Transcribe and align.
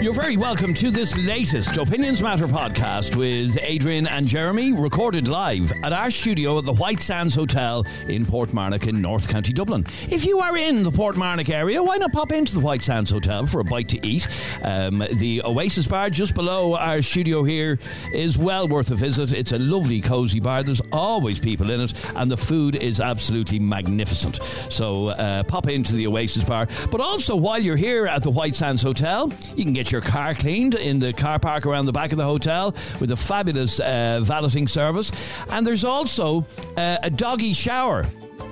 You're 0.00 0.14
very 0.14 0.38
welcome 0.38 0.72
to 0.74 0.90
this 0.90 1.14
latest 1.26 1.76
Opinions 1.76 2.22
Matter 2.22 2.46
podcast 2.46 3.16
with 3.16 3.58
Adrian 3.60 4.06
and 4.06 4.26
Jeremy, 4.26 4.72
recorded 4.72 5.28
live 5.28 5.70
at 5.82 5.92
our 5.92 6.10
studio 6.10 6.56
at 6.56 6.64
the 6.64 6.72
White 6.72 7.02
Sands 7.02 7.34
Hotel 7.34 7.84
in 8.08 8.24
Portmarnock 8.24 8.86
in 8.88 9.02
North 9.02 9.28
County 9.28 9.52
Dublin. 9.52 9.84
If 10.08 10.24
you 10.24 10.38
are 10.38 10.56
in 10.56 10.84
the 10.84 10.90
Portmarnock 10.90 11.50
area, 11.50 11.82
why 11.82 11.98
not 11.98 12.14
pop 12.14 12.32
into 12.32 12.54
the 12.54 12.60
White 12.60 12.82
Sands 12.82 13.10
Hotel 13.10 13.44
for 13.44 13.60
a 13.60 13.64
bite 13.64 13.90
to 13.90 14.06
eat? 14.06 14.26
Um, 14.62 15.04
the 15.16 15.42
Oasis 15.44 15.86
Bar 15.86 16.08
just 16.08 16.34
below 16.34 16.76
our 16.76 17.02
studio 17.02 17.44
here 17.44 17.78
is 18.14 18.38
well 18.38 18.68
worth 18.68 18.92
a 18.92 18.94
visit. 18.94 19.34
It's 19.34 19.52
a 19.52 19.58
lovely, 19.58 20.00
cosy 20.00 20.40
bar. 20.40 20.62
There's 20.62 20.80
always 20.92 21.40
people 21.40 21.70
in 21.70 21.80
it, 21.82 21.92
and 22.16 22.30
the 22.30 22.38
food 22.38 22.74
is 22.74 23.00
absolutely 23.00 23.58
magnificent. 23.58 24.42
So 24.70 25.08
uh, 25.08 25.42
pop 25.42 25.68
into 25.68 25.94
the 25.94 26.06
Oasis 26.06 26.44
Bar. 26.44 26.68
But 26.90 27.02
also, 27.02 27.36
while 27.36 27.58
you're 27.58 27.76
here 27.76 28.06
at 28.06 28.22
the 28.22 28.30
White 28.30 28.54
Sands 28.54 28.80
Hotel, 28.80 29.30
you 29.56 29.64
can 29.64 29.74
get 29.74 29.89
your 29.92 30.00
car 30.00 30.34
cleaned 30.34 30.74
in 30.74 30.98
the 30.98 31.12
car 31.12 31.38
park 31.38 31.66
around 31.66 31.86
the 31.86 31.92
back 31.92 32.12
of 32.12 32.18
the 32.18 32.24
hotel 32.24 32.74
with 33.00 33.10
a 33.10 33.16
fabulous 33.16 33.80
uh, 33.80 34.20
valeting 34.22 34.68
service. 34.68 35.10
And 35.50 35.66
there's 35.66 35.84
also 35.84 36.46
uh, 36.76 36.98
a 37.02 37.10
doggy 37.10 37.52
shower. 37.52 38.06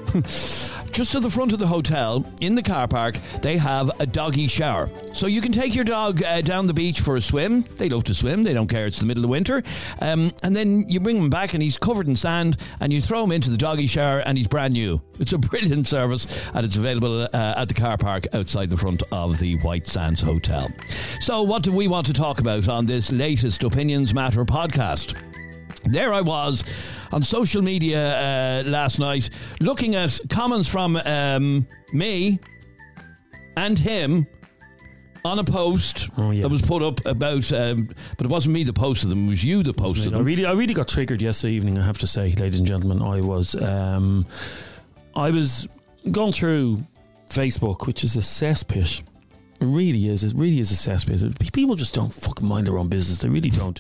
Just 0.92 1.14
at 1.14 1.22
the 1.22 1.30
front 1.30 1.52
of 1.52 1.58
the 1.58 1.66
hotel, 1.66 2.26
in 2.40 2.54
the 2.54 2.62
car 2.62 2.88
park, 2.88 3.18
they 3.42 3.56
have 3.56 3.90
a 4.00 4.06
doggy 4.06 4.48
shower. 4.48 4.90
So 5.12 5.26
you 5.26 5.40
can 5.40 5.52
take 5.52 5.74
your 5.74 5.84
dog 5.84 6.22
uh, 6.22 6.40
down 6.40 6.66
the 6.66 6.74
beach 6.74 7.00
for 7.00 7.16
a 7.16 7.20
swim. 7.20 7.62
They 7.76 7.88
love 7.88 8.04
to 8.04 8.14
swim, 8.14 8.42
they 8.42 8.54
don't 8.54 8.68
care, 8.68 8.86
it's 8.86 8.98
the 8.98 9.06
middle 9.06 9.24
of 9.24 9.30
winter. 9.30 9.62
Um, 10.00 10.32
and 10.42 10.56
then 10.56 10.88
you 10.88 10.98
bring 10.98 11.18
him 11.18 11.30
back 11.30 11.54
and 11.54 11.62
he's 11.62 11.78
covered 11.78 12.08
in 12.08 12.16
sand 12.16 12.56
and 12.80 12.92
you 12.92 13.00
throw 13.00 13.22
him 13.22 13.32
into 13.32 13.50
the 13.50 13.56
doggy 13.56 13.86
shower 13.86 14.20
and 14.20 14.38
he's 14.38 14.48
brand 14.48 14.72
new. 14.72 15.00
It's 15.18 15.32
a 15.32 15.38
brilliant 15.48 15.86
service 15.86 16.48
and 16.54 16.64
it's 16.64 16.76
available 16.76 17.22
uh, 17.22 17.28
at 17.56 17.68
the 17.68 17.74
car 17.74 17.98
park 17.98 18.26
outside 18.32 18.70
the 18.70 18.76
front 18.76 19.02
of 19.12 19.38
the 19.38 19.58
White 19.58 19.86
Sands 19.86 20.20
Hotel. 20.20 20.68
So, 21.20 21.42
what 21.42 21.62
do 21.62 21.70
we 21.70 21.86
want 21.86 22.06
to 22.06 22.12
talk 22.12 22.40
about 22.40 22.68
on 22.68 22.86
this 22.86 23.12
latest 23.12 23.62
Opinions 23.62 24.14
Matter 24.14 24.44
podcast? 24.44 25.14
There 25.90 26.12
I 26.12 26.20
was 26.20 26.64
on 27.12 27.22
social 27.22 27.62
media 27.62 28.60
uh, 28.60 28.62
last 28.66 28.98
night 28.98 29.30
looking 29.60 29.94
at 29.94 30.18
comments 30.28 30.68
from 30.68 30.96
um, 31.04 31.66
me 31.92 32.38
and 33.56 33.78
him 33.78 34.26
on 35.24 35.38
a 35.38 35.44
post 35.44 36.08
Oh, 36.16 36.30
yeah. 36.30 36.42
that 36.42 36.48
was 36.48 36.62
put 36.62 36.82
up 36.82 37.04
about, 37.04 37.50
um, 37.52 37.88
but 38.16 38.24
it 38.26 38.30
wasn't 38.30 38.54
me 38.54 38.62
that 38.64 38.74
posted 38.74 39.10
them, 39.10 39.26
it 39.26 39.30
was 39.30 39.44
you 39.44 39.62
that 39.64 39.76
posted 39.76 40.12
I 40.12 40.16
them. 40.18 40.24
really, 40.24 40.44
I 40.46 40.52
really 40.52 40.74
got 40.74 40.88
triggered 40.88 41.20
yesterday 41.22 41.54
evening. 41.54 41.78
I 41.78 41.84
have 41.84 41.98
to 41.98 42.06
say, 42.06 42.30
ladies 42.32 42.58
and 42.60 42.68
gentlemen, 42.68 43.02
I 43.02 43.20
was, 43.20 43.60
um, 43.60 44.26
I 45.16 45.30
was 45.30 45.66
going 46.12 46.32
through 46.32 46.78
Facebook, 47.28 47.86
which 47.86 48.04
is 48.04 48.16
a 48.16 48.20
cesspit. 48.20 49.02
It 49.60 49.64
really 49.64 50.08
is. 50.08 50.22
It 50.22 50.34
really 50.36 50.60
is 50.60 50.70
a 50.70 50.90
cesspit. 50.90 51.52
People 51.52 51.74
just 51.74 51.94
don't 51.94 52.12
fucking 52.12 52.48
mind 52.48 52.66
their 52.68 52.78
own 52.78 52.88
business. 52.88 53.18
They 53.18 53.28
really 53.28 53.50
don't. 53.50 53.78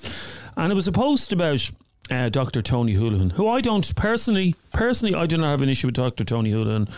And 0.56 0.72
it 0.72 0.74
was 0.74 0.88
a 0.88 0.92
post 0.92 1.32
about 1.32 1.70
uh, 2.10 2.28
Dr. 2.28 2.62
Tony 2.62 2.94
Holohan, 2.94 3.32
who 3.32 3.48
I 3.48 3.60
don't 3.60 3.94
personally, 3.96 4.54
personally, 4.72 5.14
I 5.14 5.26
do 5.26 5.36
not 5.36 5.50
have 5.50 5.62
an 5.62 5.68
issue 5.68 5.88
with 5.88 5.94
Dr. 5.96 6.24
Tony 6.24 6.52
Holohan 6.52 6.88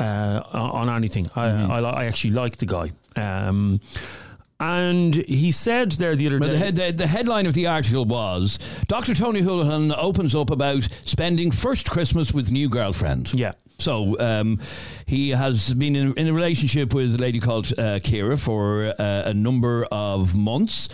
uh, 0.00 0.42
on 0.56 0.88
anything. 0.88 1.28
I, 1.36 1.46
I, 1.48 1.80
li- 1.80 1.86
I 1.86 2.04
actually 2.06 2.32
like 2.32 2.56
the 2.58 2.66
guy. 2.66 2.90
Um, 3.16 3.80
and 4.58 5.14
he 5.14 5.50
said 5.52 5.92
there 5.92 6.14
the 6.14 6.26
other 6.26 6.38
But 6.38 6.50
day. 6.50 6.70
the, 6.70 6.86
the, 6.88 6.92
the 6.92 7.06
headline 7.06 7.46
of 7.46 7.54
the 7.54 7.66
article 7.66 8.04
was 8.04 8.58
Dr. 8.88 9.14
Tony 9.14 9.40
Holohan 9.40 9.94
opens 9.96 10.34
up 10.34 10.50
about 10.50 10.82
spending 11.04 11.50
first 11.50 11.90
Christmas 11.90 12.32
with 12.34 12.50
new 12.50 12.68
girlfriend. 12.68 13.32
yeah. 13.34 13.52
So 13.78 14.20
um, 14.20 14.60
he 15.06 15.30
has 15.30 15.72
been 15.72 15.96
in, 15.96 16.12
in 16.18 16.28
a 16.28 16.34
relationship 16.34 16.92
with 16.92 17.14
a 17.14 17.16
lady 17.18 17.40
called 17.40 17.72
uh, 17.78 17.98
Kira 18.00 18.38
for 18.38 18.92
uh, 18.98 19.22
a 19.24 19.32
number 19.32 19.86
of 19.90 20.36
months. 20.36 20.88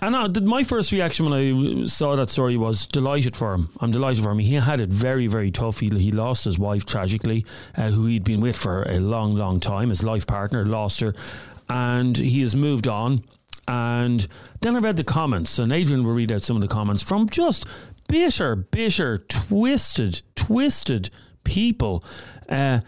And 0.00 0.14
uh, 0.14 0.40
my 0.42 0.62
first 0.62 0.92
reaction 0.92 1.28
when 1.28 1.32
I 1.32 1.86
saw 1.86 2.16
that 2.16 2.30
story 2.30 2.56
was 2.56 2.86
delighted 2.86 3.34
for 3.34 3.54
him. 3.54 3.70
I'm 3.80 3.92
delighted 3.92 4.22
for 4.22 4.30
him. 4.30 4.38
He 4.38 4.54
had 4.54 4.80
it 4.80 4.90
very, 4.90 5.26
very 5.26 5.50
tough. 5.50 5.80
He, 5.80 5.88
he 5.88 6.12
lost 6.12 6.44
his 6.44 6.58
wife 6.58 6.84
tragically, 6.84 7.46
uh, 7.76 7.90
who 7.90 8.06
he'd 8.06 8.24
been 8.24 8.40
with 8.40 8.56
for 8.56 8.82
a 8.82 8.98
long, 8.98 9.34
long 9.34 9.58
time. 9.58 9.88
His 9.88 10.04
life 10.04 10.26
partner 10.26 10.64
lost 10.66 11.00
her, 11.00 11.14
and 11.68 12.16
he 12.16 12.40
has 12.42 12.54
moved 12.54 12.86
on. 12.86 13.24
And 13.68 14.26
then 14.60 14.76
I 14.76 14.80
read 14.80 14.96
the 14.96 15.04
comments, 15.04 15.58
and 15.58 15.72
Adrian 15.72 16.04
will 16.04 16.12
read 16.12 16.30
out 16.30 16.42
some 16.42 16.56
of 16.56 16.62
the 16.62 16.68
comments 16.68 17.02
from 17.02 17.28
just 17.28 17.66
bitter, 18.08 18.54
bitter, 18.54 19.18
twisted, 19.18 20.22
twisted 20.34 21.10
people. 21.42 22.04
Uh, 22.48 22.80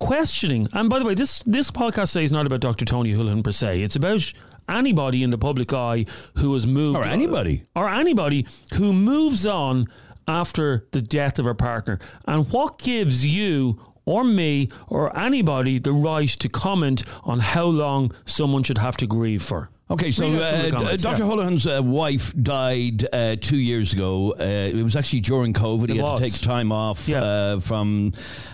questioning. 0.00 0.68
And 0.72 0.90
by 0.90 0.98
the 0.98 1.04
way, 1.04 1.14
this 1.14 1.42
this 1.44 1.70
podcast 1.70 2.12
today 2.12 2.24
is 2.24 2.32
not 2.32 2.46
about 2.46 2.60
Dr. 2.60 2.84
Tony 2.84 3.12
Holohan 3.12 3.42
per 3.42 3.52
se. 3.52 3.82
It's 3.82 3.96
about 3.96 4.32
anybody 4.68 5.22
in 5.22 5.30
the 5.30 5.38
public 5.38 5.72
eye 5.72 6.06
who 6.38 6.52
has 6.54 6.66
moved 6.66 6.98
Or 6.98 7.04
anybody. 7.06 7.64
or 7.74 7.88
anybody 7.88 8.46
who 8.74 8.92
moves 8.92 9.46
on 9.46 9.86
after 10.26 10.86
the 10.92 11.00
death 11.02 11.38
of 11.38 11.46
a 11.46 11.54
partner. 11.54 11.98
And 12.26 12.50
what 12.50 12.78
gives 12.78 13.26
you 13.26 13.80
or 14.06 14.24
me 14.24 14.68
or 14.88 15.16
anybody 15.18 15.78
the 15.78 15.92
right 15.92 16.28
to 16.28 16.48
comment 16.48 17.02
on 17.24 17.40
how 17.40 17.64
long 17.64 18.12
someone 18.24 18.62
should 18.62 18.78
have 18.78 18.96
to 18.98 19.06
grieve 19.06 19.42
for? 19.42 19.70
Okay, 19.90 20.10
so 20.10 20.26
Read 20.30 20.40
out 20.40 20.46
some 20.46 20.54
of 20.56 20.62
the 20.62 20.68
uh, 20.76 20.78
comments, 20.80 21.02
Dr. 21.02 21.22
yeah. 21.24 21.28
Holohan's 21.28 21.66
uh, 21.66 21.80
wife 21.84 22.32
died 22.42 23.04
uh, 23.12 23.36
two 23.38 23.58
years 23.58 23.92
ago. 23.92 24.32
Uh, 24.40 24.42
it 24.42 24.82
was 24.82 24.96
actually 24.96 25.20
during 25.20 25.52
COVID. 25.52 25.90
he 25.90 25.96
had 25.98 26.04
was. 26.04 26.20
to 26.20 26.30
take 26.30 26.40
time 26.40 26.72
off 26.72 27.06
Yeah. 27.06 27.22
uh, 27.22 27.60
from 27.60 28.12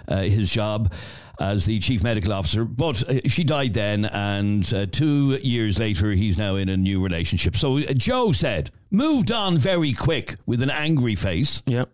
uh, 0.09 0.23
his 0.23 0.51
job 0.53 0.93
as 1.41 1.65
the 1.65 1.79
chief 1.79 2.05
medical 2.05 2.33
officer. 2.33 2.65
But 2.65 3.03
uh, 3.09 3.21
she 3.27 3.43
died 3.43 3.75
then, 3.75 4.05
and 4.05 4.73
uh, 4.73 4.87
two 4.87 5.39
years 5.43 5.79
later, 5.81 6.13
he's 6.13 6.39
now 6.39 6.57
in 6.57 6.69
a 6.69 6.77
new 6.77 7.03
relationship. 7.03 7.57
So 7.57 7.79
uh, 7.79 7.93
Joe 7.95 8.33
said, 8.33 8.71
moved 8.91 9.33
on 9.33 9.57
very 9.57 9.93
quick 9.93 10.37
with 10.47 10.63
an 10.63 10.71
angry 10.71 11.15
face. 11.15 11.63
Yeah. 11.67 11.85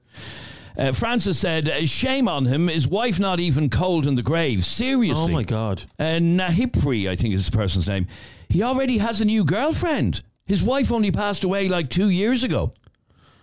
Uh, 0.76 0.92
Francis 0.92 1.38
said, 1.38 1.68
uh, 1.68 1.86
shame 1.86 2.28
on 2.28 2.44
him. 2.44 2.68
His 2.68 2.86
wife 2.86 3.18
not 3.18 3.40
even 3.40 3.70
cold 3.70 4.06
in 4.06 4.14
the 4.14 4.22
grave. 4.22 4.62
Seriously. 4.64 5.24
Oh 5.24 5.28
my 5.28 5.42
God. 5.42 5.84
Uh, 5.98 6.18
Nahipri, 6.20 7.08
I 7.08 7.16
think 7.16 7.32
is 7.32 7.48
the 7.48 7.56
person's 7.56 7.88
name. 7.88 8.08
He 8.48 8.62
already 8.62 8.98
has 8.98 9.20
a 9.20 9.24
new 9.24 9.44
girlfriend. 9.44 10.22
His 10.44 10.62
wife 10.62 10.92
only 10.92 11.10
passed 11.10 11.44
away 11.44 11.68
like 11.68 11.88
two 11.88 12.10
years 12.10 12.44
ago. 12.44 12.74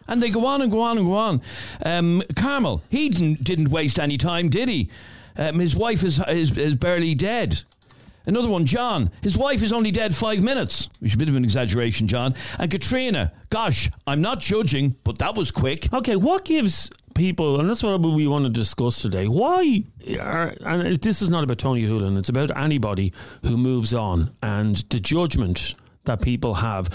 And 0.08 0.22
they 0.22 0.30
go 0.30 0.46
on 0.46 0.62
and 0.62 0.70
go 0.70 0.82
on 0.82 0.98
and 0.98 1.08
go 1.08 1.14
on. 1.14 1.42
Um, 1.84 2.24
Carmel, 2.36 2.84
he 2.90 3.10
didn't, 3.10 3.44
didn't 3.44 3.70
waste 3.70 4.00
any 4.00 4.18
time, 4.18 4.50
did 4.50 4.70
he? 4.70 4.90
Um, 5.36 5.60
his 5.60 5.76
wife 5.76 6.04
is, 6.04 6.24
is, 6.28 6.58
is 6.58 6.76
barely 6.76 7.16
dead. 7.16 7.64
Another 8.26 8.48
one, 8.48 8.66
John. 8.66 9.12
His 9.22 9.38
wife 9.38 9.62
is 9.62 9.74
only 9.74 9.92
dead 9.92 10.16
five 10.16 10.42
minutes, 10.42 10.88
which 11.00 11.12
is 11.12 11.16
a 11.16 11.18
bit 11.18 11.30
of 11.30 11.36
an 11.36 11.44
exaggeration, 11.44 12.08
John. 12.08 12.36
And 12.58 12.72
Katrina, 12.72 13.34
gosh, 13.50 13.90
I'm 14.08 14.22
not 14.22 14.40
judging, 14.40 14.96
but 15.04 15.18
that 15.20 15.36
was 15.36 15.52
quick. 15.52 15.92
Okay, 15.94 16.16
what 16.16 16.46
gives 16.46 16.90
people, 17.16 17.60
and 17.60 17.70
that's 17.70 17.84
what 17.84 18.00
we 18.00 18.28
want 18.28 18.46
to 18.46 18.50
discuss 18.50 19.02
today, 19.02 19.28
why, 19.28 19.84
are, 20.20 20.54
and 20.66 20.98
this 20.98 21.22
is 21.22 21.30
not 21.30 21.44
about 21.44 21.58
Tony 21.58 21.84
Holohan, 21.84 22.18
it's 22.18 22.30
about 22.30 22.56
anybody 22.58 23.14
who 23.44 23.58
moves 23.58 23.94
on 23.94 24.32
and 24.42 24.78
the 24.90 25.00
judgment 25.00 25.76
that 26.06 26.22
people 26.22 26.56
have. 26.56 26.90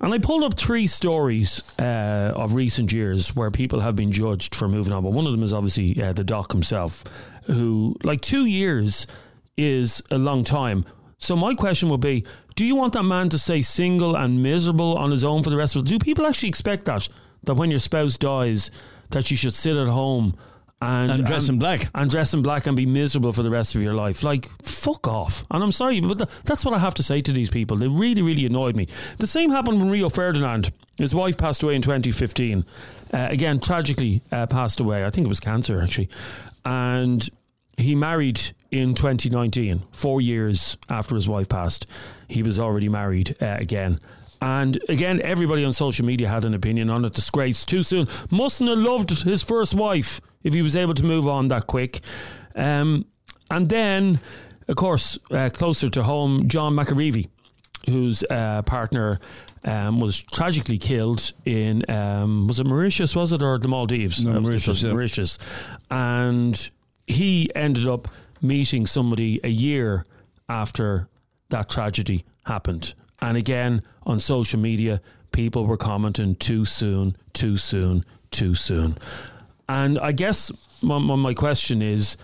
And 0.00 0.14
I 0.14 0.18
pulled 0.18 0.44
up 0.44 0.54
three 0.54 0.86
stories 0.86 1.78
uh, 1.78 2.32
of 2.34 2.54
recent 2.54 2.90
years 2.90 3.36
where 3.36 3.50
people 3.50 3.80
have 3.80 3.96
been 3.96 4.12
judged 4.12 4.54
for 4.54 4.66
moving 4.66 4.94
on. 4.94 5.02
But 5.02 5.12
one 5.12 5.26
of 5.26 5.32
them 5.32 5.42
is 5.42 5.52
obviously 5.52 6.02
uh, 6.02 6.14
the 6.14 6.24
doc 6.24 6.52
himself, 6.52 7.04
who, 7.50 7.96
like, 8.04 8.20
two 8.20 8.44
years 8.46 9.06
is 9.56 10.02
a 10.10 10.18
long 10.18 10.44
time. 10.44 10.84
So 11.18 11.36
my 11.36 11.54
question 11.54 11.88
would 11.90 12.00
be: 12.00 12.24
Do 12.56 12.64
you 12.64 12.74
want 12.74 12.94
that 12.94 13.02
man 13.02 13.28
to 13.30 13.38
stay 13.38 13.60
single 13.62 14.16
and 14.16 14.42
miserable 14.42 14.96
on 14.96 15.10
his 15.10 15.24
own 15.24 15.42
for 15.42 15.50
the 15.50 15.56
rest 15.56 15.76
of? 15.76 15.84
Do 15.84 15.98
people 15.98 16.26
actually 16.26 16.48
expect 16.48 16.86
that 16.86 17.08
that 17.44 17.54
when 17.54 17.70
your 17.70 17.78
spouse 17.80 18.16
dies, 18.16 18.70
that 19.10 19.30
you 19.30 19.36
should 19.36 19.52
sit 19.54 19.76
at 19.76 19.88
home 19.88 20.34
and, 20.82 21.10
And 21.10 21.26
dress 21.26 21.48
in 21.50 21.58
black. 21.58 21.88
and 21.94 22.08
dress 22.10 22.32
in 22.32 22.40
black 22.42 22.66
and 22.66 22.74
be 22.76 22.86
miserable 22.86 23.32
for 23.32 23.42
the 23.42 23.50
rest 23.50 23.74
of 23.74 23.82
your 23.82 23.92
life? 23.92 24.22
Like 24.22 24.48
fuck 24.62 25.06
off. 25.08 25.44
And 25.50 25.62
I'm 25.62 25.72
sorry, 25.72 26.00
but 26.00 26.16
th- 26.18 26.30
that's 26.44 26.64
what 26.64 26.72
I 26.72 26.78
have 26.78 26.94
to 26.94 27.02
say 27.02 27.20
to 27.20 27.32
these 27.32 27.50
people. 27.50 27.76
They 27.76 27.88
really, 27.88 28.22
really 28.22 28.46
annoyed 28.46 28.76
me. 28.76 28.88
The 29.18 29.26
same 29.26 29.50
happened 29.50 29.78
when 29.78 29.90
Rio 29.90 30.08
Ferdinand. 30.08 30.70
His 30.96 31.14
wife 31.14 31.36
passed 31.36 31.62
away 31.62 31.74
in 31.74 31.82
2015. 31.82 32.64
Uh, 33.12 33.26
again, 33.30 33.60
tragically 33.60 34.22
uh, 34.32 34.46
passed 34.46 34.80
away. 34.80 35.04
I 35.04 35.10
think 35.10 35.26
it 35.26 35.28
was 35.28 35.40
cancer 35.40 35.82
actually, 35.82 36.08
and 36.64 37.28
he 37.80 37.94
married 37.94 38.40
in 38.70 38.94
2019, 38.94 39.84
four 39.92 40.20
years 40.20 40.76
after 40.88 41.14
his 41.14 41.28
wife 41.28 41.48
passed. 41.48 41.86
He 42.28 42.42
was 42.42 42.58
already 42.60 42.88
married 42.88 43.36
uh, 43.42 43.56
again. 43.58 43.98
And 44.42 44.78
again, 44.88 45.20
everybody 45.22 45.64
on 45.64 45.72
social 45.72 46.06
media 46.06 46.28
had 46.28 46.44
an 46.44 46.54
opinion 46.54 46.88
on 46.88 47.04
it. 47.04 47.12
Disgrace 47.12 47.64
too 47.64 47.82
soon. 47.82 48.06
Mustn't 48.30 48.68
have 48.70 48.78
loved 48.78 49.10
his 49.22 49.42
first 49.42 49.74
wife 49.74 50.20
if 50.42 50.54
he 50.54 50.62
was 50.62 50.76
able 50.76 50.94
to 50.94 51.04
move 51.04 51.28
on 51.28 51.48
that 51.48 51.66
quick. 51.66 52.00
Um, 52.54 53.04
and 53.50 53.68
then, 53.68 54.20
of 54.68 54.76
course, 54.76 55.18
uh, 55.30 55.50
closer 55.52 55.90
to 55.90 56.02
home, 56.02 56.48
John 56.48 56.74
McAreavey, 56.74 57.28
whose 57.88 58.24
uh, 58.30 58.62
partner 58.62 59.18
um, 59.64 60.00
was 60.00 60.18
tragically 60.20 60.78
killed 60.78 61.32
in 61.44 61.88
um, 61.90 62.46
was 62.46 62.60
it 62.60 62.66
Mauritius 62.66 63.14
was 63.14 63.32
it 63.34 63.42
or 63.42 63.58
the 63.58 63.68
Maldives? 63.68 64.24
No, 64.24 64.36
Uh, 64.36 64.40
Mauritius, 64.40 64.82
yeah. 64.82 64.92
Mauritius, 64.92 65.38
and 65.90 66.70
he 67.10 67.50
ended 67.54 67.86
up 67.88 68.08
meeting 68.42 68.86
somebody 68.86 69.40
a 69.44 69.48
year 69.48 70.04
after 70.48 71.08
that 71.50 71.68
tragedy 71.68 72.24
happened. 72.44 72.94
And 73.20 73.36
again, 73.36 73.80
on 74.04 74.20
social 74.20 74.58
media, 74.58 75.00
people 75.32 75.66
were 75.66 75.76
commenting 75.76 76.34
too 76.36 76.64
soon, 76.64 77.16
too 77.32 77.56
soon, 77.56 78.04
too 78.30 78.54
soon. 78.54 78.96
And 79.68 79.98
I 79.98 80.12
guess 80.12 80.50
my, 80.82 80.98
my, 80.98 81.16
my 81.16 81.34
question 81.34 81.82
is. 81.82 82.16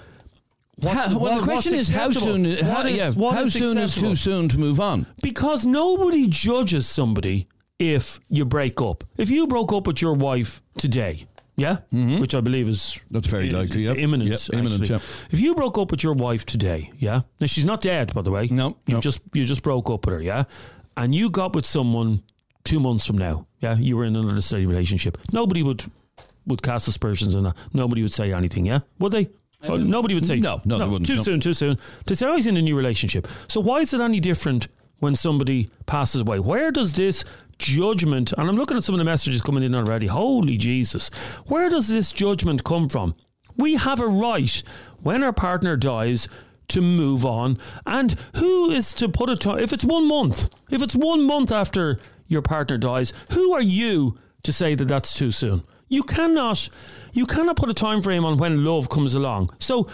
what's- 0.77 0.97
How- 0.97 1.09
well, 1.19 1.21
what- 1.21 1.41
the 1.41 1.44
question 1.47 1.75
is 1.75 1.88
how 1.91 2.11
soon? 2.12 2.44
How, 2.44 2.83
is- 2.87 2.97
yeah, 2.97 3.12
how 3.12 3.43
is 3.43 3.53
soon 3.53 3.79
is 3.79 3.94
too 3.94 4.15
soon 4.17 4.49
to 4.49 4.59
move 4.59 4.81
on? 4.81 5.06
Because 5.23 5.65
nobody 5.67 6.27
judges 6.29 6.87
somebody 6.88 7.47
if 7.79 8.19
you 8.29 8.44
break 8.44 8.81
up. 8.81 9.05
If 9.19 9.31
you 9.31 9.47
broke 9.47 9.73
up 9.73 9.87
with 9.87 10.00
your 10.00 10.15
wife 10.15 10.62
today, 10.79 11.25
yeah, 11.56 11.79
which 12.20 12.35
I 12.35 12.41
believe 12.41 12.69
is 12.69 12.81
Mm-hmm. 12.81 13.08
That's 13.14 13.29
very 13.29 13.47
is- 13.49 13.53
likely, 13.55 13.82
is 13.82 13.88
yep. 13.88 13.97
imminent. 13.99 14.31
Yep, 14.31 14.41
imminent, 14.58 14.88
yep. 14.88 15.00
If 15.31 15.41
you 15.41 15.55
broke 15.55 15.79
up 15.79 15.91
with 15.91 16.03
your 16.03 16.14
wife 16.14 16.44
today, 16.44 16.91
yeah, 16.99 17.23
now 17.41 17.47
she's 17.47 17.64
not 17.64 17.81
dead, 17.81 18.12
by 18.14 18.23
the 18.23 18.31
way. 18.31 18.47
No, 18.50 18.76
you 18.87 18.94
no. 18.94 19.00
just 19.00 19.20
you 19.32 19.44
just 19.44 19.62
broke 19.62 19.88
up 19.91 20.05
with 20.06 20.14
her, 20.17 20.23
yeah, 20.23 20.44
and 20.97 21.14
you 21.14 21.31
got 21.31 21.55
with 21.55 21.64
someone 21.67 22.23
two 22.64 22.81
months 22.81 23.06
from 23.06 23.17
now, 23.19 23.47
yeah, 23.61 23.76
you 23.76 23.97
were 23.97 24.05
in 24.05 24.17
another 24.17 24.41
steady 24.41 24.67
relationship. 24.67 25.17
Nobody 25.32 25.62
would 25.62 25.85
would 26.47 26.62
cast 26.62 26.88
aspersions 26.88 27.35
on 27.35 27.44
that. 27.44 27.56
Nobody 27.73 28.02
would 28.02 28.12
say 28.12 28.32
anything, 28.32 28.67
yeah, 28.67 28.81
would 28.99 29.12
they? 29.12 29.29
Oh, 29.62 29.76
nobody 29.79 30.14
would 30.14 30.26
say 30.26 30.37
no, 30.38 30.61
no, 30.64 30.79
they 30.79 30.85
wouldn't, 30.85 31.06
Too 31.06 31.17
no. 31.17 31.23
soon, 31.23 31.41
too 31.41 31.52
soon. 31.55 31.76
To 32.05 32.14
say, 32.14 32.26
oh, 32.26 32.37
he's 32.37 32.47
in 32.47 32.56
a 32.56 32.62
new 32.62 32.76
relationship. 32.76 33.26
So 33.49 33.61
why 33.61 33.79
is 33.81 33.93
it 33.94 34.00
any 34.00 34.20
different 34.20 34.69
when 34.98 35.14
somebody 35.14 35.69
passes 35.87 36.20
away? 36.22 36.38
Where 36.38 36.70
does 36.70 36.94
this 36.94 37.25
judgment, 37.58 38.32
and 38.32 38.48
I'm 38.48 38.56
looking 38.56 38.76
at 38.76 38.84
some 38.84 38.94
of 38.94 38.98
the 38.98 39.04
messages 39.04 39.43
coming 39.43 39.62
in 39.62 39.75
already, 39.75 40.06
holy 40.06 40.56
Jesus, 40.56 41.08
where 41.46 41.69
does 41.69 41.88
this 41.88 42.12
judgment 42.12 42.64
come 42.64 42.88
from? 42.88 43.14
We 43.56 43.76
have 43.76 44.00
a 44.00 44.06
right 44.06 44.62
when 45.02 45.22
our 45.22 45.32
partner 45.32 45.76
dies 45.76 46.28
to 46.69 46.81
move 46.81 47.25
on. 47.25 47.58
And 47.87 48.16
who 48.37 48.70
is 48.70 48.93
to 48.94 49.08
put 49.08 49.31
a 49.31 49.37
time? 49.37 49.60
If 49.60 49.72
it's 49.72 49.84
one 49.84 50.06
month, 50.06 50.50
if 50.70 50.82
it's 50.82 50.94
one 50.94 51.22
month 51.26 51.52
after 51.52 51.99
your 52.26 52.42
partner 52.42 52.76
dies, 52.76 53.12
who 53.32 53.52
are 53.54 53.62
you 53.62 54.19
to 54.42 54.52
say 54.52 54.75
that 54.75 54.87
that's 54.87 55.16
too 55.16 55.31
soon? 55.31 55.62
You 55.88 56.02
cannot, 56.02 56.69
you 57.12 57.25
cannot 57.25 57.56
put 57.56 57.70
a 57.70 57.75
time 57.75 58.02
frame 58.02 58.25
on 58.25 58.37
when 58.37 58.64
love 58.64 58.88
comes 58.88 59.14
along. 59.14 59.50
So. 59.58 59.87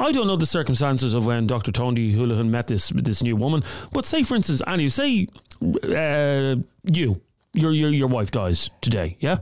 I 0.00 0.12
don't 0.12 0.26
know 0.26 0.36
the 0.36 0.46
circumstances 0.46 1.12
of 1.12 1.26
when 1.26 1.46
Dr. 1.46 1.72
Tony 1.72 2.14
Holohan 2.14 2.48
met 2.48 2.66
this 2.68 2.88
this 2.88 3.22
new 3.22 3.36
woman, 3.36 3.62
but 3.92 4.06
say, 4.06 4.22
for 4.22 4.34
instance, 4.34 4.62
Annie, 4.66 4.88
say 4.88 5.28
uh, 5.62 6.56
you, 6.84 7.20
your, 7.52 7.72
your 7.72 7.90
your 7.90 8.08
wife 8.08 8.30
dies 8.30 8.70
today, 8.80 9.18
yeah, 9.20 9.38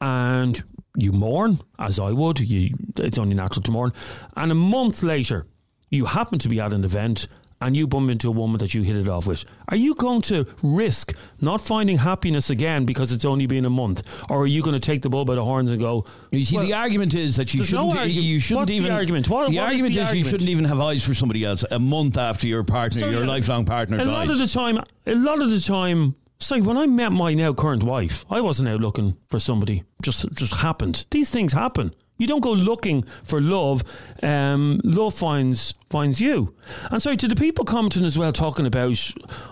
and 0.00 0.62
you 0.96 1.10
mourn 1.10 1.58
as 1.80 1.98
I 1.98 2.12
would. 2.12 2.38
You, 2.38 2.72
it's 2.98 3.18
only 3.18 3.34
natural 3.34 3.64
to 3.64 3.72
mourn, 3.72 3.92
and 4.36 4.52
a 4.52 4.54
month 4.54 5.02
later, 5.02 5.48
you 5.90 6.04
happen 6.04 6.38
to 6.38 6.48
be 6.48 6.60
at 6.60 6.72
an 6.72 6.84
event 6.84 7.26
and 7.60 7.76
you 7.76 7.86
bump 7.86 8.10
into 8.10 8.28
a 8.28 8.30
woman 8.32 8.58
that 8.58 8.74
you 8.74 8.82
hit 8.82 8.96
it 8.96 9.08
off 9.08 9.26
with. 9.26 9.44
Are 9.68 9.76
you 9.76 9.94
going 9.94 10.20
to 10.22 10.46
risk 10.62 11.16
not 11.40 11.60
finding 11.60 11.98
happiness 11.98 12.50
again 12.50 12.84
because 12.84 13.12
it's 13.12 13.24
only 13.24 13.46
been 13.46 13.64
a 13.64 13.70
month, 13.70 14.02
or 14.30 14.42
are 14.42 14.46
you 14.46 14.62
going 14.62 14.74
to 14.74 14.80
take 14.80 15.02
the 15.02 15.08
bull 15.08 15.24
by 15.24 15.34
the 15.36 15.44
horns 15.44 15.70
and 15.70 15.80
go? 15.80 16.04
You 16.30 16.44
see, 16.44 16.56
Well, 16.56 16.66
the 16.66 16.74
argument 16.74 17.14
is 17.14 17.36
that 17.36 17.54
you 17.54 17.64
shouldn't. 17.64 17.90
argument. 17.96 18.12
you 18.12 18.38
shouldn't 18.38 18.60
What's 18.62 18.70
the 18.70 18.76
even. 18.76 18.92
argument? 18.92 19.28
What- 19.28 19.50
the 19.50 19.56
what 19.56 19.62
is 19.72 19.80
argument 19.82 19.94
the 19.94 20.00
is, 20.02 20.14
you 20.14 20.24
shouldn't 20.24 20.50
even 20.50 20.64
have 20.66 20.80
eyes 20.80 21.04
for 21.06 21.14
somebody 21.14 21.44
else 21.44 21.64
a 21.70 21.78
month 21.78 22.18
after 22.18 22.46
your 22.46 22.62
partner, 22.64 23.00
So, 23.00 23.10
your 23.10 23.22
yeah, 23.24 23.28
lifelong 23.30 23.64
partner, 23.64 23.98
a 24.00 24.04
lot 24.04 24.28
of 24.30 24.38
the 24.38 24.46
time, 24.46 24.78
a 25.06 25.14
lot 25.14 25.40
of 25.40 25.50
the 25.50 25.60
time. 25.60 26.14
Sorry, 26.38 26.60
when 26.60 26.76
I 26.76 26.84
met 26.86 27.12
my 27.12 27.32
now 27.32 27.54
current 27.54 27.82
wife, 27.82 28.26
I 28.30 28.42
wasn't 28.42 28.68
out 28.68 28.80
looking 28.80 29.16
for 29.30 29.38
somebody. 29.38 29.84
Just 30.02 30.30
just 30.34 30.56
happened. 30.56 31.06
These 31.10 31.30
things 31.30 31.54
happen. 31.54 31.94
You 32.18 32.26
don't 32.26 32.40
go 32.40 32.52
looking 32.52 33.02
for 33.02 33.40
love. 33.40 33.82
Um, 34.22 34.80
love 34.84 35.14
finds 35.14 35.74
finds 35.88 36.20
you. 36.20 36.54
And 36.90 37.00
sorry 37.00 37.16
to 37.18 37.28
the 37.28 37.36
people 37.36 37.64
commenting 37.64 38.04
as 38.04 38.18
well, 38.18 38.32
talking 38.32 38.66
about 38.66 38.98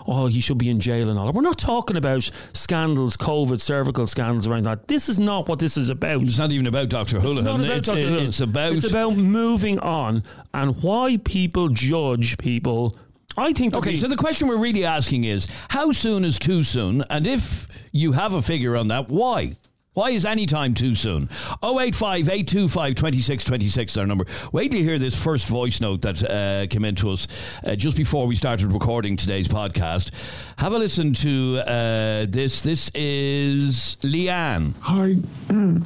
oh 0.07 0.27
he 0.27 0.41
should 0.41 0.57
be 0.57 0.69
in 0.69 0.79
jail 0.79 1.09
and 1.09 1.17
all. 1.17 1.27
that. 1.27 1.35
We're 1.35 1.41
not 1.41 1.57
talking 1.57 1.95
about 1.95 2.29
scandals, 2.53 3.17
COVID, 3.17 3.61
cervical 3.61 4.07
scandals, 4.07 4.47
around 4.47 4.63
that. 4.63 4.87
This 4.87 5.09
is 5.09 5.19
not 5.19 5.47
what 5.47 5.59
this 5.59 5.77
is 5.77 5.89
about. 5.89 6.23
it's 6.23 6.39
not 6.39 6.51
even 6.51 6.67
about 6.67 6.89
Dr. 6.89 7.17
It's 7.17 7.25
not 7.25 7.59
about 7.59 7.69
it's, 7.69 7.87
Dr. 7.87 7.99
it's 7.99 8.39
about. 8.39 8.73
it's 8.73 8.89
about 8.89 9.15
moving 9.15 9.79
on 9.79 10.23
and 10.53 10.75
why 10.81 11.17
people 11.23 11.69
judge 11.69 12.37
people. 12.37 12.97
I 13.37 13.51
think 13.51 13.75
Okay, 13.75 13.97
so 13.97 14.07
the 14.07 14.15
question 14.15 14.47
we're 14.47 14.57
really 14.57 14.85
asking 14.85 15.25
is 15.25 15.47
how 15.69 15.91
soon 15.91 16.23
is 16.23 16.39
too 16.39 16.63
soon? 16.63 17.03
And 17.09 17.27
if 17.27 17.67
you 17.91 18.13
have 18.13 18.33
a 18.33 18.41
figure 18.41 18.77
on 18.77 18.87
that, 18.87 19.09
why? 19.09 19.55
Why 19.95 20.09
is 20.09 20.25
any 20.25 20.45
time 20.45 20.73
too 20.73 20.93
soon? 20.93 21.29
085 21.63 22.27
825 22.27 22.95
2626 22.95 23.93
is 23.93 23.97
our 23.97 24.05
number. 24.05 24.25
Wait 24.51 24.69
till 24.71 24.81
you 24.81 24.85
hear 24.85 24.99
this 24.99 25.15
first 25.15 25.47
voice 25.47 25.79
note 25.79 26.01
that 26.01 26.21
uh, 26.21 26.67
came 26.67 26.83
into 26.83 27.09
us 27.11 27.29
uh, 27.63 27.75
just 27.77 27.95
before 27.95 28.27
we 28.27 28.35
started 28.35 28.73
recording 28.73 29.15
today's 29.15 29.47
podcast. 29.47 30.11
Have 30.57 30.73
a 30.73 30.79
listen 30.79 31.13
to 31.13 31.59
uh, 31.65 32.25
this. 32.27 32.61
This 32.61 32.91
is 32.93 33.95
Leanne. 34.01 34.73
Hi, 34.81 35.15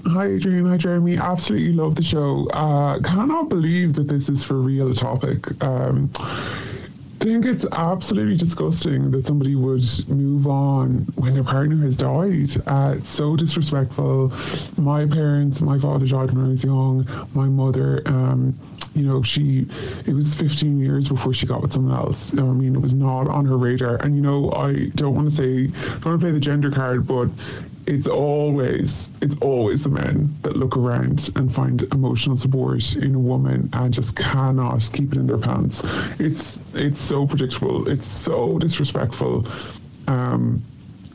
hi, 0.09 0.25
Adrian. 0.25 0.65
Hi, 0.65 0.77
Jeremy. 0.77 1.17
Absolutely 1.17 1.73
love 1.73 1.93
the 1.93 2.03
show. 2.03 2.47
Uh, 2.49 2.99
cannot 3.01 3.47
believe 3.49 3.93
that 3.93 4.07
this 4.07 4.27
is 4.27 4.43
for 4.43 4.55
real 4.55 4.95
topic. 4.95 5.45
Um, 5.63 6.11
think 7.19 7.45
it's 7.45 7.65
absolutely 7.73 8.37
disgusting 8.37 9.11
that 9.11 9.27
somebody 9.27 9.55
would 9.55 9.83
move 10.07 10.47
on 10.47 11.07
when 11.15 11.33
their 11.33 11.43
partner 11.43 11.83
has 11.83 11.97
died. 11.97 12.49
Uh, 12.67 12.95
so 13.05 13.35
disrespectful. 13.35 14.29
My 14.77 15.05
parents, 15.05 15.59
my 15.59 15.79
father 15.79 16.07
died 16.07 16.31
when 16.31 16.45
I 16.45 16.49
was 16.49 16.63
young. 16.63 17.27
My 17.33 17.45
mother, 17.45 18.01
um, 18.05 18.57
you 18.95 19.03
know, 19.03 19.21
she, 19.21 19.67
it 20.05 20.13
was 20.13 20.33
15 20.35 20.79
years 20.79 21.09
before 21.09 21.33
she 21.33 21.45
got 21.45 21.61
with 21.61 21.73
someone 21.73 21.95
else. 21.95 22.17
I 22.31 22.41
mean, 22.41 22.75
it 22.75 22.81
was 22.81 22.93
not 22.93 23.27
on 23.27 23.45
her 23.45 23.57
radar. 23.57 23.97
And, 23.97 24.15
you 24.15 24.21
know, 24.21 24.51
I 24.53 24.89
don't 24.95 25.15
want 25.15 25.29
to 25.29 25.35
say, 25.35 25.71
I 25.77 25.89
don't 25.99 26.05
want 26.05 26.21
to 26.21 26.25
play 26.25 26.31
the 26.31 26.39
gender 26.39 26.71
card, 26.71 27.05
but 27.05 27.27
it's 27.89 28.07
always 28.07 29.07
it's 29.21 29.35
always 29.41 29.83
the 29.83 29.89
men 29.89 30.35
that 30.43 30.55
look 30.55 30.77
around 30.77 31.29
and 31.35 31.53
find 31.53 31.81
emotional 31.91 32.37
support 32.37 32.83
in 32.95 33.15
a 33.15 33.19
woman 33.19 33.69
and 33.73 33.93
just 33.93 34.15
cannot 34.15 34.81
keep 34.93 35.11
it 35.13 35.17
in 35.17 35.27
their 35.27 35.37
pants. 35.39 35.81
It's 36.19 36.57
it's 36.73 37.01
so 37.09 37.25
predictable. 37.27 37.87
It's 37.89 38.07
so 38.23 38.59
disrespectful. 38.59 39.47
Um, 40.07 40.63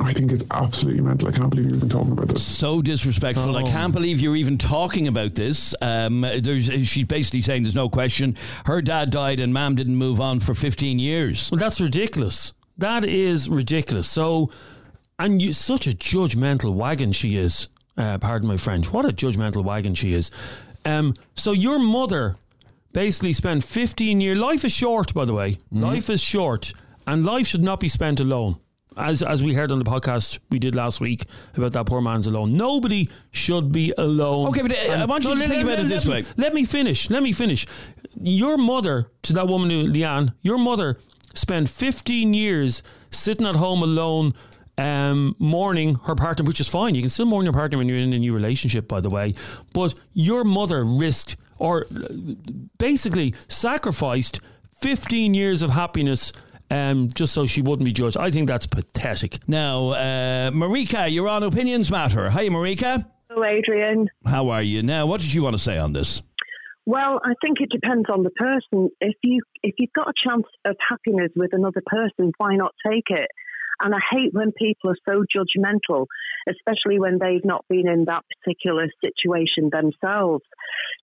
I 0.01 0.13
think 0.13 0.33
it's 0.33 0.43
absolutely 0.51 1.03
mental. 1.03 1.29
I 1.29 1.33
can't 1.33 1.51
believe 1.51 1.71
you've 1.71 1.79
been 1.81 1.89
talking 1.89 2.11
about 2.13 2.29
this. 2.29 2.43
So 2.45 2.83
disrespectful. 2.83 3.57
I 3.57 3.63
Oh. 3.63 3.67
can't 3.67 3.93
believe 3.93 4.21
you're 4.21 4.35
even 4.37 4.59
talking 4.59 5.07
about 5.07 5.35
this. 5.35 5.73
Um, 5.81 6.23
there's, 6.23 6.67
she's 6.89 7.05
basically 7.05 7.41
saying 7.41 7.63
there's 7.63 7.77
no 7.77 7.89
question. 7.89 8.37
Her 8.67 8.83
dad 8.83 9.11
died 9.11 9.39
and 9.39 9.55
mom 9.55 9.77
didn't 9.77 9.95
move 9.97 10.21
on 10.21 10.41
for 10.41 10.53
15 10.53 10.99
years. 10.99 11.49
Well, 11.51 11.61
that's 11.61 11.81
ridiculous. 11.81 12.53
That 12.79 13.05
is 13.05 13.49
ridiculous. 13.49 14.09
So, 14.09 14.51
and 15.19 15.41
you, 15.41 15.53
such 15.53 15.87
a 15.87 15.91
judgmental 15.93 16.75
wagon 16.75 17.13
she 17.13 17.37
is. 17.37 17.69
Uh, 17.97 18.19
pardon 18.19 18.49
my 18.49 18.57
French. 18.57 18.93
What 18.93 19.05
a 19.05 19.09
judgmental 19.13 19.63
wagon 19.65 19.95
she 19.95 20.13
is. 20.15 20.31
Um, 20.85 21.15
so 21.37 21.53
your 21.53 21.79
mother 21.79 22.37
basically 22.93 23.33
spent 23.33 23.65
15 23.65 24.21
years. 24.21 24.39
Life 24.39 24.65
is 24.65 24.73
short, 24.73 25.15
by 25.15 25.25
the 25.25 25.33
way. 25.35 25.57
Life 25.71 26.11
is 26.11 26.21
short, 26.21 26.73
and 27.07 27.25
life 27.25 27.47
should 27.47 27.63
not 27.63 27.81
be 27.81 27.89
spent 27.89 28.21
alone. 28.21 28.57
As 28.97 29.25
as 29.25 29.43
we 29.43 29.55
heard 29.55 29.73
on 29.73 29.81
the 29.81 29.85
podcast 29.85 30.39
we 30.51 30.61
did 30.61 30.77
last 30.77 31.01
week 31.01 31.25
about 31.57 31.73
that 31.73 31.87
poor 31.87 32.01
man's 32.01 32.29
alone. 32.29 32.57
Nobody 32.57 33.09
should 33.33 33.73
be 33.73 33.93
alone. 33.99 34.47
Okay, 34.51 34.63
but, 34.63 34.71
uh, 34.73 34.93
I 34.93 35.05
want 35.05 35.25
you 35.25 35.31
to 35.31 35.37
let- 35.37 35.49
think 35.49 35.65
let- 35.65 35.65
about 35.65 35.79
it 35.81 35.83
let 35.83 35.89
this 35.89 36.07
me- 36.07 36.13
way. 36.13 36.25
Let 36.37 36.55
me 36.55 36.65
finish. 36.65 37.11
Let 37.11 37.23
me 37.25 37.33
finish. 37.33 37.67
Your 38.23 38.57
mother, 38.57 39.11
to 39.23 39.33
that 39.33 39.49
woman, 39.49 39.71
Leanne, 39.93 40.33
your 40.43 40.59
mother 40.59 40.97
spent 41.35 41.69
15 41.69 42.35
years 42.35 42.85
sitting 43.11 43.47
at 43.49 43.57
home 43.57 43.83
alone, 43.83 44.33
um, 44.79 45.37
mourning 45.39 45.97
her 46.07 46.15
partner, 46.15 46.45
which 46.45 46.61
is 46.61 46.69
fine. 46.69 46.95
You 46.95 47.03
can 47.03 47.11
still 47.11 47.27
mourn 47.27 47.45
your 47.45 47.53
partner 47.53 47.79
when 47.79 47.89
you're 47.89 47.99
in 47.99 48.13
a 48.13 48.19
new 48.19 48.35
relationship, 48.35 48.89
by 48.89 49.01
the 49.01 49.11
way. 49.11 49.35
But 49.73 49.95
your 50.13 50.45
mother 50.45 50.85
risked, 50.85 51.37
or 51.61 51.87
basically 52.79 53.35
sacrificed, 53.49 54.41
15 54.81 55.35
years 55.35 55.63
of 55.63 55.71
happiness. 55.71 56.33
Um, 56.71 57.11
just 57.15 57.35
so 57.35 57.45
she 57.47 57.61
wouldn't 57.61 57.85
be 57.85 57.93
judged. 57.93 58.17
I 58.17 58.31
think 58.31 58.49
that's 58.49 58.67
pathetic. 58.67 59.39
Now, 59.47 59.91
uh, 59.91 60.51
Marika, 60.51 61.13
you're 61.13 61.29
on 61.29 61.43
Opinions 61.43 61.91
Matter. 61.91 62.31
Hi, 62.31 62.49
Marika. 62.49 63.05
Hello, 63.29 63.45
Adrian. 63.45 64.09
How 64.27 64.49
are 64.49 64.63
you? 64.63 64.83
Now, 64.83 65.07
what 65.07 65.21
did 65.21 65.35
you 65.35 65.43
want 65.43 65.55
to 65.55 65.63
say 65.63 65.77
on 65.77 65.93
this? 65.93 66.23
Well, 66.87 67.21
I 67.25 67.35
think 67.43 67.61
it 67.61 67.71
depends 67.71 68.07
on 68.11 68.23
the 68.23 68.31
person. 68.31 68.91
If 69.01 69.15
you 69.23 69.41
if 69.63 69.75
you've 69.79 69.93
got 69.93 70.09
a 70.09 70.13
chance 70.27 70.45
of 70.65 70.77
happiness 70.89 71.31
with 71.37 71.51
another 71.53 71.83
person, 71.87 72.33
why 72.39 72.57
not 72.57 72.75
take 72.87 73.05
it? 73.09 73.29
And 73.81 73.95
I 73.95 73.99
hate 74.11 74.33
when 74.33 74.53
people 74.53 74.91
are 74.91 74.97
so 75.09 75.25
judgmental, 75.25 76.07
especially 76.49 76.99
when 76.99 77.19
they've 77.19 77.45
not 77.45 77.65
been 77.69 77.89
in 77.89 78.05
that 78.07 78.25
particular 78.37 78.87
situation 79.05 79.71
themselves. 79.71 80.45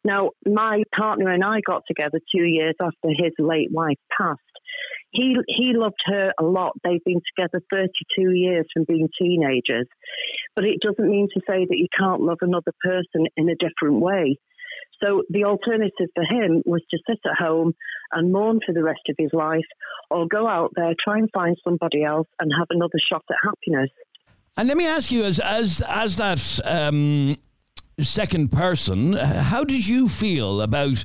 Now, 0.04 0.32
my 0.46 0.84
partner 0.96 1.30
and 1.30 1.44
I 1.44 1.62
got 1.66 1.84
together 1.88 2.20
two 2.34 2.44
years 2.44 2.76
after 2.82 3.10
his 3.10 3.34
late 3.40 3.70
wife 3.72 3.98
passed. 4.18 4.40
he 5.12 5.36
he 5.48 5.74
loved 5.76 6.02
her 6.06 6.32
a 6.40 6.44
lot. 6.44 6.74
They've 6.84 7.04
been 7.04 7.22
together 7.36 7.62
32 7.72 8.32
years 8.32 8.66
from 8.74 8.86
being 8.88 9.10
teenagers, 9.20 9.88
but 10.56 10.66
it 10.66 10.80
doesn't 10.82 11.10
mean 11.10 11.28
to 11.34 11.42
say 11.48 11.66
that 11.66 11.78
you 11.78 11.88
can't 11.98 12.22
love 12.22 12.40
another 12.42 12.72
person 12.84 13.28
in 13.36 13.50
a 13.50 13.56
different 13.56 14.02
way. 14.02 14.38
So 15.02 15.24
the 15.30 15.46
alternative 15.46 16.10
for 16.16 16.24
him 16.24 16.62
was 16.66 16.82
to 16.92 16.98
sit 17.10 17.20
at 17.26 17.38
home 17.38 17.74
and 18.12 18.32
mourn 18.32 18.60
for 18.66 18.74
the 18.74 18.84
rest 18.84 19.02
of 19.10 19.16
his 19.18 19.32
life, 19.34 19.66
or 20.10 20.28
go 20.28 20.48
out 20.48 20.72
there, 20.76 20.94
try 21.04 21.18
and 21.18 21.30
find 21.34 21.58
somebody 21.64 22.04
else, 22.04 22.28
and 22.40 22.52
have 22.58 22.68
another 22.70 23.00
shot 23.12 23.24
at 23.30 23.38
happiness. 23.44 23.90
And 24.58 24.68
let 24.68 24.78
me 24.78 24.86
ask 24.86 25.12
you, 25.12 25.24
as 25.24 25.40
as 25.40 25.82
as 25.88 26.18
that 26.18 26.60
um, 26.66 27.38
second 28.00 28.52
person, 28.52 29.14
how 29.14 29.64
did 29.64 29.88
you 29.88 30.08
feel 30.08 30.62
about? 30.62 31.04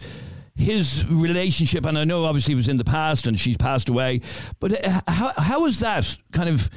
his 0.59 1.07
relationship, 1.11 1.85
and 1.85 1.99
I 1.99 2.05
know 2.05 2.25
obviously 2.25 2.55
it 2.55 2.57
was 2.57 2.69
in 2.69 2.79
the 2.79 2.85
past 2.85 3.27
and 3.27 3.39
she's 3.39 3.59
passed 3.59 3.91
away, 3.91 4.23
but 4.59 4.73
uh, 4.73 5.01
how, 5.07 5.33
how 5.37 5.67
is 5.67 5.81
that 5.81 6.17
kind 6.33 6.49
of 6.49 6.71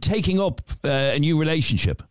taking 0.00 0.40
up 0.40 0.60
uh, 0.84 0.88
a 0.88 1.18
new 1.20 1.38
relationship? 1.38 2.02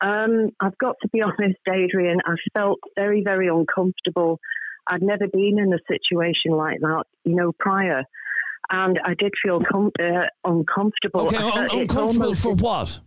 Um, 0.00 0.50
I've 0.60 0.78
got 0.78 0.96
to 1.02 1.08
be 1.08 1.22
honest, 1.22 1.58
Adrian, 1.68 2.18
I 2.24 2.34
felt 2.56 2.78
very, 2.96 3.22
very 3.22 3.48
uncomfortable. 3.48 4.38
I'd 4.86 5.02
never 5.02 5.26
been 5.28 5.58
in 5.58 5.72
a 5.72 5.78
situation 5.86 6.52
like 6.52 6.80
that, 6.80 7.04
you 7.24 7.34
know, 7.34 7.52
prior. 7.58 8.04
And 8.70 9.00
I 9.04 9.14
did 9.14 9.32
feel 9.42 9.60
com- 9.60 9.92
uh, 10.00 10.26
uncomfortable. 10.44 11.26
Okay, 11.26 11.36
un- 11.36 11.80
uncomfortable 11.80 12.34
for 12.34 12.54
what? 12.54 13.00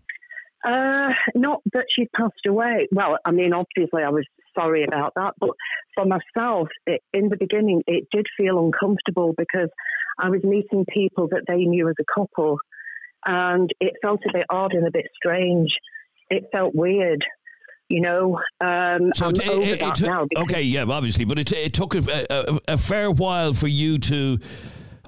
Uh, 0.63 1.09
not 1.33 1.61
that 1.73 1.85
she 1.89 2.07
passed 2.15 2.45
away. 2.47 2.87
Well, 2.91 3.17
I 3.25 3.31
mean, 3.31 3.53
obviously, 3.53 4.03
I 4.03 4.09
was 4.09 4.25
sorry 4.57 4.83
about 4.83 5.13
that. 5.15 5.33
But 5.39 5.51
for 5.95 6.05
myself, 6.05 6.67
it, 6.85 7.01
in 7.13 7.29
the 7.29 7.37
beginning, 7.37 7.83
it 7.87 8.07
did 8.11 8.27
feel 8.37 8.63
uncomfortable 8.63 9.33
because 9.37 9.69
I 10.19 10.29
was 10.29 10.43
meeting 10.43 10.85
people 10.91 11.27
that 11.29 11.43
they 11.47 11.65
knew 11.65 11.89
as 11.89 11.95
a 11.99 12.19
couple, 12.19 12.57
and 13.25 13.69
it 13.79 13.93
felt 14.01 14.21
a 14.27 14.33
bit 14.33 14.45
odd 14.49 14.73
and 14.73 14.87
a 14.87 14.91
bit 14.91 15.07
strange. 15.15 15.69
It 16.31 16.45
felt 16.51 16.73
weird. 16.73 17.23
You 17.89 17.99
know, 17.99 18.39
um, 18.61 19.11
so 19.13 19.27
I'm 19.27 19.35
it, 19.35 19.49
over 19.49 19.61
it, 19.63 19.79
that 19.81 19.99
it 19.99 20.07
now. 20.07 20.25
Okay, 20.37 20.61
yeah, 20.61 20.85
obviously, 20.87 21.25
but 21.25 21.37
it, 21.37 21.51
it 21.51 21.73
took 21.73 21.93
a, 21.93 22.25
a, 22.29 22.59
a 22.69 22.77
fair 22.77 23.11
while 23.11 23.53
for 23.53 23.67
you 23.67 23.97
to, 23.99 24.39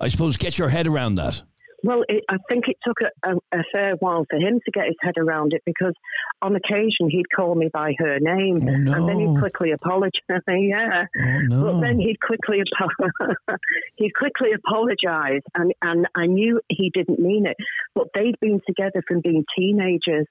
I 0.02 0.10
suppose, 0.10 0.36
get 0.36 0.60
your 0.60 0.68
head 0.68 0.86
around 0.86 1.16
that. 1.16 1.42
Well, 1.84 2.04
I 2.30 2.38
think 2.50 2.70
it 2.70 2.78
took 2.86 2.98
a, 3.02 3.30
a, 3.30 3.60
a, 3.60 3.64
fair 3.74 3.96
while 4.00 4.26
for 4.30 4.38
him 4.38 4.62
to 4.64 4.72
get 4.72 4.86
his 4.86 4.96
head 5.02 5.16
around 5.18 5.52
it 5.52 5.62
because 5.66 5.94
on 6.42 6.56
occasion 6.56 7.10
he'd 7.10 7.30
call 7.36 7.56
me 7.56 7.70
by 7.74 7.94
her 7.98 8.20
name 8.22 8.60
oh, 8.62 8.78
no. 8.78 8.94
and 8.94 9.10
then 9.10 9.20
he'd 9.20 9.38
quickly 9.38 9.72
apologize. 9.72 10.22
yeah, 10.48 11.04
oh, 11.20 11.40
no. 11.42 11.64
but 11.66 11.82
then 11.82 12.00
he'd 12.00 12.22
quickly 12.22 12.62
he'd 13.96 14.16
quickly 14.16 14.52
apologize, 14.54 15.42
and 15.56 15.74
and 15.82 16.08
I 16.16 16.26
knew 16.26 16.62
he 16.70 16.90
didn't 16.94 17.20
mean 17.20 17.46
it. 17.46 17.58
But 17.94 18.08
they'd 18.16 18.40
been 18.40 18.62
together 18.66 19.04
from 19.06 19.20
being 19.20 19.44
teenagers, 19.58 20.28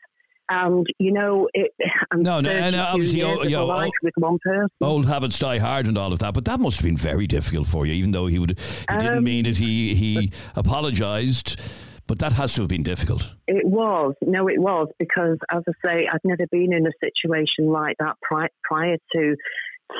and 0.48 0.86
you 0.98 1.12
know, 1.12 1.48
it, 1.54 1.72
no, 2.14 2.40
no, 2.40 2.50
and 2.50 2.76
obviously, 2.76 3.22
old, 3.22 3.44
you 3.44 3.50
know, 3.50 3.70
old, 3.70 3.92
with 4.02 4.14
one 4.16 4.38
person. 4.44 4.68
Old 4.80 5.06
habits 5.06 5.38
die 5.38 5.58
hard, 5.58 5.86
and 5.86 5.96
all 5.96 6.12
of 6.12 6.18
that. 6.20 6.34
But 6.34 6.44
that 6.46 6.60
must 6.60 6.78
have 6.78 6.84
been 6.84 6.96
very 6.96 7.26
difficult 7.26 7.66
for 7.66 7.86
you, 7.86 7.94
even 7.94 8.10
though 8.10 8.26
he 8.26 8.38
would 8.38 8.58
he 8.58 8.86
um, 8.88 8.98
didn't 8.98 9.24
mean 9.24 9.46
it. 9.46 9.58
He 9.58 9.94
he 9.94 10.32
apologised. 10.56 11.60
But 12.08 12.18
that 12.18 12.32
has 12.32 12.52
to 12.54 12.62
have 12.62 12.68
been 12.68 12.82
difficult. 12.82 13.32
It 13.46 13.64
was. 13.64 14.14
No, 14.20 14.48
it 14.48 14.58
was 14.58 14.88
because, 14.98 15.38
as 15.50 15.62
I 15.66 15.72
say, 15.86 16.08
I'd 16.12 16.20
never 16.24 16.46
been 16.50 16.72
in 16.72 16.84
a 16.84 16.90
situation 17.00 17.72
like 17.72 17.96
that 18.00 18.16
pri- 18.20 18.48
prior 18.64 18.96
to 19.14 19.36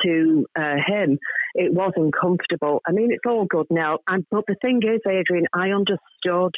to 0.03 0.45
uh, 0.55 0.75
him. 0.85 1.17
It 1.55 1.73
was 1.73 1.93
uncomfortable. 1.95 2.81
I 2.87 2.91
mean, 2.91 3.11
it's 3.11 3.25
all 3.25 3.45
good 3.45 3.67
now. 3.69 3.99
And 4.07 4.25
but 4.29 4.43
the 4.47 4.55
thing 4.61 4.81
is, 4.83 5.01
Adrian, 5.07 5.45
I 5.53 5.69
understood 5.69 6.53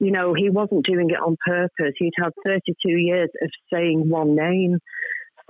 you 0.00 0.12
know, 0.12 0.34
he 0.34 0.50
wasn't 0.50 0.84
doing 0.86 1.10
it 1.10 1.18
on 1.20 1.36
purpose. 1.44 1.94
He'd 1.98 2.12
had 2.22 2.30
32 2.44 2.88
years 2.88 3.30
of 3.42 3.50
saying 3.72 4.08
one 4.08 4.36
name. 4.36 4.78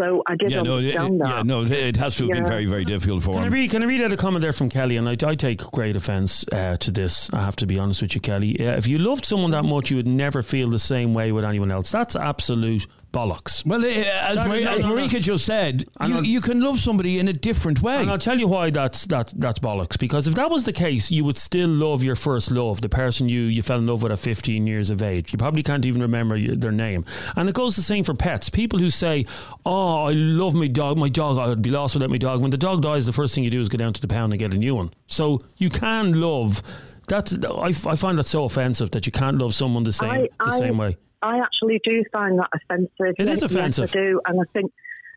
So 0.01 0.23
I 0.29 0.37
did 0.37 0.53
yeah, 0.53 0.61
understand 0.61 1.19
no, 1.19 1.25
it, 1.25 1.29
that. 1.29 1.37
Yeah, 1.37 1.43
no, 1.43 1.63
it 1.65 1.97
has 1.97 2.17
to 2.19 2.23
have 2.23 2.29
yeah. 2.29 2.35
been 2.37 2.47
very, 2.47 2.67
very 2.67 2.85
difficult 2.85 3.25
for 3.25 3.33
can 3.33 3.43
him. 3.43 3.53
I 3.53 3.57
read, 3.57 3.71
can 3.73 3.83
I 3.83 3.87
read 3.87 4.01
out 4.01 4.13
a 4.13 4.17
comment 4.17 4.43
there 4.43 4.53
from 4.53 4.69
Kelly? 4.69 4.97
And 4.97 5.09
I, 5.09 5.17
I 5.27 5.35
take 5.35 5.59
great 5.59 5.97
offence 5.97 6.45
uh, 6.53 6.77
to 6.77 6.93
this. 6.93 7.29
I 7.35 7.41
have 7.41 7.57
to 7.57 7.67
be 7.67 7.81
honest 7.81 8.03
with 8.03 8.15
you, 8.15 8.21
Kelly. 8.21 8.65
Uh, 8.65 8.77
if 8.77 8.87
you 8.87 8.99
loved 8.99 9.25
someone 9.25 9.51
that 9.51 9.65
much, 9.65 9.91
you 9.91 9.97
would 9.97 10.07
never 10.07 10.41
feel 10.43 10.71
the 10.71 10.79
same 10.79 11.15
way 11.15 11.33
with 11.33 11.45
anyone 11.45 11.73
else. 11.73 11.91
That's 11.91 12.15
absolute 12.15 12.87
bollocks. 13.19 13.67
Well, 13.67 13.85
uh, 13.85 13.89
as, 13.89 14.37
no, 14.37 14.49
Marie, 14.49 14.65
no, 14.65 14.75
as 14.75 14.81
Marika 14.83 15.21
just 15.21 15.45
said, 15.45 15.85
you, 16.07 16.21
you 16.23 16.41
can 16.41 16.61
love 16.61 16.79
somebody 16.79 17.19
in 17.19 17.29
a 17.29 17.33
different 17.33 17.83
way. 17.83 18.01
And 18.03 18.11
I'll 18.11 18.19
tell 18.19 18.39
you 18.39 18.47
why 18.47 18.71
that's 18.71 19.07
that 19.07 19.33
that's 19.37 19.59
bollocks. 19.59 19.99
Because 19.99 20.29
if 20.29 20.35
that 20.35 20.51
was 20.51 20.65
the 20.65 20.73
case, 20.73 21.11
you 21.11 21.25
would 21.25 21.37
still 21.37 21.69
love 21.69 22.03
your 22.05 22.17
first 22.17 22.51
love, 22.51 22.81
the 22.81 22.89
person 22.89 23.29
you, 23.29 23.43
you 23.43 23.63
fell 23.63 23.79
in 23.79 23.87
love 23.87 24.03
with 24.03 24.13
at 24.13 24.19
15 24.19 24.67
years 24.67 24.91
of 24.91 25.03
age. 25.03 25.33
You 25.33 25.39
probably 25.39 25.63
can't 25.63 25.85
even 25.87 26.03
remember 26.03 26.39
their 26.39 26.73
name. 26.73 27.05
And 27.37 27.49
it 27.49 27.55
goes 27.55 27.77
the 27.77 27.83
same 27.83 28.05
for 28.05 28.15
pets. 28.15 28.51
People 28.51 28.79
who 28.79 28.91
say, 28.91 29.27
"Oh, 29.67 30.05
I 30.05 30.13
love 30.13 30.55
my 30.55 30.69
dog. 30.69 30.97
My 30.97 31.09
dog, 31.09 31.39
I 31.39 31.49
would 31.49 31.63
be 31.63 31.71
lost 31.71 31.95
without 31.95 32.11
my 32.11 32.19
dog." 32.19 32.41
When 32.41 32.51
the 32.51 32.59
dog 32.59 32.83
dies, 32.83 33.07
the 33.07 33.13
first 33.13 33.35
thing 33.35 33.45
you 33.45 33.51
do 33.51 33.61
is 33.61 33.69
go 33.69 33.79
down 33.79 33.93
to 33.93 34.01
the 34.01 34.09
pound 34.09 34.33
and 34.33 34.39
get 34.39 34.53
a 34.53 34.59
new 34.59 34.75
one. 34.75 34.91
So 35.07 35.39
you 35.57 35.71
can 35.71 36.21
love. 36.21 36.63
That's 37.09 37.33
I, 37.43 37.69
I 37.69 37.97
find 37.97 38.19
that 38.19 38.27
so 38.27 38.45
offensive 38.45 38.91
that 38.91 39.07
you 39.07 39.13
can't 39.13 39.39
love 39.39 39.55
someone 39.55 39.83
the 39.83 39.93
same 39.93 40.11
I, 40.11 40.29
the 40.45 40.53
I, 40.53 40.59
same 40.59 40.77
way. 40.77 40.97
I 41.23 41.39
actually 41.41 41.81
do 41.85 42.05
find 42.13 42.39
that 42.39 42.49
offensive. 42.55 43.15
It 43.19 43.29
is 43.29 43.43
offensive. 43.43 43.91
Yes, 43.95 43.97
I 43.97 43.99
do, 43.99 44.21
and 44.27 44.41
I 44.41 44.45
think 44.53 44.73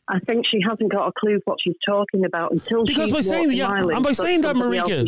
I 0.08 0.20
think 0.20 0.46
she 0.46 0.60
hasn't 0.68 0.92
got 0.92 1.08
a 1.08 1.12
clue 1.18 1.40
what 1.46 1.58
she's 1.64 1.76
talking 1.88 2.26
about 2.26 2.52
until 2.52 2.84
because 2.84 3.12
by 3.12 3.22
saying 3.22 3.48
that, 3.48 3.56
yeah, 3.56 3.72
and 3.72 4.04
by 4.04 4.12
saying 4.12 4.42
that, 4.42 4.56
Marika, 4.56 5.08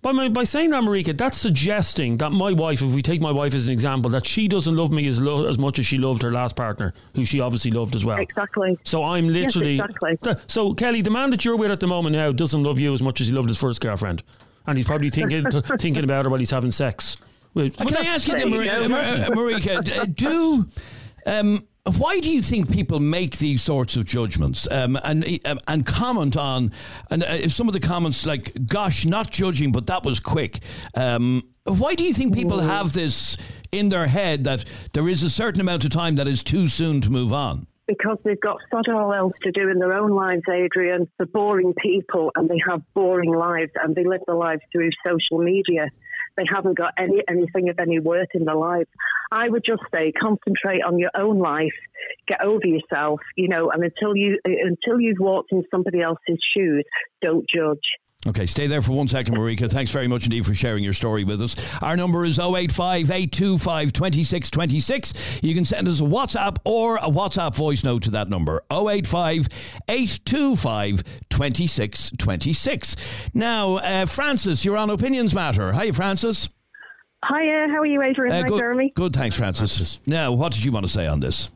by, 0.00 0.12
my, 0.12 0.28
by 0.28 0.44
saying 0.44 0.70
that, 0.70 0.82
Marika, 0.82 1.16
that's 1.16 1.36
suggesting 1.36 2.16
that 2.18 2.30
my 2.30 2.52
wife, 2.52 2.80
if 2.80 2.94
we 2.94 3.02
take 3.02 3.20
my 3.20 3.32
wife 3.32 3.54
as 3.54 3.66
an 3.66 3.72
example, 3.72 4.10
that 4.12 4.24
she 4.24 4.48
doesn't 4.48 4.74
love 4.74 4.92
me 4.92 5.06
as 5.08 5.20
lo- 5.20 5.46
as 5.46 5.58
much 5.58 5.78
as 5.78 5.86
she 5.86 5.98
loved 5.98 6.22
her 6.22 6.32
last 6.32 6.56
partner, 6.56 6.94
who 7.14 7.24
she 7.24 7.40
obviously 7.40 7.70
loved 7.70 7.94
as 7.94 8.04
well. 8.04 8.18
Exactly. 8.18 8.78
So 8.84 9.04
I'm 9.04 9.28
literally 9.28 9.74
yes, 9.74 9.90
exactly. 9.90 10.44
So 10.46 10.72
Kelly, 10.72 11.02
the 11.02 11.10
man 11.10 11.30
that 11.30 11.44
you're 11.44 11.56
with 11.56 11.70
at 11.70 11.80
the 11.80 11.86
moment 11.88 12.14
now 12.14 12.32
doesn't 12.32 12.62
love 12.62 12.78
you 12.78 12.94
as 12.94 13.02
much 13.02 13.20
as 13.20 13.26
he 13.26 13.34
loved 13.34 13.48
his 13.48 13.58
first 13.58 13.82
girlfriend, 13.82 14.22
and 14.66 14.78
he's 14.78 14.86
probably 14.86 15.10
thinking 15.10 15.50
thinking 15.78 16.04
about 16.04 16.24
her 16.24 16.30
while 16.30 16.38
he's 16.38 16.50
having 16.50 16.70
sex. 16.70 17.20
Well, 17.54 17.70
can 17.70 17.96
I 17.96 18.02
ask 18.02 18.28
you, 18.28 18.34
Marika, 18.34 19.26
Marika, 19.28 20.14
do 20.14 20.64
um, 21.26 21.66
why 21.98 22.20
do 22.20 22.30
you 22.30 22.42
think 22.42 22.70
people 22.70 23.00
make 23.00 23.38
these 23.38 23.62
sorts 23.62 23.96
of 23.96 24.04
judgments? 24.04 24.68
Um, 24.70 24.98
and 25.02 25.24
um, 25.46 25.58
and 25.66 25.84
comment 25.84 26.36
on 26.36 26.72
and 27.10 27.22
uh, 27.22 27.48
some 27.48 27.68
of 27.68 27.72
the 27.72 27.80
comments 27.80 28.26
like 28.26 28.52
gosh 28.66 29.06
not 29.06 29.30
judging 29.30 29.72
but 29.72 29.86
that 29.86 30.04
was 30.04 30.20
quick. 30.20 30.58
Um, 30.94 31.42
why 31.64 31.94
do 31.94 32.04
you 32.04 32.12
think 32.12 32.34
people 32.34 32.60
have 32.60 32.92
this 32.92 33.36
in 33.72 33.88
their 33.88 34.06
head 34.06 34.44
that 34.44 34.64
there 34.92 35.08
is 35.08 35.22
a 35.22 35.30
certain 35.30 35.60
amount 35.60 35.84
of 35.84 35.90
time 35.90 36.16
that 36.16 36.26
is 36.26 36.42
too 36.42 36.68
soon 36.68 37.00
to 37.02 37.10
move 37.10 37.32
on? 37.32 37.66
Because 37.86 38.18
they've 38.24 38.40
got 38.40 38.58
sod 38.70 38.88
all 38.88 39.12
else 39.12 39.34
to 39.42 39.50
do 39.50 39.68
in 39.68 39.78
their 39.78 39.92
own 39.92 40.10
lives, 40.10 40.42
Adrian. 40.48 41.08
They're 41.18 41.26
boring 41.26 41.74
people 41.74 42.30
and 42.36 42.48
they 42.48 42.60
have 42.68 42.82
boring 42.94 43.32
lives 43.32 43.72
and 43.82 43.96
they 43.96 44.04
live 44.04 44.20
their 44.26 44.36
lives 44.36 44.62
through 44.72 44.90
social 45.04 45.38
media 45.38 45.88
they 46.36 46.44
haven't 46.52 46.76
got 46.76 46.92
any 46.98 47.22
anything 47.28 47.68
of 47.68 47.78
any 47.78 47.98
worth 47.98 48.28
in 48.34 48.44
their 48.44 48.56
life. 48.56 48.88
I 49.32 49.48
would 49.48 49.62
just 49.64 49.82
say 49.92 50.12
concentrate 50.12 50.82
on 50.82 50.98
your 50.98 51.10
own 51.14 51.38
life, 51.38 51.74
get 52.26 52.42
over 52.42 52.66
yourself, 52.66 53.20
you 53.36 53.48
know, 53.48 53.70
and 53.70 53.82
until 53.84 54.16
you 54.16 54.38
until 54.44 55.00
you've 55.00 55.20
walked 55.20 55.52
in 55.52 55.64
somebody 55.70 56.00
else's 56.00 56.38
shoes, 56.54 56.84
don't 57.22 57.46
judge. 57.48 57.78
Okay, 58.28 58.44
stay 58.44 58.66
there 58.66 58.82
for 58.82 58.92
one 58.92 59.08
second, 59.08 59.34
Marika. 59.34 59.70
Thanks 59.70 59.90
very 59.90 60.06
much 60.06 60.24
indeed 60.24 60.44
for 60.44 60.52
sharing 60.52 60.84
your 60.84 60.92
story 60.92 61.24
with 61.24 61.40
us. 61.40 61.56
Our 61.82 61.96
number 61.96 62.26
is 62.26 62.38
085 62.38 63.10
825 63.10 63.94
2626. 63.94 65.42
You 65.42 65.54
can 65.54 65.64
send 65.64 65.88
us 65.88 66.00
a 66.00 66.04
WhatsApp 66.04 66.58
or 66.66 66.96
a 66.96 67.08
WhatsApp 67.08 67.56
voice 67.56 67.82
note 67.82 68.02
to 68.02 68.10
that 68.10 68.28
number 68.28 68.62
085 68.70 69.48
825 69.88 71.02
2626. 71.30 73.30
Now, 73.32 73.76
uh, 73.76 74.04
Francis, 74.04 74.66
you're 74.66 74.76
on 74.76 74.90
Opinions 74.90 75.34
Matter. 75.34 75.72
Hi, 75.72 75.90
Francis. 75.90 76.50
Hiya, 77.26 77.68
how 77.70 77.78
are 77.78 77.86
you, 77.86 78.02
Adrian? 78.02 78.34
Uh, 78.34 78.42
good, 78.42 78.52
Hi, 78.52 78.58
Jeremy. 78.58 78.92
Good, 78.94 79.14
thanks, 79.14 79.36
Francis. 79.36 79.98
Now, 80.06 80.32
what 80.32 80.52
did 80.52 80.62
you 80.62 80.72
want 80.72 80.84
to 80.84 80.92
say 80.92 81.06
on 81.06 81.20
this? 81.20 81.50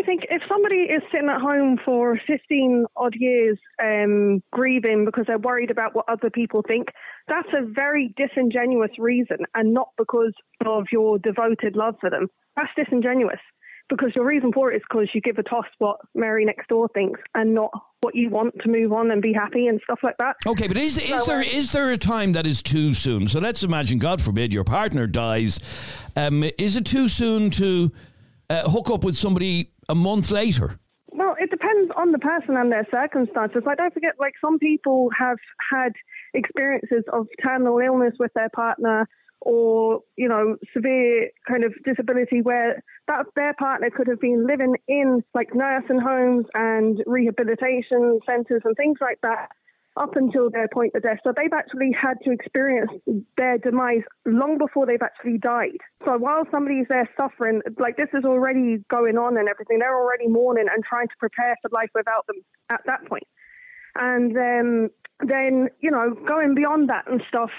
I 0.00 0.02
think 0.02 0.22
if 0.30 0.40
somebody 0.48 0.76
is 0.76 1.02
sitting 1.12 1.28
at 1.28 1.42
home 1.42 1.78
for 1.84 2.18
15 2.26 2.86
odd 2.96 3.14
years 3.18 3.58
um, 3.82 4.42
grieving 4.50 5.04
because 5.04 5.26
they're 5.26 5.38
worried 5.38 5.70
about 5.70 5.94
what 5.94 6.06
other 6.08 6.30
people 6.30 6.62
think, 6.66 6.88
that's 7.28 7.48
a 7.52 7.66
very 7.66 8.14
disingenuous 8.16 8.92
reason 8.98 9.38
and 9.54 9.74
not 9.74 9.88
because 9.98 10.32
of 10.64 10.86
your 10.90 11.18
devoted 11.18 11.76
love 11.76 11.96
for 12.00 12.08
them. 12.08 12.28
That's 12.56 12.70
disingenuous 12.78 13.40
because 13.90 14.12
your 14.16 14.24
reason 14.24 14.52
for 14.54 14.72
it 14.72 14.76
is 14.76 14.82
because 14.88 15.08
you 15.12 15.20
give 15.20 15.36
a 15.36 15.42
toss 15.42 15.66
what 15.78 15.98
Mary 16.14 16.46
next 16.46 16.68
door 16.68 16.88
thinks 16.94 17.20
and 17.34 17.54
not 17.54 17.70
what 18.00 18.14
you 18.14 18.30
want 18.30 18.54
to 18.62 18.70
move 18.70 18.94
on 18.94 19.10
and 19.10 19.20
be 19.20 19.34
happy 19.34 19.66
and 19.66 19.82
stuff 19.84 19.98
like 20.02 20.16
that. 20.18 20.36
Okay, 20.46 20.66
but 20.66 20.78
is, 20.78 20.96
is 20.96 21.24
so, 21.24 21.32
there 21.32 21.40
uh, 21.40 21.44
is 21.44 21.72
there 21.72 21.90
a 21.90 21.98
time 21.98 22.32
that 22.32 22.46
is 22.46 22.62
too 22.62 22.94
soon? 22.94 23.28
So 23.28 23.38
let's 23.38 23.64
imagine, 23.64 23.98
God 23.98 24.22
forbid, 24.22 24.54
your 24.54 24.64
partner 24.64 25.06
dies. 25.06 25.60
Um, 26.16 26.42
is 26.56 26.76
it 26.76 26.86
too 26.86 27.06
soon 27.06 27.50
to 27.50 27.92
uh, 28.50 28.68
hook 28.68 28.90
up 28.90 29.04
with 29.04 29.16
somebody 29.16 29.70
a 29.90 29.94
month 29.94 30.30
later? 30.30 30.78
Well, 31.12 31.34
it 31.38 31.50
depends 31.50 31.90
on 31.96 32.12
the 32.12 32.18
person 32.18 32.56
and 32.56 32.70
their 32.70 32.86
circumstances. 32.90 33.62
Like, 33.66 33.78
don't 33.78 33.92
forget, 33.92 34.14
like 34.18 34.34
some 34.40 34.58
people 34.58 35.10
have 35.18 35.38
had 35.70 35.92
experiences 36.32 37.04
of 37.12 37.26
terminal 37.42 37.78
illness 37.78 38.14
with 38.18 38.32
their 38.34 38.48
partner 38.50 39.08
or 39.42 40.00
you 40.16 40.28
know 40.28 40.56
severe 40.72 41.30
kind 41.48 41.64
of 41.64 41.72
disability 41.84 42.42
where 42.42 42.82
that 43.08 43.24
their 43.36 43.54
partner 43.54 43.90
could 43.90 44.06
have 44.06 44.20
been 44.20 44.46
living 44.46 44.76
in 44.86 45.24
like 45.34 45.54
nursing 45.54 45.98
homes 45.98 46.44
and 46.54 47.02
rehabilitation 47.06 48.20
centres 48.28 48.60
and 48.64 48.76
things 48.76 48.98
like 49.00 49.18
that 49.22 49.48
up 50.00 50.16
until 50.16 50.50
their 50.50 50.66
point 50.72 50.94
of 50.94 51.02
death. 51.02 51.18
So 51.22 51.32
they've 51.36 51.52
actually 51.52 51.92
had 51.92 52.14
to 52.24 52.32
experience 52.32 52.90
their 53.36 53.58
demise 53.58 54.02
long 54.26 54.56
before 54.56 54.86
they've 54.86 55.02
actually 55.02 55.38
died. 55.38 55.76
So 56.06 56.16
while 56.16 56.44
somebody's 56.50 56.86
there 56.88 57.08
suffering, 57.16 57.60
like 57.78 57.96
this 57.96 58.08
is 58.14 58.24
already 58.24 58.78
going 58.88 59.18
on 59.18 59.36
and 59.36 59.48
everything, 59.48 59.78
they're 59.78 59.96
already 59.96 60.26
mourning 60.26 60.66
and 60.72 60.82
trying 60.82 61.08
to 61.08 61.14
prepare 61.18 61.54
for 61.60 61.70
life 61.72 61.90
without 61.94 62.26
them 62.26 62.36
at 62.70 62.80
that 62.86 63.06
point. 63.06 63.26
And 63.94 64.36
um, 64.36 64.88
then, 65.26 65.68
you 65.80 65.90
know, 65.90 66.14
going 66.26 66.54
beyond 66.54 66.88
that 66.88 67.10
and 67.10 67.22
stuff, 67.28 67.50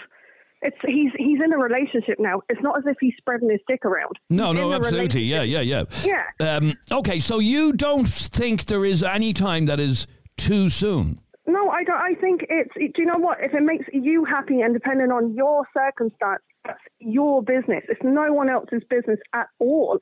it's 0.63 0.77
he's 0.86 1.12
he's 1.17 1.39
in 1.43 1.53
a 1.53 1.57
relationship 1.57 2.19
now. 2.19 2.41
It's 2.50 2.62
not 2.62 2.77
as 2.77 2.83
if 2.86 2.95
he's 3.00 3.13
spreading 3.17 3.50
his 3.50 3.60
dick 3.67 3.83
around. 3.83 4.17
No, 4.29 4.51
He's 4.51 4.57
no, 4.57 4.74
absolutely. 4.74 5.24
Yeah, 5.24 5.41
yeah, 5.41 5.62
yeah. 5.62 5.83
Yeah. 6.03 6.55
Um, 6.55 6.77
okay, 6.91 7.19
so 7.19 7.39
you 7.39 7.74
don't 7.74 8.07
think 8.07 8.65
there 8.65 8.86
is 8.86 9.03
any 9.03 9.33
time 9.33 9.65
that 9.65 9.79
is 9.79 10.05
too 10.38 10.69
soon? 10.69 11.19
No, 11.48 11.69
I 11.69 11.83
don't. 11.83 11.98
I 11.98 12.13
think 12.19 12.45
it's. 12.50 12.74
Do 12.75 13.01
you 13.01 13.05
know 13.05 13.17
what? 13.17 13.39
If 13.41 13.53
it 13.53 13.63
makes 13.63 13.86
you 13.91 14.25
happy 14.25 14.62
and 14.62 14.74
depending 14.74 15.12
on 15.12 15.33
your 15.33 15.65
circumstance, 15.75 16.41
that's 16.65 16.79
your 17.00 17.41
business. 17.41 17.83
It's 17.89 18.01
no 18.03 18.31
one 18.31 18.50
else's 18.50 18.83
business 18.89 19.19
at 19.33 19.48
all. 19.60 20.00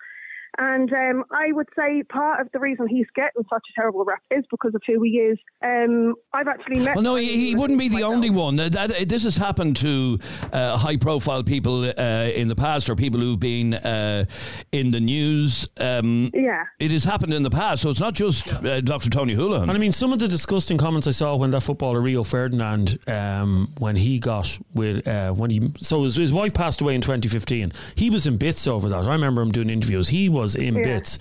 And 0.62 0.92
um, 0.92 1.24
I 1.32 1.54
would 1.54 1.68
say 1.78 2.04
part 2.04 2.42
of 2.42 2.52
the 2.52 2.60
reason 2.60 2.86
he's 2.88 3.08
getting 3.16 3.44
such 3.50 3.64
a 3.72 3.74
terrible 3.80 4.04
rap 4.04 4.22
is 4.30 4.44
because 4.52 4.76
of 4.76 4.82
who 4.86 5.02
he 5.04 5.12
is. 5.12 5.38
Um, 5.64 6.16
I've 6.34 6.48
actually 6.50 6.82
met. 6.82 6.96
Well, 6.96 7.04
no, 7.04 7.16
he, 7.16 7.48
he 7.48 7.56
wouldn't 7.56 7.80
be 7.80 7.88
the 7.88 7.96
myself. 7.96 8.14
only 8.14 8.30
one. 8.30 8.60
Uh, 8.60 8.68
that, 8.70 9.08
this 9.08 9.24
has 9.24 9.38
happened 9.38 9.78
to 9.78 10.20
uh, 10.52 10.76
high-profile 10.78 11.44
people 11.44 11.86
uh, 11.86 11.92
in 12.36 12.50
the 12.50 12.56
past, 12.58 12.90
or 12.90 12.96
people 12.96 13.22
who've 13.22 13.40
been 13.40 13.74
uh, 13.74 14.26
in 14.74 14.92
the 14.92 15.00
news. 15.00 15.66
Um, 15.80 16.30
Yeah. 16.34 16.66
it 16.80 16.92
has 16.92 17.06
happened 17.06 17.34
in 17.34 17.44
the 17.44 17.50
past, 17.50 17.82
so 17.82 17.90
it's 17.90 18.02
not 18.02 18.14
just 18.14 18.54
uh, 18.62 18.82
Dr. 18.82 19.10
Tony 19.10 19.36
Holohan. 19.36 19.64
And 19.64 19.72
I 19.72 19.78
mean, 19.78 19.94
some 19.94 20.12
of 20.12 20.20
the 20.20 20.28
disgusting 20.28 20.78
comments 20.78 21.08
I 21.08 21.12
saw 21.12 21.38
when 21.38 21.52
that 21.52 21.62
footballer 21.62 22.02
Rio 22.02 22.24
Ferdinand, 22.26 23.00
um, 23.08 23.74
when 23.78 23.96
he 23.96 24.20
got 24.20 24.60
with, 24.74 25.08
uh, 25.08 25.32
when 25.32 25.52
he, 25.52 25.72
so 25.78 26.04
his, 26.04 26.18
his 26.18 26.34
wife 26.34 26.54
passed 26.54 26.82
away 26.82 26.96
in 26.96 27.02
2015. 27.02 27.72
He 27.96 28.10
was 28.10 28.28
in 28.28 28.36
bits 28.36 28.68
over 28.68 28.90
that. 28.90 29.06
I 29.08 29.14
remember 29.14 29.42
him 29.42 29.52
doing 29.52 29.70
interviews. 29.70 30.10
He 30.10 30.28
was 30.28 30.49
in 30.56 30.76
Yeah. 30.76 30.84
bits. 30.84 31.20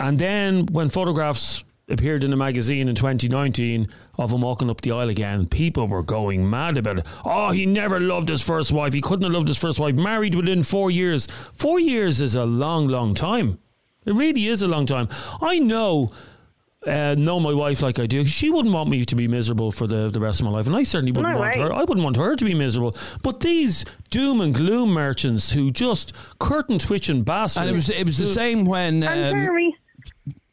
And 0.00 0.18
then 0.18 0.66
when 0.66 0.88
photographs 0.88 1.64
appeared 1.88 2.24
in 2.24 2.32
a 2.32 2.36
magazine 2.36 2.88
in 2.88 2.94
2019 2.94 3.86
of 4.18 4.32
him 4.32 4.40
walking 4.40 4.70
up 4.70 4.80
the 4.80 4.90
aisle 4.90 5.10
again, 5.10 5.46
people 5.46 5.86
were 5.86 6.02
going 6.02 6.48
mad 6.48 6.76
about 6.78 6.98
it. 6.98 7.06
Oh, 7.24 7.50
he 7.50 7.66
never 7.66 8.00
loved 8.00 8.28
his 8.30 8.42
first 8.42 8.72
wife. 8.72 8.94
He 8.94 9.00
couldn't 9.02 9.24
have 9.24 9.32
loved 9.32 9.48
his 9.48 9.58
first 9.58 9.78
wife. 9.78 9.94
Married 9.94 10.34
within 10.34 10.62
four 10.62 10.90
years. 10.90 11.26
Four 11.54 11.78
years 11.78 12.20
is 12.20 12.34
a 12.34 12.44
long, 12.46 12.88
long 12.88 13.14
time. 13.14 13.58
It 14.06 14.14
really 14.14 14.46
is 14.48 14.62
a 14.62 14.68
long 14.68 14.86
time. 14.86 15.08
I 15.40 15.58
know 15.58 16.10
uh, 16.86 17.14
know 17.16 17.40
my 17.40 17.52
wife 17.52 17.82
like 17.82 17.98
I 17.98 18.06
do. 18.06 18.24
She 18.24 18.50
wouldn't 18.50 18.74
want 18.74 18.88
me 18.90 19.04
to 19.04 19.16
be 19.16 19.26
miserable 19.28 19.70
for 19.72 19.86
the, 19.86 20.08
the 20.10 20.20
rest 20.20 20.40
of 20.40 20.46
my 20.46 20.52
life, 20.52 20.66
and 20.66 20.76
I 20.76 20.82
certainly 20.82 21.12
wouldn't 21.12 21.32
No 21.34 21.38
want 21.40 21.56
way. 21.56 21.62
her. 21.62 21.72
I 21.72 21.80
wouldn't 21.80 22.04
want 22.04 22.16
her 22.16 22.34
to 22.36 22.44
be 22.44 22.54
miserable. 22.54 22.94
But 23.22 23.40
these 23.40 23.84
doom 24.10 24.40
and 24.40 24.54
gloom 24.54 24.90
merchants 24.90 25.50
who 25.50 25.70
just 25.70 26.12
curtain 26.38 26.78
twitching 26.78 27.22
bastards. 27.22 27.56
and 27.66 27.70
it 27.70 27.74
was 27.74 27.90
it 27.90 28.04
was 28.04 28.18
the 28.18 28.26
same 28.26 28.64
when. 28.66 29.02
And 29.02 29.34
Um, 29.36 29.44
Jeremy, 29.44 29.76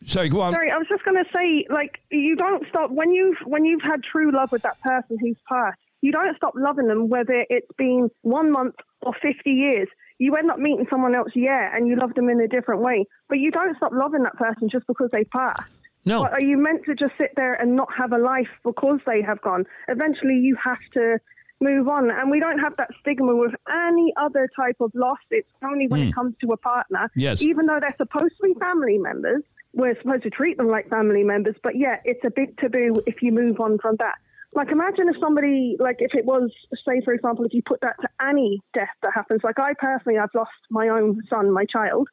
sorry, 0.06 0.30
go 0.30 0.42
on. 0.42 0.54
sorry, 0.54 0.72
I 0.72 0.78
was 0.78 0.88
just 0.90 1.04
going 1.04 1.24
to 1.24 1.30
say, 1.36 1.66
like, 1.70 2.00
you 2.10 2.36
don't 2.36 2.66
stop 2.70 2.92
when 2.92 3.12
you've 3.12 3.38
when 3.46 3.66
you've 3.66 3.82
had 3.84 4.04
true 4.04 4.32
love 4.32 4.52
with 4.52 4.62
that 4.64 4.80
person 4.82 5.18
who's 5.20 5.38
passed. 5.48 5.78
You 6.02 6.12
don't 6.12 6.36
stop 6.36 6.54
loving 6.56 6.88
them, 6.88 7.10
whether 7.10 7.46
it's 7.50 7.68
been 7.78 8.10
one 8.22 8.52
month 8.52 8.76
or 9.02 9.14
fifty 9.22 9.52
years. 9.52 9.88
You 10.18 10.36
end 10.36 10.52
up 10.52 10.60
meeting 10.60 10.86
someone 10.90 11.16
else, 11.16 11.30
yeah, 11.36 11.76
and 11.76 11.88
you 11.88 11.96
love 11.96 12.14
them 12.14 12.30
in 12.30 12.40
a 12.42 12.48
different 12.48 12.82
way. 12.82 13.06
But 13.28 13.40
you 13.40 13.50
don't 13.50 13.76
stop 13.78 13.92
loving 13.92 14.22
that 14.24 14.36
person 14.36 14.70
just 14.70 14.86
because 14.86 15.10
they 15.12 15.24
passed. 15.24 15.72
No, 16.06 16.24
But 16.24 16.34
are 16.34 16.42
you 16.42 16.58
meant 16.58 16.86
to 16.86 16.96
just 16.96 17.14
sit 17.20 17.32
there 17.36 17.54
and 17.54 17.76
not 17.76 17.90
have 17.96 18.12
a 18.12 18.18
life 18.18 18.50
because 18.64 19.00
they 19.06 19.22
have 19.22 19.42
gone? 19.42 19.66
Eventually, 19.88 20.36
you 20.36 20.56
have 20.64 20.80
to 20.94 21.20
move 21.60 21.88
on. 21.88 22.10
And 22.10 22.32
we 22.32 22.40
don't 22.40 22.60
have 22.60 22.76
that 22.78 22.90
stigma 23.00 23.36
with 23.36 23.54
any 23.70 24.14
other 24.20 24.50
type 24.56 24.78
of 24.80 24.92
loss. 24.96 25.20
It's 25.30 25.48
only 25.64 25.88
when 25.88 26.02
it 26.02 26.06
hmm. 26.08 26.12
comes 26.12 26.36
to 26.42 26.52
a 26.52 26.58
partner. 26.58 27.10
Yes. 27.16 27.42
Even 27.42 27.68
though 27.68 27.80
they're 27.80 27.96
supposed 27.98 28.34
to 28.42 28.48
be 28.48 28.60
family 28.60 28.98
members, 28.98 29.44
we're 29.74 29.96
supposed 30.02 30.24
to 30.24 30.30
treat 30.30 30.58
them 30.58 30.68
like 30.68 30.90
family 30.90 31.24
members. 31.24 31.56
But 31.62 31.78
yeah, 31.78 31.98
it's 32.04 32.24
a 32.26 32.32
big 32.32 32.58
taboo 32.58 33.04
if 33.06 33.22
you 33.22 33.32
move 33.32 33.60
on 33.60 33.78
from 33.78 33.96
that. 34.00 34.16
Like, 34.54 34.70
imagine 34.70 35.08
if 35.08 35.16
somebody, 35.22 35.78
like, 35.80 35.98
if 36.00 36.14
it 36.14 36.26
was, 36.26 36.52
say, 36.86 37.00
for 37.06 37.14
example, 37.14 37.46
if 37.46 37.54
you 37.54 37.62
put 37.66 37.80
that 37.82 37.96
to 38.02 38.10
any 38.22 38.62
death 38.74 38.90
that 39.02 39.12
happens. 39.16 39.42
Like, 39.46 39.60
I 39.60 39.74
personally, 39.80 40.20
I've 40.20 40.34
lost 40.36 40.52
my 40.70 40.90
own 40.90 41.22
son, 41.30 41.52
my 41.52 41.64
child. 41.64 42.10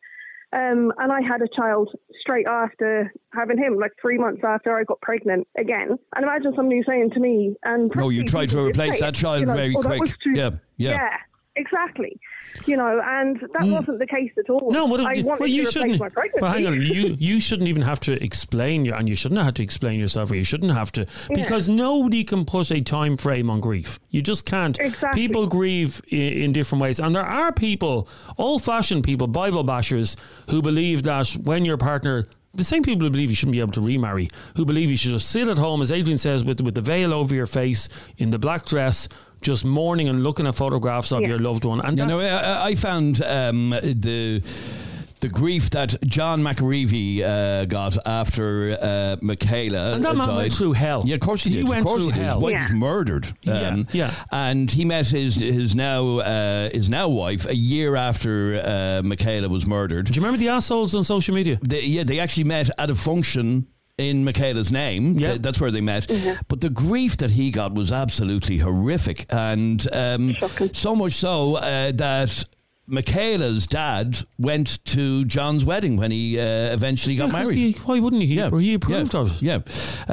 Um, 0.50 0.92
and 0.98 1.12
I 1.12 1.20
had 1.20 1.42
a 1.42 1.48
child 1.54 1.94
straight 2.20 2.46
after 2.48 3.12
having 3.34 3.58
him, 3.58 3.76
like 3.78 3.92
three 4.00 4.16
months 4.16 4.40
after 4.42 4.78
I 4.78 4.84
got 4.84 5.00
pregnant 5.02 5.46
again. 5.58 5.98
And 6.16 6.24
imagine 6.24 6.54
somebody 6.56 6.82
saying 6.87 7.11
to 7.11 7.20
me, 7.20 7.54
and 7.64 7.90
Oh, 7.98 8.08
you 8.08 8.24
tried 8.24 8.48
to 8.50 8.64
replace 8.64 9.00
that 9.00 9.14
child 9.14 9.46
very 9.46 9.74
"Oh, 9.76 9.82
quick." 9.82 10.02
too-" 10.24 10.32
Yeah, 10.34 10.50
yeah. 10.76 11.11
Exactly. 11.59 12.18
You 12.66 12.77
know, 12.77 13.01
and 13.05 13.40
that 13.53 13.64
wasn't 13.64 13.99
the 13.99 14.07
case 14.07 14.33
at 14.38 14.49
all. 14.49 14.71
Mm. 14.71 14.73
no. 14.73 14.87
What, 14.87 15.01
I 15.01 15.21
wanted 15.23 15.40
well, 15.40 15.47
you 15.47 15.64
to 15.64 15.71
shouldn't. 15.71 15.99
my 15.99 16.09
pregnancy. 16.09 16.40
Well, 16.40 16.53
hang 16.53 16.66
on. 16.66 16.81
You 16.81 17.16
you 17.18 17.40
shouldn't 17.40 17.68
even 17.68 17.83
have 17.83 18.01
to 18.01 18.23
explain 18.23 18.85
your, 18.85 18.94
and 18.97 19.09
you 19.09 19.14
shouldn't 19.14 19.42
have 19.42 19.55
to 19.55 19.62
explain 19.62 20.01
yourself, 20.01 20.31
or 20.31 20.37
you 20.37 20.44
shouldn't 20.44 20.73
have 20.73 20.90
to, 20.92 21.07
because 21.35 21.68
nobody 21.68 22.25
can 22.25 22.44
put 22.44 22.71
a 22.71 22.81
time 22.81 23.16
frame 23.16 23.51
on 23.51 23.61
grief. 23.61 23.99
You 24.11 24.23
just 24.23 24.47
can't. 24.47 24.79
Exactly. 24.79 25.21
People 25.21 25.47
grieve 25.47 26.01
in, 26.09 26.33
in 26.44 26.53
different 26.53 26.83
ways, 26.83 27.01
and 27.01 27.14
there 27.14 27.25
are 27.25 27.53
people, 27.53 28.09
old-fashioned 28.38 29.05
people, 29.05 29.27
Bible 29.27 29.64
bashers, 29.64 30.16
who 30.51 30.62
believe 30.62 31.03
that 31.03 31.29
when 31.42 31.64
your 31.64 31.77
partner 31.77 32.27
the 32.55 32.64
same 32.64 32.83
people 32.83 33.05
who 33.05 33.11
believe 33.11 33.31
you 33.31 33.37
shouldn't 33.37 33.53
be 33.53 33.61
able 33.61 33.73
to 33.73 33.81
remarry, 33.81 34.29
who 34.57 34.64
believe 34.64 34.90
you 34.90 34.97
should 34.97 35.11
just 35.11 35.31
sit 35.31 35.49
at 35.49 35.59
home, 35.59 35.83
as 35.83 35.92
Adrian 35.92 36.18
says, 36.18 36.44
with 36.44 36.61
with 36.61 36.75
the 36.75 36.81
veil 36.81 37.12
over 37.12 37.35
your 37.35 37.47
face, 37.47 37.88
in 38.16 38.31
the 38.31 38.38
black 38.38 38.64
dress, 38.66 39.09
just 39.40 39.64
mourning 39.64 40.09
and 40.09 40.22
looking 40.22 40.46
at 40.46 40.55
photographs 40.55 41.12
of 41.12 41.20
Yeah. 41.22 41.29
your 41.29 41.38
loved 41.38 41.64
one. 41.64 41.81
And 41.81 41.98
You 41.98 42.07
know, 42.07 42.18
I, 42.20 42.68
I 42.68 42.74
found 42.74 43.22
um, 43.22 43.70
the 43.70 44.42
the 45.20 45.29
grief 45.29 45.70
that 45.70 45.96
John 46.07 46.42
McAreavey 46.44 47.22
uh, 47.24 47.64
got 47.64 47.96
after 48.07 48.79
uh, 48.81 49.16
Michaela 49.20 49.94
And 49.94 50.05
that 50.05 50.14
man 50.16 50.27
died. 50.29 50.37
went 50.37 50.53
through 50.53 50.74
hell. 50.74 51.03
Yeah, 51.05 51.14
of 51.16 51.20
course 51.20 51.42
he, 51.42 51.51
He 51.51 51.57
did. 51.57 51.68
went 51.68 51.81
of 51.81 51.87
course 51.87 52.03
through 52.05 52.12
he 52.12 52.18
did. 52.20 52.24
hell. 52.27 52.35
His 52.37 52.42
wife 52.44 52.53
Yeah. 52.53 52.62
was 52.62 52.72
murdered. 52.72 53.27
Um, 53.27 53.33
Yeah, 53.42 53.77
yeah. 53.92 54.11
And 54.31 54.70
he 54.70 54.85
met 54.85 55.09
his 55.09 55.35
his 55.35 55.74
now 55.74 56.18
uh, 56.18 56.70
his 56.70 56.88
now 56.88 57.09
wife 57.09 57.46
a 57.46 57.55
year 57.57 57.96
after 57.96 58.62
uh, 58.64 59.03
Michaela 59.05 59.48
was 59.48 59.66
murdered. 59.66 60.07
do 60.07 60.12
you 60.12 60.20
remember 60.22 60.38
the 60.38 60.51
assholes 60.51 60.94
on 60.94 61.03
social 61.03 61.35
media? 61.35 61.59
They, 61.62 61.83
yeah, 61.83 62.05
they 62.05 62.20
actually 62.20 62.44
met 62.44 62.70
at 62.79 62.88
a 62.88 62.94
function 62.94 63.66
in 63.98 64.24
Michaela's 64.24 64.70
name. 64.72 65.18
Yeah. 65.18 65.28
Th- 65.30 65.42
That's 65.42 65.61
where 65.61 65.70
they 65.70 65.80
met. 65.80 66.06
But 66.48 66.61
the 66.61 66.70
grief 66.70 67.16
that 67.18 67.32
he 67.32 67.50
got 67.50 67.74
was 67.74 67.92
absolutely 67.92 68.58
horrific. 68.58 69.26
And 69.30 69.87
um, 69.92 70.34
so 70.72 70.94
much 70.96 71.12
so 71.12 71.56
uh, 71.56 71.92
that 71.92 72.44
Michaela's 72.87 73.66
dad 73.66 74.18
went 74.38 74.82
to 74.87 75.24
John's 75.26 75.64
wedding 75.64 75.96
when 75.96 76.11
he 76.11 76.38
uh, 76.38 76.42
eventually 76.72 77.16
got 77.16 77.26
Yeah, 77.26 77.30
'cause 77.38 77.46
married. 77.46 77.58
he- 77.58 77.72
why 77.84 77.98
wouldn't 78.00 78.22
he? 78.22 78.34
yeah, 78.34 78.50
He 78.58 78.74
approved 78.74 79.12
yeah, 79.14 79.20
of 79.20 79.42
it. 79.42 79.42
Yeah. 79.42 79.58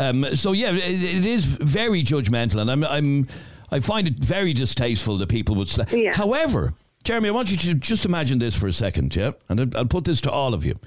Um, 0.09 0.25
so 0.35 0.51
yeah, 0.51 0.71
it, 0.71 1.03
it 1.03 1.25
is 1.25 1.45
very 1.45 2.03
judgmental, 2.03 2.59
and 2.61 2.69
I'm, 2.71 2.83
I'm, 2.83 3.27
I 3.71 3.79
find 3.79 4.07
it 4.07 4.19
very 4.19 4.51
distasteful 4.53 5.17
that 5.19 5.29
people 5.29 5.55
would. 5.55 5.67
Sla- 5.67 5.89
Yeah. 5.91 6.13
However, 6.13 6.73
Jeremy, 7.03 7.29
I 7.29 7.31
want 7.31 7.49
you 7.51 7.57
to 7.57 7.75
just 7.75 8.05
imagine 8.05 8.39
this 8.39 8.57
for 8.57 8.67
a 8.67 8.71
second, 8.73 9.15
yeah, 9.15 9.31
and 9.47 9.59
I'll, 9.61 9.77
I'll 9.81 9.85
put 9.85 10.03
this 10.05 10.19
to 10.21 10.31
all 10.31 10.53
of 10.53 10.65
you. 10.65 10.77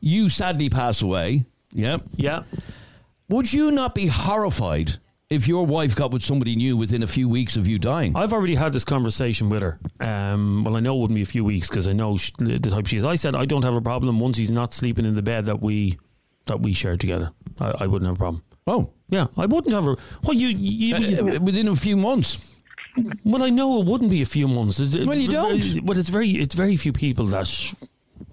You 0.00 0.28
sadly 0.28 0.68
pass 0.68 1.02
away, 1.02 1.44
yeah. 1.76 1.98
Yeah. 2.16 2.42
Would 3.28 3.52
you 3.52 3.70
not 3.70 3.94
be 3.94 4.06
horrified 4.06 4.92
if 5.28 5.48
your 5.48 5.66
wife 5.66 5.96
got 5.96 6.12
with 6.12 6.22
somebody 6.22 6.54
new 6.56 6.76
within 6.76 7.02
a 7.02 7.06
few 7.06 7.28
weeks 7.28 7.56
of 7.56 7.66
you 7.66 7.78
dying? 7.78 8.14
I've 8.16 8.32
already 8.32 8.54
had 8.54 8.72
this 8.72 8.84
conversation 8.84 9.48
with 9.48 9.62
her. 9.62 9.78
Um, 10.00 10.62
well, 10.64 10.76
I 10.76 10.80
know 10.80 10.96
it 10.96 11.00
wouldn't 11.00 11.16
be 11.16 11.22
a 11.22 11.26
few 11.26 11.44
weeks 11.44 11.68
because 11.68 11.88
I 11.88 11.92
know 11.92 12.16
sh- 12.16 12.30
the 12.38 12.58
type 12.58 12.86
she 12.86 12.96
is. 12.96 13.04
I 13.04 13.16
said 13.16 13.34
I 13.34 13.44
don't 13.44 13.64
have 13.64 13.74
a 13.74 13.80
problem 13.80 14.20
once 14.20 14.38
he's 14.38 14.50
not 14.50 14.72
sleeping 14.74 15.04
in 15.04 15.14
the 15.16 15.22
bed 15.22 15.46
that 15.46 15.60
we 15.60 15.98
that 16.44 16.60
we 16.60 16.72
share 16.72 16.96
together. 16.96 17.32
I, 17.60 17.72
I 17.80 17.86
wouldn't 17.88 18.08
have 18.08 18.16
a 18.16 18.18
problem. 18.18 18.44
oh, 18.68 18.90
Yeah, 19.08 19.26
I 19.36 19.46
wouldn't 19.46 19.74
have 19.74 19.86
a. 19.88 19.96
Well, 20.22 20.34
you, 20.36 20.48
you, 20.48 20.96
you- 20.96 21.36
uh, 21.36 21.40
within 21.40 21.66
a 21.66 21.74
few 21.74 21.96
months. 21.96 22.54
well, 23.24 23.42
I 23.42 23.50
know 23.50 23.80
it 23.80 23.86
wouldn't 23.86 24.10
be 24.10 24.22
a 24.22 24.26
few 24.26 24.46
months. 24.46 24.78
It's- 24.78 25.04
Well, 25.06 25.18
you 25.18 25.28
don't. 25.28 25.82
Well, 25.84 25.98
it's 25.98 26.08
very, 26.08 26.30
it's 26.30 26.54
very 26.54 26.76
few 26.76 26.92
people 26.92 27.26
that. 27.26 27.74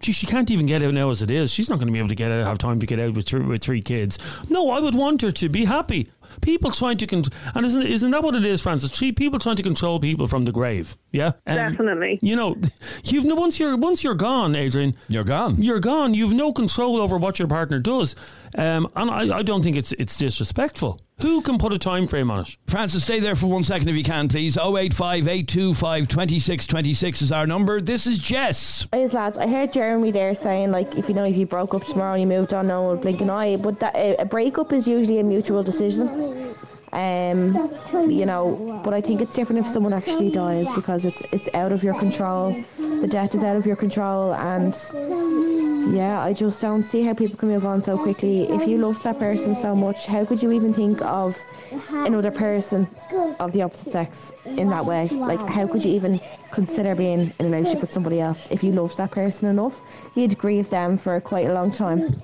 Gee, 0.03 0.11
she 0.11 0.27
can't 0.27 0.51
even 0.51 0.65
get 0.65 0.83
out 0.83 0.93
now 0.93 1.09
as 1.09 1.21
it 1.23 1.31
is. 1.31 1.49
She's 1.51 1.69
not 1.69 1.77
going 1.79 1.87
to 1.87 1.93
be 1.93 1.97
able 1.99 2.09
to 2.09 2.15
get 2.15 2.29
out, 2.29 2.45
have 2.45 2.57
time 2.57 2.77
to 2.81 2.85
get 2.85 2.99
out 2.99 3.13
with 3.13 3.25
three, 3.25 3.39
with 3.39 3.63
three 3.63 3.81
kids. 3.81 4.19
No, 4.49 4.69
I 4.71 4.81
would 4.81 4.93
want 4.95 5.21
her 5.21 5.31
to 5.31 5.47
be 5.49 5.63
happy. 5.63 6.11
People 6.41 6.71
trying 6.71 6.97
to, 6.97 7.07
con- 7.07 7.23
and 7.55 7.65
isn't 7.65 7.83
isn't 7.83 8.11
that 8.11 8.21
what 8.21 8.35
it 8.35 8.43
is, 8.43 8.59
Francis? 8.61 8.91
People 8.99 9.39
trying 9.39 9.55
to 9.55 9.63
control 9.63 9.99
people 10.01 10.27
from 10.27 10.43
the 10.43 10.51
grave. 10.51 10.97
Yeah, 11.13 11.27
Um, 11.47 11.55
Definitely. 11.55 12.19
You 12.21 12.35
know, 12.35 12.57
you've 13.05 13.25
no 13.25 13.35
once 13.35 13.59
you're 13.59 13.77
once 13.77 14.03
you're 14.03 14.13
gone, 14.13 14.55
Adrian. 14.55 14.95
You're 15.07 15.23
gone. 15.23 15.61
You're 15.61 15.79
gone. 15.79 16.13
You've 16.13 16.33
no 16.33 16.51
control 16.51 16.97
over 16.97 17.17
what 17.17 17.39
your 17.39 17.47
partner 17.47 17.79
does, 17.79 18.15
um, 18.57 18.87
and 18.97 19.09
I, 19.09 19.37
I 19.37 19.41
don't 19.43 19.63
think 19.63 19.77
it's 19.77 19.93
it's 19.93 20.17
disrespectful. 20.17 20.99
Who 21.23 21.41
can 21.41 21.57
put 21.57 21.71
a 21.71 21.77
time 21.77 22.05
frame 22.05 22.29
on 22.29 22.41
it? 22.41 22.57
Francis, 22.67 23.05
stay 23.05 23.21
there 23.21 23.33
for 23.33 23.47
one 23.47 23.63
second 23.63 23.87
if 23.87 23.95
you 23.95 24.03
can, 24.03 24.27
please. 24.27 24.57
085 24.57 25.29
825 25.29 26.09
2626 26.09 27.21
is 27.21 27.31
our 27.31 27.47
number. 27.47 27.79
This 27.79 28.05
is 28.05 28.19
Jess. 28.19 28.89
Hey 28.91 29.07
lads, 29.07 29.37
I 29.37 29.47
heard 29.47 29.71
Jeremy 29.71 30.11
there 30.11 30.35
saying 30.35 30.71
like 30.71 30.97
if 30.97 31.07
you 31.07 31.15
know 31.15 31.23
if 31.23 31.37
you 31.37 31.45
broke 31.45 31.73
up 31.73 31.85
tomorrow 31.85 32.15
and 32.15 32.21
you 32.21 32.27
moved 32.27 32.53
on, 32.53 32.67
no 32.67 32.81
one 32.81 32.91
would 32.91 33.01
blink 33.01 33.21
an 33.21 33.29
eye. 33.29 33.55
But 33.55 33.79
that 33.79 33.95
a, 33.95 34.17
a 34.17 34.25
breakup 34.25 34.73
is 34.73 34.85
usually 34.85 35.19
a 35.19 35.23
mutual 35.23 35.63
decision. 35.63 36.55
Um, 36.93 37.55
you 38.09 38.25
know, 38.25 38.79
but 38.83 38.93
I 38.93 39.01
think 39.01 39.19
it's 39.19 39.33
different 39.33 39.65
if 39.65 39.71
someone 39.71 39.93
actually 39.93 40.29
dies 40.29 40.67
because 40.75 41.05
it's 41.05 41.21
it's 41.31 41.49
out 41.55 41.71
of 41.71 41.83
your 41.83 41.95
control. 41.95 42.63
The 42.77 43.07
death 43.07 43.33
is 43.33 43.43
out 43.43 43.55
of 43.55 43.65
your 43.65 43.75
control, 43.75 44.35
and 44.35 44.75
yeah, 45.95 46.21
I 46.21 46.33
just 46.33 46.61
don't 46.61 46.83
see 46.83 47.01
how 47.01 47.13
people 47.13 47.35
can 47.35 47.49
move 47.49 47.65
on 47.65 47.81
so 47.81 47.97
quickly. 47.97 48.43
If 48.43 48.67
you 48.67 48.77
love 48.77 49.01
that 49.03 49.19
person 49.19 49.55
so 49.55 49.75
much, 49.75 50.05
how 50.05 50.23
could 50.23 50.41
you 50.43 50.51
even 50.51 50.73
think 50.73 51.01
of 51.01 51.37
another 51.89 52.31
person 52.31 52.87
of 53.39 53.51
the 53.53 53.63
opposite 53.63 53.91
sex 53.91 54.31
in 54.45 54.69
that 54.69 54.85
way? 54.85 55.07
Like, 55.09 55.39
how 55.47 55.67
could 55.67 55.83
you 55.83 55.93
even 55.93 56.21
consider 56.51 56.93
being 56.93 57.33
in 57.39 57.45
a 57.47 57.49
relationship 57.49 57.81
with 57.81 57.91
somebody 57.91 58.21
else 58.21 58.47
if 58.51 58.63
you 58.63 58.71
loved 58.71 58.97
that 58.97 59.11
person 59.11 59.49
enough? 59.49 59.81
You'd 60.15 60.37
grieve 60.37 60.69
them 60.69 60.97
for 60.97 61.19
quite 61.19 61.47
a 61.47 61.53
long 61.53 61.71
time. 61.71 62.21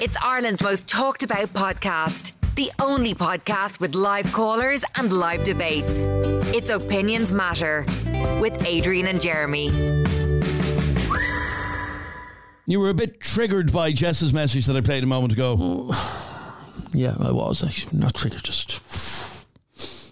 It's 0.00 0.16
Ireland's 0.22 0.62
most 0.62 0.88
talked 0.88 1.22
about 1.22 1.52
podcast. 1.54 2.32
The 2.54 2.70
only 2.78 3.14
podcast 3.14 3.80
with 3.80 3.94
live 3.94 4.30
callers 4.30 4.84
and 4.96 5.10
live 5.10 5.42
debates. 5.42 5.88
It's 6.54 6.68
Opinions 6.68 7.32
Matter 7.32 7.86
with 8.42 8.66
Adrian 8.66 9.06
and 9.06 9.22
Jeremy. 9.22 9.68
You 12.66 12.78
were 12.78 12.90
a 12.90 12.94
bit 12.94 13.20
triggered 13.20 13.72
by 13.72 13.92
Jess's 13.92 14.34
message 14.34 14.66
that 14.66 14.76
I 14.76 14.82
played 14.82 15.02
a 15.02 15.06
moment 15.06 15.32
ago. 15.32 15.92
Yeah, 16.94 17.16
I 17.20 17.30
was. 17.32 17.64
Actually. 17.64 18.00
Not 18.00 18.14
triggered, 18.14 18.42
just. 18.42 19.46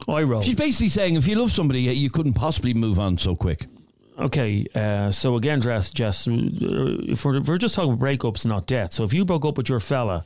I 0.09 0.23
roll. 0.23 0.41
She's 0.41 0.55
basically 0.55 0.89
saying 0.89 1.15
if 1.17 1.29
you 1.29 1.37
love 1.37 1.53
somebody, 1.53 1.83
you 1.83 2.09
couldn't 2.09 2.33
possibly 2.33 2.73
move 2.73 2.99
on 2.99 3.19
so 3.19 3.37
quick. 3.37 3.67
Okay, 4.19 4.65
uh, 4.75 5.11
so 5.11 5.37
again, 5.37 5.61
Jess, 5.61 5.93
Jess 5.93 6.27
uh, 6.27 6.33
if, 6.33 7.23
we're, 7.27 7.37
if 7.37 7.49
we're 7.49 7.59
just 7.59 7.75
talking 7.75 7.99
breakups, 7.99 8.47
not 8.47 8.67
death. 8.67 8.95
So 8.95 9.05
if 9.05 9.13
you 9.13 9.27
broke 9.27 9.45
up 9.45 9.59
with 9.59 9.69
your 9.69 9.79
fella 9.81 10.25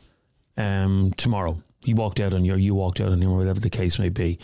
um, 0.57 1.13
tomorrow, 1.17 1.61
he 1.85 1.95
walked 1.95 2.21
out 2.21 2.35
on 2.35 2.45
you, 2.45 2.55
or 2.55 2.59
you 2.59 2.75
walked 2.75 3.01
out 3.01 3.13
on 3.13 3.21
him, 3.23 3.31
or 3.31 3.39
whatever 3.39 3.61
the 3.61 3.71
case 3.71 3.99
may 3.99 4.09
be, 4.09 4.39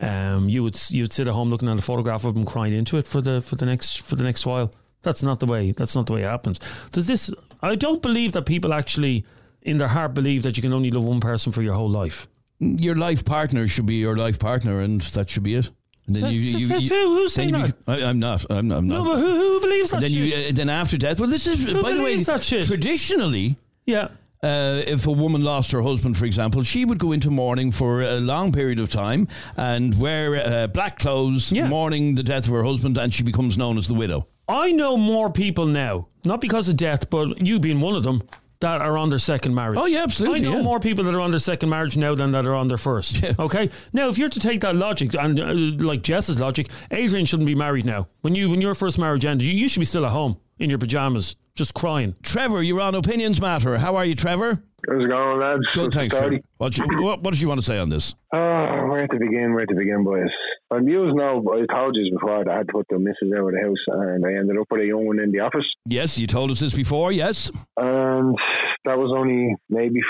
um, 0.00 0.48
you 0.48 0.62
would 0.62 0.78
you 0.90 1.02
would 1.04 1.12
sit 1.12 1.28
at 1.28 1.34
home 1.34 1.50
looking 1.50 1.68
at 1.68 1.78
a 1.78 1.82
photograph 1.82 2.24
of 2.24 2.36
him 2.36 2.44
crying 2.44 2.72
into 2.74 2.96
it 2.98 3.06
for 3.06 3.20
the 3.20 3.40
for 3.40 3.56
the 3.56 3.66
next 3.66 4.02
for 4.02 4.16
the 4.16 4.24
next 4.24 4.44
while. 4.46 4.70
That's 5.02 5.22
not 5.22 5.38
the 5.40 5.46
way. 5.46 5.70
That's 5.72 5.94
not 5.94 6.06
the 6.06 6.14
way 6.14 6.22
it 6.22 6.26
happens. 6.28 6.58
Does 6.90 7.06
this? 7.06 7.32
I 7.62 7.76
don't 7.76 8.02
believe 8.02 8.32
that 8.32 8.42
people 8.46 8.72
actually, 8.74 9.24
in 9.62 9.76
their 9.76 9.88
heart, 9.88 10.14
believe 10.14 10.42
that 10.42 10.56
you 10.56 10.62
can 10.62 10.72
only 10.72 10.90
love 10.90 11.04
one 11.04 11.20
person 11.20 11.52
for 11.52 11.62
your 11.62 11.74
whole 11.74 11.88
life. 11.90 12.26
Your 12.58 12.96
life 12.96 13.24
partner 13.24 13.66
should 13.68 13.86
be 13.86 13.96
your 13.96 14.16
life 14.16 14.38
partner, 14.38 14.80
and 14.80 15.00
that 15.02 15.28
should 15.30 15.42
be 15.44 15.54
it. 15.54 15.70
And 16.06 16.16
then 16.16 16.32
Says- 16.32 16.68
says 16.68 16.88
who? 16.88 16.94
Who's 17.16 17.32
saying 17.34 17.50
you 17.54 17.66
that? 17.66 17.76
I, 17.86 18.02
I'm 18.04 18.18
not. 18.18 18.44
I'm, 18.50 18.70
I'm 18.72 18.86
No, 18.86 18.98
not. 18.98 19.04
but 19.12 19.18
who, 19.18 19.26
who 19.34 19.60
believes 19.60 19.90
that 19.90 20.00
then 20.00 20.10
you 20.12 20.34
uh, 20.34 20.52
then 20.52 20.68
after 20.70 20.96
death. 20.96 21.20
Well, 21.20 21.28
this 21.28 21.46
is 21.46 21.64
Who 21.66 21.82
by 21.82 21.92
the 21.94 22.02
way 22.02 22.18
shit? 22.22 22.64
traditionally. 22.66 23.56
yeah. 23.86 24.08
Uh, 24.42 24.82
if 24.86 25.06
a 25.06 25.10
woman 25.12 25.42
lost 25.42 25.72
her 25.72 25.82
husband, 25.82 26.16
for 26.16 26.24
example, 26.26 26.62
she 26.62 26.84
would 26.84 26.98
go 26.98 27.12
into 27.12 27.30
mourning 27.30 27.70
for 27.72 28.02
a 28.02 28.20
long 28.20 28.52
period 28.52 28.78
of 28.80 28.88
time 28.88 29.26
and 29.56 29.98
wear 29.98 30.36
uh, 30.36 30.66
black 30.66 30.98
clothes, 30.98 31.50
Yeah. 31.52 31.68
mourning 31.68 32.14
the 32.14 32.22
death 32.22 32.46
of 32.46 32.52
her 32.54 32.62
husband, 32.64 32.98
and 32.98 33.12
she 33.12 33.22
becomes 33.22 33.56
known 33.56 33.78
as 33.78 33.88
the 33.88 33.94
widow. 33.94 34.26
I 34.48 34.70
know 34.72 34.96
more 34.96 35.30
people 35.30 35.66
now, 35.66 36.06
not 36.24 36.40
because 36.40 36.68
of 36.68 36.76
death, 36.76 37.10
but 37.10 37.44
you 37.44 37.58
being 37.58 37.80
one 37.80 37.96
of 37.96 38.02
them, 38.04 38.22
that 38.60 38.80
are 38.80 38.96
on 38.96 39.10
their 39.10 39.18
second 39.18 39.54
marriage. 39.54 39.78
Oh, 39.78 39.84
yeah, 39.86 40.02
absolutely, 40.02 40.46
I 40.46 40.50
know 40.50 40.56
yeah. 40.58 40.62
more 40.62 40.80
people 40.80 41.04
that 41.04 41.14
are 41.14 41.20
on 41.20 41.30
their 41.30 41.38
second 41.40 41.68
marriage 41.68 41.96
now 41.96 42.14
than 42.14 42.30
that 42.32 42.46
are 42.46 42.54
on 42.54 42.68
their 42.68 42.78
first. 42.78 43.22
Yeah. 43.22 43.32
Okay. 43.38 43.68
Now, 43.92 44.08
if 44.08 44.16
you're 44.18 44.28
to 44.30 44.40
take 44.40 44.60
that 44.62 44.76
logic 44.76 45.14
and 45.14 45.38
uh, 45.40 45.52
like 45.84 46.02
Jess's 46.02 46.40
logic, 46.40 46.68
Adrian 46.90 47.26
shouldn't 47.26 47.46
be 47.46 47.54
married 47.54 47.84
now. 47.84 48.08
When 48.22 48.34
you 48.34 48.48
when 48.48 48.60
your 48.62 48.74
first 48.74 48.98
marriage 48.98 49.24
ended, 49.26 49.46
you, 49.46 49.52
you 49.54 49.68
should 49.68 49.80
be 49.80 49.84
still 49.86 50.06
at 50.06 50.12
home 50.12 50.38
in 50.58 50.70
your 50.70 50.78
pajamas, 50.78 51.36
just 51.56 51.74
crying. 51.74 52.14
Trevor, 52.22 52.62
you're 52.62 52.80
on 52.80 52.94
Opinions 52.94 53.40
Matter. 53.40 53.76
How 53.78 53.96
are 53.96 54.04
you, 54.04 54.14
Trevor? 54.14 54.62
How's 54.88 55.02
it 55.02 55.08
going, 55.08 55.40
lads? 55.40 55.62
Good, 55.72 55.92
thanks. 55.92 56.14
What, 56.58 56.78
you- 56.78 56.84
what, 57.02 57.22
what 57.22 57.32
did 57.32 57.40
you 57.40 57.48
want 57.48 57.58
to 57.60 57.66
say 57.66 57.78
on 57.78 57.88
this? 57.88 58.14
Oh, 58.32 58.38
where 58.88 59.08
to 59.08 59.18
begin? 59.18 59.52
Where 59.54 59.66
to 59.66 59.74
begin, 59.74 60.04
boys? 60.04 60.28
And 60.70 60.88
you 60.88 61.12
know, 61.14 61.42
I 61.52 61.74
told 61.74 61.96
you 61.96 62.12
before 62.12 62.44
that 62.44 62.50
I 62.50 62.58
had 62.58 62.66
to 62.68 62.72
put 62.72 62.86
the 62.90 62.98
missus 62.98 63.32
out 63.36 63.46
of 63.48 63.52
the 63.52 63.60
house, 63.60 63.98
and 63.98 64.24
I 64.24 64.34
ended 64.38 64.56
up 64.58 64.66
with 64.70 64.82
a 64.82 64.86
young 64.86 65.06
one 65.06 65.18
in 65.18 65.32
the 65.32 65.40
office, 65.40 65.64
Yes, 65.86 66.18
you 66.18 66.26
told 66.26 66.50
us 66.50 66.60
this 66.60 66.74
before. 66.74 67.10
Yes. 67.12 67.50
and 67.76 68.36
that 68.84 68.98
was 68.98 69.12
only 69.16 69.54
maybe 69.70 70.00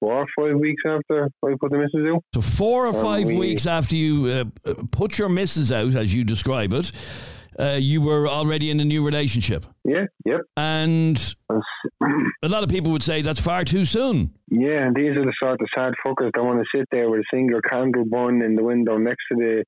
four 0.00 0.14
or 0.22 0.26
five 0.38 0.58
weeks 0.58 0.82
after 0.86 1.28
I 1.44 1.54
put 1.60 1.70
the 1.72 1.78
missus 1.78 2.06
out. 2.14 2.22
So 2.34 2.40
four 2.40 2.86
or 2.86 2.88
Um, 2.96 3.02
five 3.04 3.26
we- 3.26 3.36
weeks 3.36 3.66
after 3.66 3.96
you 3.96 4.26
uh, 4.26 4.44
uh, 4.70 4.74
put 4.90 5.18
your 5.18 5.28
missus 5.28 5.70
out, 5.72 5.94
as 5.94 6.14
you 6.14 6.24
describe 6.24 6.72
it, 6.72 6.90
uh, 7.58 7.78
you 7.80 8.00
were 8.00 8.26
already 8.28 8.70
in 8.70 8.80
a 8.80 8.84
new 8.84 9.04
relationship, 9.04 9.64
Yeah, 9.84 10.04
yep. 10.24 10.40
and 10.56 11.34
a 12.42 12.48
lot 12.48 12.62
of 12.62 12.68
people 12.70 12.92
would 12.92 13.02
say 13.02 13.22
that's 13.22 13.40
far 13.40 13.64
too 13.64 13.84
soon. 13.84 14.32
Yeah, 14.50 14.86
and 14.86 14.96
these 14.96 15.10
are 15.16 15.24
the 15.24 15.32
sort 15.42 15.60
of 15.60 15.68
sad 15.76 15.92
fuckers 16.06 16.30
that 16.34 16.42
want 16.42 16.60
to 16.60 16.78
sit 16.78 16.86
there 16.90 17.10
with 17.10 17.20
a 17.20 17.24
single 17.34 17.60
candle 17.70 18.04
burning 18.06 18.42
in 18.42 18.54
the 18.54 18.62
window 18.64 18.96
next 18.96 19.24
to 19.32 19.36
the 19.36 19.64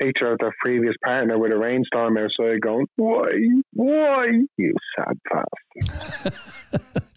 picture 0.00 0.32
of 0.32 0.38
their 0.38 0.52
previous 0.62 0.94
partner 1.04 1.38
with 1.38 1.52
a 1.52 1.58
rainstorm 1.58 2.16
outside 2.16 2.60
going, 2.60 2.86
Why? 2.96 3.30
Why? 3.72 4.26
You 4.56 4.74
sad 4.96 5.18
bastard. 5.30 7.02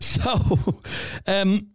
So, 0.00 0.30
um, 1.26 1.68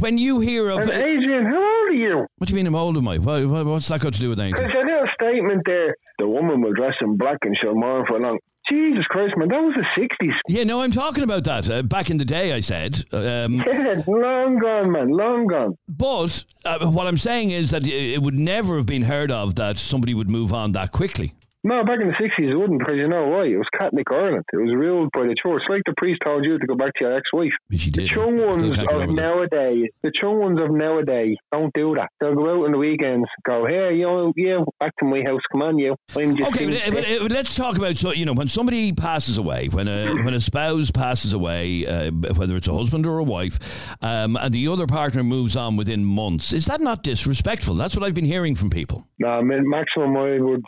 when 0.00 0.18
you 0.18 0.40
hear 0.40 0.68
of 0.70 0.78
And 0.80 0.90
Adrian, 0.90 1.46
how 1.46 1.56
old 1.56 1.90
are 1.90 1.92
you? 1.92 2.26
what 2.38 2.48
do 2.48 2.52
you 2.52 2.56
mean 2.56 2.66
I'm 2.66 2.74
old 2.74 2.96
am 2.96 3.08
I? 3.08 3.18
What, 3.18 3.46
what- 3.46 3.66
what's 3.66 3.88
that 3.88 4.00
got 4.00 4.14
to 4.14 4.20
do 4.20 4.28
with 4.30 4.40
anything? 4.40 4.60
There's 4.66 4.74
a 4.74 4.86
little 4.86 5.08
statement 5.20 5.62
there. 5.66 5.94
The 6.18 6.28
woman 6.28 6.60
will 6.60 6.72
dress 6.74 6.94
in 7.00 7.16
black 7.16 7.38
and 7.44 7.56
she'll 7.60 7.74
mourn 7.74 8.04
for 8.06 8.18
long. 8.20 8.38
Jesus 8.70 9.04
Christ, 9.08 9.34
man, 9.36 9.48
that 9.48 9.60
was 9.60 9.74
the 9.74 10.00
60s. 10.00 10.32
Yeah, 10.48 10.64
no, 10.64 10.80
I'm 10.80 10.90
talking 10.90 11.22
about 11.22 11.44
that. 11.44 11.68
Uh, 11.68 11.82
back 11.82 12.08
in 12.08 12.16
the 12.16 12.24
day, 12.24 12.54
I 12.54 12.60
said. 12.60 12.98
Um, 13.12 13.54
Yeah, 13.66 14.02
long 14.06 14.58
gone, 14.58 14.90
man, 14.90 15.08
long 15.10 15.46
gone. 15.46 15.74
but 15.86 16.44
uh, 16.64 16.86
what 16.86 17.06
I'm 17.06 17.18
saying 17.18 17.50
is 17.50 17.72
that 17.72 17.86
it 17.86 18.22
would 18.22 18.38
never 18.38 18.76
have 18.78 18.86
been 18.86 19.02
heard 19.02 19.30
of 19.30 19.56
that 19.56 19.76
somebody 19.76 20.14
would 20.14 20.30
move 20.30 20.54
on 20.54 20.72
that 20.72 20.92
quickly. 20.92 21.34
No, 21.66 21.82
back 21.82 21.98
in 22.00 22.08
the 22.08 22.12
60s 22.14 22.50
it 22.52 22.54
wouldn't 22.56 22.78
because 22.78 22.96
you 22.96 23.08
know 23.08 23.26
why? 23.28 23.44
It 23.46 23.56
was 23.56 23.66
Catholic 23.78 24.06
Ireland. 24.10 24.44
It 24.52 24.56
was 24.58 24.74
ruled 24.74 25.08
by 25.14 25.22
the 25.22 25.34
church. 25.42 25.62
Like 25.70 25.80
the 25.86 25.94
priest 25.96 26.20
told 26.22 26.44
you 26.44 26.58
to 26.58 26.66
go 26.66 26.74
back 26.74 26.92
to 26.98 27.04
your 27.04 27.16
ex-wife. 27.16 27.52
She 27.72 27.78
he 27.78 27.90
The 27.90 28.00
did. 28.02 28.10
young 28.10 28.36
Still 28.36 28.46
ones 28.46 28.78
of 28.78 29.10
nowadays, 29.10 29.88
the 30.02 30.12
young 30.22 30.38
ones 30.40 30.60
of 30.60 30.70
nowadays 30.70 31.36
don't 31.52 31.72
do 31.72 31.94
that. 31.94 32.08
They'll 32.20 32.34
go 32.34 32.60
out 32.60 32.66
on 32.66 32.72
the 32.72 32.78
weekends, 32.78 33.26
go, 33.46 33.64
hey, 33.66 33.96
you 33.96 34.02
know, 34.04 34.32
yeah, 34.36 34.62
back 34.78 34.92
to 34.98 35.06
my 35.06 35.22
house. 35.24 35.40
Come 35.52 35.62
on, 35.62 35.78
you. 35.78 35.96
I'm 36.14 36.36
just 36.36 36.48
Okay, 36.50 36.66
being 36.66 36.78
but, 36.92 36.94
but, 36.94 37.08
uh, 37.10 37.34
let's 37.34 37.54
talk 37.54 37.78
about 37.78 37.96
so 37.96 38.12
you 38.12 38.26
know 38.26 38.34
when 38.34 38.48
somebody 38.48 38.92
passes 38.92 39.38
away, 39.38 39.68
when 39.68 39.88
a 39.88 40.12
when 40.24 40.34
a 40.34 40.40
spouse 40.40 40.90
passes 40.90 41.32
away, 41.32 41.86
uh, 41.86 42.10
whether 42.10 42.56
it's 42.56 42.68
a 42.68 42.74
husband 42.74 43.06
or 43.06 43.18
a 43.18 43.24
wife, 43.24 43.96
um, 44.02 44.36
and 44.36 44.52
the 44.52 44.68
other 44.68 44.86
partner 44.86 45.22
moves 45.24 45.56
on 45.56 45.76
within 45.76 46.04
months. 46.04 46.52
Is 46.52 46.66
that 46.66 46.82
not 46.82 47.02
disrespectful? 47.02 47.74
That's 47.74 47.96
what 47.96 48.04
I've 48.04 48.14
been 48.14 48.26
hearing 48.26 48.54
from 48.54 48.68
people. 48.68 49.06
No, 49.18 49.28
I 49.28 49.40
mean, 49.42 49.66
maximum 49.66 50.14
I 50.18 50.38
would 50.40 50.62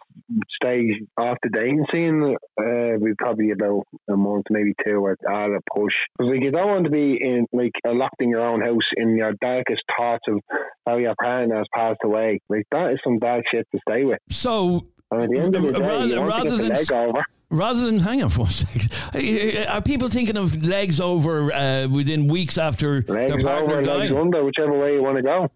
stay 0.54 0.85
off 1.18 1.38
the 1.42 1.50
dating 1.50 1.84
scene. 1.92 2.36
Uh, 2.60 2.98
we 3.00 3.14
probably 3.18 3.50
about 3.50 3.84
a 4.08 4.16
month, 4.16 4.44
maybe 4.50 4.72
two, 4.84 5.08
at, 5.08 5.18
at 5.30 5.50
a 5.50 5.60
push. 5.74 5.92
Because 6.18 6.32
like 6.32 6.42
you 6.42 6.50
don't 6.50 6.68
want 6.68 6.84
to 6.84 6.90
be 6.90 7.18
in 7.20 7.46
like 7.52 7.72
locked 7.84 8.20
in 8.20 8.30
your 8.30 8.40
own 8.46 8.60
house 8.60 8.86
in 8.96 9.16
your 9.16 9.32
darkest 9.40 9.82
thoughts 9.96 10.24
of 10.28 10.40
how 10.86 10.96
your 10.98 11.14
partner 11.22 11.56
has 11.58 11.66
passed 11.74 12.00
away. 12.04 12.40
Like 12.48 12.64
that 12.72 12.92
is 12.92 12.98
some 13.04 13.18
bad 13.18 13.42
shit 13.52 13.66
to 13.74 13.80
stay 13.88 14.04
with. 14.04 14.18
So 14.30 14.86
And 15.10 15.22
at 15.22 15.30
the 15.30 15.38
end 15.38 15.54
of 15.56 15.62
the 15.62 15.72
day, 15.72 15.80
Rather- 15.80 16.20
rather 16.26 16.42
to 16.42 16.42
get 16.42 16.50
the 16.50 16.56
than 16.58 16.68
leg 16.68 16.78
s- 16.78 16.90
over. 16.92 17.24
Rather 17.50 17.86
than 17.86 17.98
hang 17.98 18.22
on 18.22 18.28
for 18.28 18.42
one 18.42 18.50
second, 18.50 19.66
are 19.68 19.82
people 19.82 20.08
thinking 20.08 20.36
of 20.36 20.62
legs 20.62 21.00
over 21.00 21.52
uh, 21.52 21.88
within 21.88 22.28
weeks 22.28 22.58
after 22.58 23.02
their 23.02 23.38
partner 23.38 23.74
over, 23.74 23.82
died? 23.82 23.98
legs 23.98 24.12
under, 24.12 24.44
whichever 24.44 24.78
way 24.78 24.94
you 24.94 25.02
want 25.02 25.16
to 25.16 25.22
go. 25.22 25.50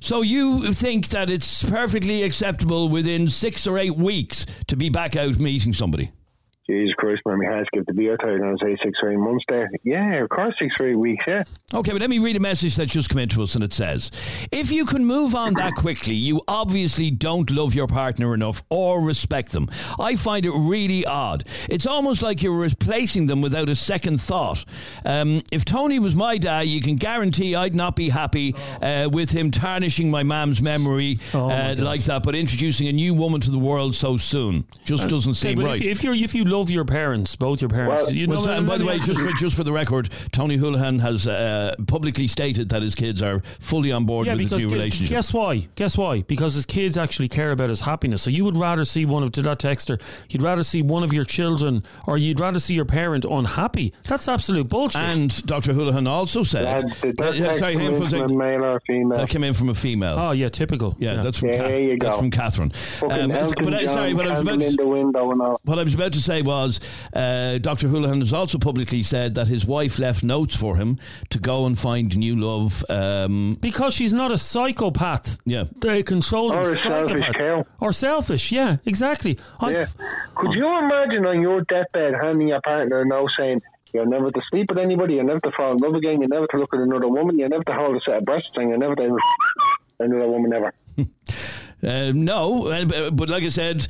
So 0.00 0.22
you 0.22 0.72
think 0.72 1.08
that 1.08 1.30
it's 1.30 1.64
perfectly 1.64 2.22
acceptable 2.22 2.88
within 2.88 3.28
six 3.28 3.66
or 3.66 3.78
eight 3.78 3.96
weeks 3.96 4.46
to 4.68 4.76
be 4.76 4.88
back 4.88 5.16
out 5.16 5.38
meeting 5.38 5.72
somebody? 5.72 6.10
Jesus 6.66 6.94
Christ, 6.96 7.20
man, 7.26 7.38
my 7.38 7.44
head 7.56 7.66
skipped 7.66 7.86
the 7.88 7.92
beer. 7.92 8.14
I 8.14 8.16
thought 8.16 8.26
you 8.32 8.32
were 8.32 8.38
going 8.38 8.56
to 8.58 8.64
say 8.64 8.76
six 8.82 8.98
or 9.02 9.10
eight 9.12 9.18
months 9.18 9.44
there. 9.48 9.68
Yeah, 9.82 10.22
of 10.22 10.30
course, 10.30 10.54
six 10.58 10.74
or 10.80 10.86
eight 10.88 10.94
weeks, 10.94 11.24
yeah. 11.28 11.42
Okay, 11.74 11.92
but 11.92 12.00
let 12.00 12.08
me 12.08 12.18
read 12.18 12.36
a 12.36 12.40
message 12.40 12.76
that's 12.76 12.92
just 12.92 13.10
come 13.10 13.18
into 13.18 13.42
us, 13.42 13.54
and 13.54 13.62
it 13.62 13.72
says: 13.74 14.10
If 14.50 14.72
you 14.72 14.86
can 14.86 15.04
move 15.04 15.34
on 15.34 15.54
that 15.54 15.74
quickly, 15.74 16.14
you 16.14 16.40
obviously 16.48 17.10
don't 17.10 17.50
love 17.50 17.74
your 17.74 17.86
partner 17.86 18.32
enough 18.32 18.62
or 18.70 19.02
respect 19.02 19.52
them. 19.52 19.68
I 19.98 20.16
find 20.16 20.46
it 20.46 20.52
really 20.52 21.04
odd. 21.04 21.44
It's 21.68 21.86
almost 21.86 22.22
like 22.22 22.42
you're 22.42 22.58
replacing 22.58 23.26
them 23.26 23.42
without 23.42 23.68
a 23.68 23.74
second 23.74 24.20
thought. 24.20 24.64
Um, 25.04 25.42
if 25.52 25.64
Tony 25.66 25.98
was 25.98 26.14
my 26.16 26.38
dad, 26.38 26.62
you 26.68 26.80
can 26.80 26.96
guarantee 26.96 27.54
I'd 27.54 27.74
not 27.74 27.94
be 27.96 28.08
happy 28.08 28.54
uh, 28.80 29.08
with 29.12 29.30
him 29.30 29.50
tarnishing 29.50 30.10
my 30.10 30.22
mam's 30.22 30.62
memory 30.62 31.18
Oh, 31.34 31.48
my 31.48 31.54
uh, 31.72 31.74
God. 31.74 31.84
like 31.84 32.04
that, 32.04 32.22
but 32.22 32.34
introducing 32.34 32.88
a 32.88 32.92
new 32.92 33.12
woman 33.12 33.40
to 33.42 33.50
the 33.50 33.58
world 33.58 33.94
so 33.94 34.16
soon 34.16 34.64
just 34.84 35.08
doesn't 35.08 35.32
Okay, 35.32 35.38
seem 35.54 35.56
but 35.56 35.64
right. 35.66 35.80
If, 35.80 35.98
if 35.98 36.04
you 36.04 36.12
if 36.14 36.34
you 36.34 36.44
love 36.54 36.70
your 36.70 36.84
parents, 36.84 37.34
both 37.36 37.60
your 37.60 37.68
parents. 37.68 38.02
Well, 38.04 38.12
you 38.12 38.28
Well, 38.28 38.40
so- 38.40 38.52
and 38.52 38.66
by 38.66 38.78
the 38.78 38.84
way, 38.84 38.98
just 38.98 39.20
for, 39.20 39.32
just 39.32 39.56
for 39.56 39.64
the 39.64 39.72
record, 39.72 40.08
Tony 40.32 40.56
Holohan 40.56 41.00
has 41.00 41.26
uh, 41.26 41.74
publicly 41.86 42.26
stated 42.26 42.68
that 42.70 42.82
his 42.82 42.94
kids 42.94 43.22
are 43.22 43.40
fully 43.60 43.90
on 43.92 44.04
board 44.04 44.26
yeah, 44.26 44.34
with 44.34 44.50
his 44.50 44.58
new 44.58 44.68
gu- 44.68 44.74
relationship. 44.74 45.10
guess 45.10 45.32
why? 45.34 45.68
Guess 45.74 45.98
why? 45.98 46.22
Because 46.22 46.54
his 46.54 46.66
kids 46.66 46.96
actually 46.96 47.28
care 47.28 47.50
about 47.50 47.68
his 47.70 47.80
happiness. 47.80 48.22
So 48.22 48.30
you 48.30 48.44
would 48.44 48.56
rather 48.56 48.84
see 48.84 49.04
one 49.04 49.22
of 49.22 49.32
to 49.32 49.42
that 49.42 49.58
texter, 49.58 50.00
you'd 50.28 50.42
rather 50.42 50.62
see 50.62 50.82
one 50.82 51.02
of 51.02 51.12
your 51.12 51.24
children, 51.24 51.82
or 52.06 52.18
you'd 52.18 52.40
rather 52.40 52.60
see 52.60 52.74
your 52.74 52.84
parent 52.84 53.24
unhappy. 53.24 53.92
That's 54.06 54.28
absolute 54.28 54.68
bullshit. 54.68 55.00
And 55.02 55.46
Dr. 55.46 55.72
Holohan 55.72 56.08
also 56.08 56.42
said, 56.42 56.64
uh, 56.64 56.78
that 57.18 57.34
yeah, 57.36 57.46
text 57.46 57.58
sorry, 57.60 57.72
come 57.74 57.82
hang 57.82 57.94
in 57.94 58.08
from 58.08 58.20
a 58.22 58.28
male 58.34 58.64
or 58.64 58.80
female? 58.86 59.16
that 59.18 59.28
came 59.28 59.44
in 59.44 59.54
from 59.54 59.68
a 59.70 59.74
female. 59.74 60.16
oh 60.18 60.30
yeah, 60.30 60.48
typical. 60.48 60.96
yeah, 60.98 61.14
that's 61.20 61.38
from 61.38 61.50
There 61.50 61.82
you 61.82 61.96
that's 61.98 62.18
from 62.18 62.30
Catherine. 62.30 62.72
Um, 63.02 63.28
but 63.30 63.74
I, 63.74 63.86
sorry, 63.86 64.14
what 64.14 64.26
I 64.26 64.30
was 64.30 64.40
about 64.40 64.60
to 64.60 64.66
in 64.66 64.76
the 64.76 64.86
window 64.86 65.30
and 65.30 65.40
all. 65.40 65.60
What 65.64 65.78
I 65.78 65.82
was 65.82 65.94
about 65.94 66.12
to 66.12 66.22
say 66.22 66.42
was, 66.44 66.78
uh, 67.14 67.58
Dr. 67.58 67.88
Holohan 67.88 68.18
has 68.20 68.32
also 68.32 68.58
publicly 68.58 69.02
said 69.02 69.34
that 69.34 69.48
his 69.48 69.66
wife 69.66 69.98
left 69.98 70.22
notes 70.22 70.54
for 70.56 70.76
him 70.76 70.98
to 71.30 71.38
go 71.38 71.66
and 71.66 71.78
find 71.78 72.16
new 72.16 72.36
love. 72.36 72.84
Um, 72.88 73.56
because 73.60 73.94
she's 73.94 74.12
not 74.14 74.30
a 74.30 74.38
psychopath. 74.38 75.38
yeah. 75.44 75.64
The 75.80 76.02
controlling 76.02 76.58
Or 76.58 76.70
a 76.72 76.76
selfish 76.76 77.24
cow. 77.34 77.64
Or 77.80 77.92
selfish, 77.92 78.52
yeah, 78.52 78.76
exactly. 78.84 79.38
I- 79.60 79.70
Yeah. 79.72 79.86
Could 80.36 80.52
you 80.54 80.66
imagine 80.78 81.24
on 81.26 81.40
your 81.40 81.62
deathbed 81.62 82.14
handing 82.20 82.48
your 82.48 82.60
partner 82.60 83.00
a 83.00 83.04
note 83.06 83.30
saying, 83.38 83.62
you're 83.92 84.06
never 84.06 84.30
to 84.30 84.40
sleep 84.50 84.66
with 84.68 84.78
anybody, 84.78 85.14
you're 85.14 85.24
never 85.24 85.40
to 85.40 85.52
fall 85.52 85.72
in 85.72 85.78
love 85.78 85.94
again, 85.94 86.18
you're 86.20 86.28
never 86.28 86.46
to 86.48 86.56
look 86.58 86.74
at 86.74 86.80
another 86.80 87.08
woman, 87.08 87.38
you're 87.38 87.48
never 87.48 87.62
to 87.64 87.72
hold 87.72 87.96
a 87.96 88.00
set 88.00 88.16
of 88.18 88.24
breasts, 88.24 88.50
and 88.56 88.68
you're 88.70 88.78
never 88.78 88.96
to 88.96 89.16
another 90.00 90.28
woman 90.28 90.52
ever. 90.52 90.72
Uh, 91.82 92.12
no, 92.14 92.68
uh, 92.68 93.10
but 93.10 93.28
like 93.28 93.42
I 93.42 93.48
said, 93.50 93.86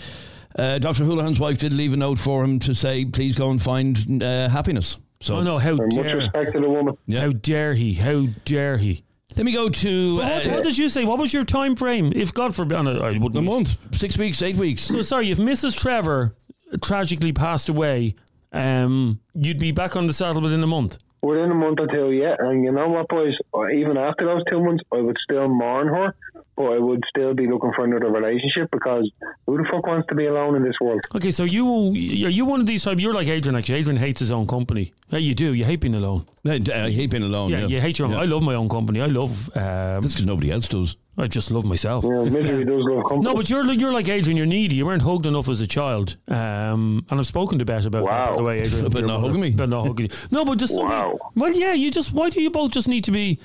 uh, 0.58 0.78
Dr. 0.78 1.04
Holohan's 1.04 1.40
wife 1.40 1.58
did 1.58 1.72
leave 1.72 1.92
a 1.92 1.96
note 1.96 2.18
for 2.18 2.44
him 2.44 2.58
to 2.60 2.74
say, 2.74 3.04
please 3.04 3.36
go 3.36 3.50
and 3.50 3.60
find 3.62 4.22
uh, 4.22 4.48
happiness. 4.48 4.98
So 5.20 5.36
oh 5.36 5.42
no, 5.42 5.58
how 5.58 5.70
And 5.70 5.78
much 5.78 5.94
dare, 5.94 6.16
respect 6.18 6.52
to 6.52 6.60
the 6.60 6.68
woman. 6.68 6.96
Yeah. 7.06 7.20
how 7.22 7.30
dare 7.30 7.74
he? 7.74 7.94
How 7.94 8.26
dare 8.44 8.76
he? 8.76 9.04
let 9.36 9.44
me 9.46 9.52
go 9.52 9.68
to 9.68 10.18
But 10.18 10.24
what, 10.32 10.46
uh, 10.46 10.50
what 10.50 10.62
did 10.62 10.78
you 10.78 10.88
say? 10.88 11.04
What 11.04 11.18
was 11.18 11.32
your 11.32 11.44
time 11.44 11.74
frame? 11.76 12.12
If 12.14 12.32
God 12.34 12.54
forbid, 12.54 12.78
and 12.78 12.88
I 12.88 12.92
I 12.92 13.10
wouldn't 13.18 13.36
a 13.36 13.40
be- 13.40 13.46
month, 13.46 13.78
six 13.96 14.16
weeks, 14.18 14.42
eight 14.42 14.56
weeks. 14.56 14.82
So 14.82 15.02
sorry, 15.02 15.30
if 15.30 15.38
Mrs. 15.38 15.76
Trevor 15.76 16.36
tragically 16.82 17.32
passed 17.32 17.68
away, 17.68 18.14
um, 18.52 19.18
you'd 19.34 19.58
be 19.58 19.72
back 19.72 19.96
on 19.96 20.06
the 20.06 20.12
saddle 20.12 20.42
within 20.42 20.62
a 20.62 20.66
month. 20.66 20.98
Within 21.22 21.50
a 21.50 21.54
month 21.54 21.80
or 21.80 21.86
two, 21.88 22.10
yeah. 22.12 22.36
And 22.38 22.62
you 22.64 22.70
know 22.70 22.88
what, 22.88 23.08
boys? 23.08 23.32
Uh, 23.54 23.68
Even 23.70 23.96
after 23.96 24.24
those 24.26 24.42
two 24.50 24.62
months, 24.62 24.84
I 24.92 25.00
would 25.00 25.16
still 25.24 25.48
mourn 25.48 25.88
her, 25.88 26.14
but 26.56 26.66
I 26.72 26.78
would 26.78 27.02
still 27.08 27.34
be 27.34 27.48
looking 27.48 27.72
for 27.74 27.84
another 27.84 28.10
relationship 28.10 28.70
because 28.70 29.10
who 29.46 29.56
the 29.58 29.64
fuck 29.70 29.86
wants 29.86 30.06
to 30.08 30.14
be 30.14 30.26
alone 30.26 30.54
in 30.56 30.62
this 30.62 30.76
world? 30.80 31.00
Okay, 31.16 31.30
so 31.32 31.42
you 31.44 31.66
are 31.66 32.30
you 32.30 32.44
one 32.44 32.60
of 32.60 32.66
these 32.66 32.84
type? 32.84 33.00
You're 33.00 33.14
like 33.14 33.28
Adrian. 33.28 33.56
Actually, 33.56 33.78
Adrian 33.80 33.96
hates 33.98 34.20
his 34.20 34.30
own 34.30 34.46
company. 34.46 34.92
Yeah, 35.08 35.18
you 35.18 35.34
do. 35.34 35.52
You 35.52 35.64
hate 35.64 35.80
being 35.80 35.94
alone. 35.96 36.26
I 36.46 36.60
I 36.72 36.90
hate 36.90 37.10
being 37.10 37.24
alone. 37.24 37.50
Yeah, 37.50 37.60
Yeah, 37.60 37.66
you 37.66 37.80
hate 37.80 37.98
your 37.98 38.06
own. 38.06 38.12
Yeah. 38.14 38.20
I 38.20 38.24
love 38.26 38.42
my 38.42 38.54
own 38.54 38.68
company. 38.68 39.00
I 39.00 39.06
love. 39.06 39.48
Um, 39.56 39.62
That's 40.02 40.14
because 40.14 40.26
nobody 40.26 40.50
else 40.52 40.68
does. 40.68 40.96
I 41.16 41.26
just 41.28 41.50
love 41.52 41.64
myself. 41.64 42.02
You 42.04 42.10
know, 42.10 42.24
misery 42.24 42.64
does 42.64 42.80
love 42.82 43.02
company. 43.04 43.22
No, 43.22 43.34
but 43.34 43.48
you're 43.48 43.64
like- 43.64 43.80
you're 43.80 43.92
like 43.92 44.08
Adrian. 44.08 44.36
You're 44.36 44.46
needy. 44.46 44.74
You 44.76 44.86
weren't 44.86 45.02
hugged 45.02 45.26
enough 45.26 45.48
as 45.48 45.60
a 45.60 45.66
child. 45.66 46.16
Um, 46.28 47.04
and 47.10 47.20
I've 47.20 47.26
spoken 47.26 47.58
to 47.60 47.64
Bet 47.64 47.86
about 47.86 48.04
that. 48.04 48.10
By 48.10 48.30
Wow. 48.30 48.36
the 48.36 48.42
way, 48.42 48.58
Adrian, 48.60 48.86
About 48.86 48.98
your 48.98 49.06
not 49.08 49.20
mother. 49.20 49.26
hugging 49.28 49.40
me. 49.42 49.50
But 49.50 49.68
not 49.68 49.86
hugging 49.86 50.06
you. 50.06 50.16
No, 50.30 50.44
but 50.44 50.58
just 50.58 50.76
Wow. 50.76 51.18
well, 51.36 51.52
yeah. 51.52 51.72
You 51.72 51.90
just 51.90 52.12
why 52.12 52.30
do 52.30 52.40
you 52.42 52.50
both 52.50 52.70
just 52.72 52.88
need 52.88 53.04
to 53.04 53.12
be? 53.12 53.38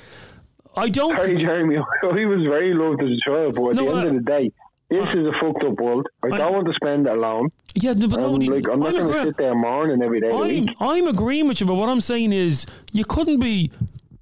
I 0.78 0.90
don't. 0.90 1.18
Sorry, 1.18 1.36
Jeremy. 1.38 1.76
He 2.16 2.26
was 2.26 2.42
very 2.44 2.74
loved 2.74 3.02
as 3.04 3.12
a 3.12 3.18
child, 3.26 3.56
but 3.56 3.70
at 3.72 3.76
No, 3.76 3.84
the 3.86 3.90
end 3.90 4.00
uh, 4.00 4.08
of 4.10 4.14
the 4.16 4.22
day, 4.32 4.52
this 4.90 5.08
is 5.16 5.28
a 5.28 5.32
fucked 5.42 5.64
up 5.64 5.80
world. 5.80 6.08
I, 6.24 6.28
I- 6.28 6.38
don't 6.38 6.54
want 6.54 6.68
to 6.68 6.74
spend 6.74 7.06
that 7.06 7.16
alone. 7.16 7.50
Yeah, 7.76 7.94
no, 7.94 8.08
but 8.08 8.18
I'm, 8.20 8.24
nobody. 8.40 8.50
like, 8.50 8.64
I'm 8.72 8.80
not 8.80 8.92
going 8.94 9.08
to 9.08 9.24
sit 9.26 9.38
there 9.38 9.56
mourning 9.56 10.02
every 10.02 10.20
day 10.22 10.32
I'm. 10.32 10.70
I'm 10.80 11.08
agreeing 11.08 11.48
with 11.48 11.62
you, 11.62 11.68
but 11.68 11.76
what 11.76 11.88
I'm 11.90 12.02
saying 12.02 12.34
is 12.34 12.66
you 12.92 13.06
couldn't 13.06 13.40
be 13.40 13.72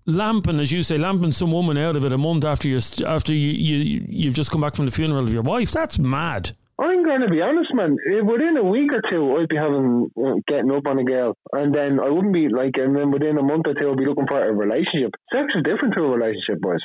lamping, 0.06 0.60
as 0.60 0.72
you 0.72 0.84
say, 0.84 0.98
lamping 0.98 1.32
some 1.32 1.52
woman 1.52 1.78
out 1.78 1.96
of 1.96 2.06
it 2.06 2.12
a 2.12 2.18
month 2.18 2.44
after 2.46 2.68
you 2.68 2.80
after 3.06 3.34
you, 3.34 3.50
you 3.52 4.06
you've 4.08 4.34
just 4.34 4.52
come 4.52 4.62
back 4.62 4.76
from 4.76 4.86
the 4.86 4.92
funeral 4.92 5.24
of 5.24 5.34
your 5.34 5.44
wife. 5.44 5.72
That's 5.72 5.98
mad. 6.00 6.52
I'm 6.80 7.04
going 7.04 7.22
to 7.22 7.30
be 7.30 7.42
honest, 7.42 7.74
man. 7.74 7.98
Within 8.24 8.56
a 8.58 8.64
week 8.64 8.92
or 8.94 9.02
two, 9.12 9.36
I'd 9.38 9.48
be 9.50 9.56
having 9.56 10.10
uh, 10.16 10.34
getting 10.48 10.72
up 10.72 10.86
on 10.86 11.00
a 11.00 11.04
girl, 11.04 11.36
and 11.54 11.74
then 11.74 12.00
I 12.00 12.10
wouldn't 12.10 12.34
be 12.34 12.50
like, 12.50 12.74
and 12.76 12.96
then 12.96 13.10
within 13.12 13.38
a 13.38 13.42
month 13.44 13.66
or 13.66 13.74
two, 13.74 13.90
I'd 13.90 13.98
be 13.98 14.06
looking 14.06 14.28
for 14.28 14.44
a 14.48 14.54
relationship. 14.54 15.12
Sex 15.34 15.46
is 15.56 15.64
different 15.64 15.96
to 15.96 16.02
a 16.04 16.10
relationship, 16.10 16.62
boys. 16.62 16.80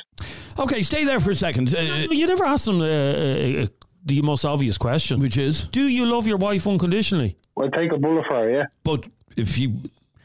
Okay, 0.57 0.81
stay 0.81 1.03
there 1.03 1.19
for 1.19 1.31
a 1.31 1.35
second. 1.35 1.73
Uh, 1.75 2.07
You 2.09 2.25
never 2.25 2.43
asked 2.45 2.65
them 2.65 2.81
uh, 2.81 2.85
uh, 2.85 3.63
uh, 3.63 3.67
the 4.05 4.21
most 4.23 4.45
obvious 4.45 4.77
question. 4.77 5.19
which 5.19 5.37
is, 5.37 5.65
Do 5.67 5.87
you 5.87 6.05
love 6.05 6.25
your 6.27 6.37
wife 6.37 6.65
unconditionally? 6.65 7.37
I'd 7.61 7.73
take 7.73 7.91
a 7.91 7.97
bullet 7.99 8.25
for 8.27 8.37
her, 8.37 8.49
yeah. 8.49 8.65
but 8.83 9.07
if 9.37 9.59
you 9.59 9.77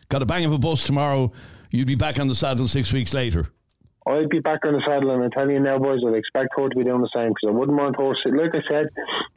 got 0.09 0.23
a 0.23 0.27
bang 0.27 0.47
of 0.47 0.53
a 0.53 0.59
bus 0.59 0.87
tomorrow, 0.87 1.31
you'd 1.71 1.87
be 1.87 1.95
back 1.95 2.19
on 2.19 2.29
the 2.29 2.35
saddle 2.35 2.69
six 2.69 2.91
weeks 2.93 3.13
later. 3.13 3.49
I'd 4.09 4.29
be 4.31 4.41
back 4.41 4.65
on 4.65 4.73
the 4.73 4.83
saddle, 4.87 5.11
and 5.11 5.23
I 5.23 5.29
tell 5.29 5.51
you 5.51 5.61
now, 5.61 5.79
boys, 5.79 6.01
I'd 6.07 6.15
expect 6.15 6.49
her 6.57 6.69
to 6.69 6.75
be 6.75 6.85
doing 6.85 7.03
the 7.03 7.11
same 7.15 7.29
because 7.29 7.49
I 7.49 7.51
wouldn't 7.51 7.77
want 7.77 7.97
her, 7.97 8.15
sit, 8.25 8.35
like 8.35 8.55
I 8.55 8.63
said, 8.69 8.89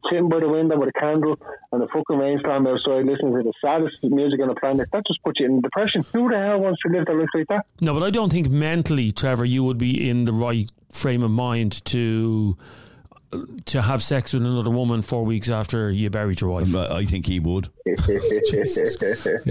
sitting 0.09 0.29
by 0.29 0.39
the 0.39 0.47
window 0.47 0.79
with 0.79 0.89
a 0.89 0.99
candle 0.99 1.37
and 1.71 1.83
a 1.83 1.87
fucking 1.87 2.17
rainstorm 2.17 2.65
outside, 2.67 3.05
listening 3.05 3.33
to 3.33 3.43
the 3.43 3.53
saddest 3.59 3.97
music 4.03 4.39
on 4.39 4.47
the 4.47 4.55
planet. 4.55 4.89
That 4.91 5.05
just 5.05 5.21
puts 5.23 5.39
you 5.39 5.47
in 5.47 5.61
depression. 5.61 6.05
Who 6.13 6.29
the 6.29 6.37
hell 6.37 6.59
wants 6.59 6.81
to 6.83 6.89
live 6.89 7.05
their 7.05 7.19
life 7.19 7.29
like 7.33 7.47
that? 7.47 7.65
No, 7.81 7.93
but 7.93 8.03
I 8.03 8.09
don't 8.09 8.31
think 8.31 8.49
mentally, 8.49 9.11
Trevor, 9.11 9.45
you 9.45 9.63
would 9.63 9.77
be 9.77 10.09
in 10.09 10.25
the 10.25 10.33
right 10.33 10.71
frame 10.89 11.23
of 11.23 11.31
mind 11.31 11.83
to 11.85 12.57
to 13.65 13.81
have 13.81 14.03
sex 14.03 14.33
with 14.33 14.45
another 14.45 14.69
woman 14.69 15.01
four 15.01 15.23
weeks 15.23 15.49
after 15.49 15.89
you 15.89 16.09
buried 16.09 16.41
your 16.41 16.49
wife. 16.49 16.75
I 16.75 17.05
think 17.05 17.25
he 17.25 17.39
would. 17.39 17.69
So 17.97 18.13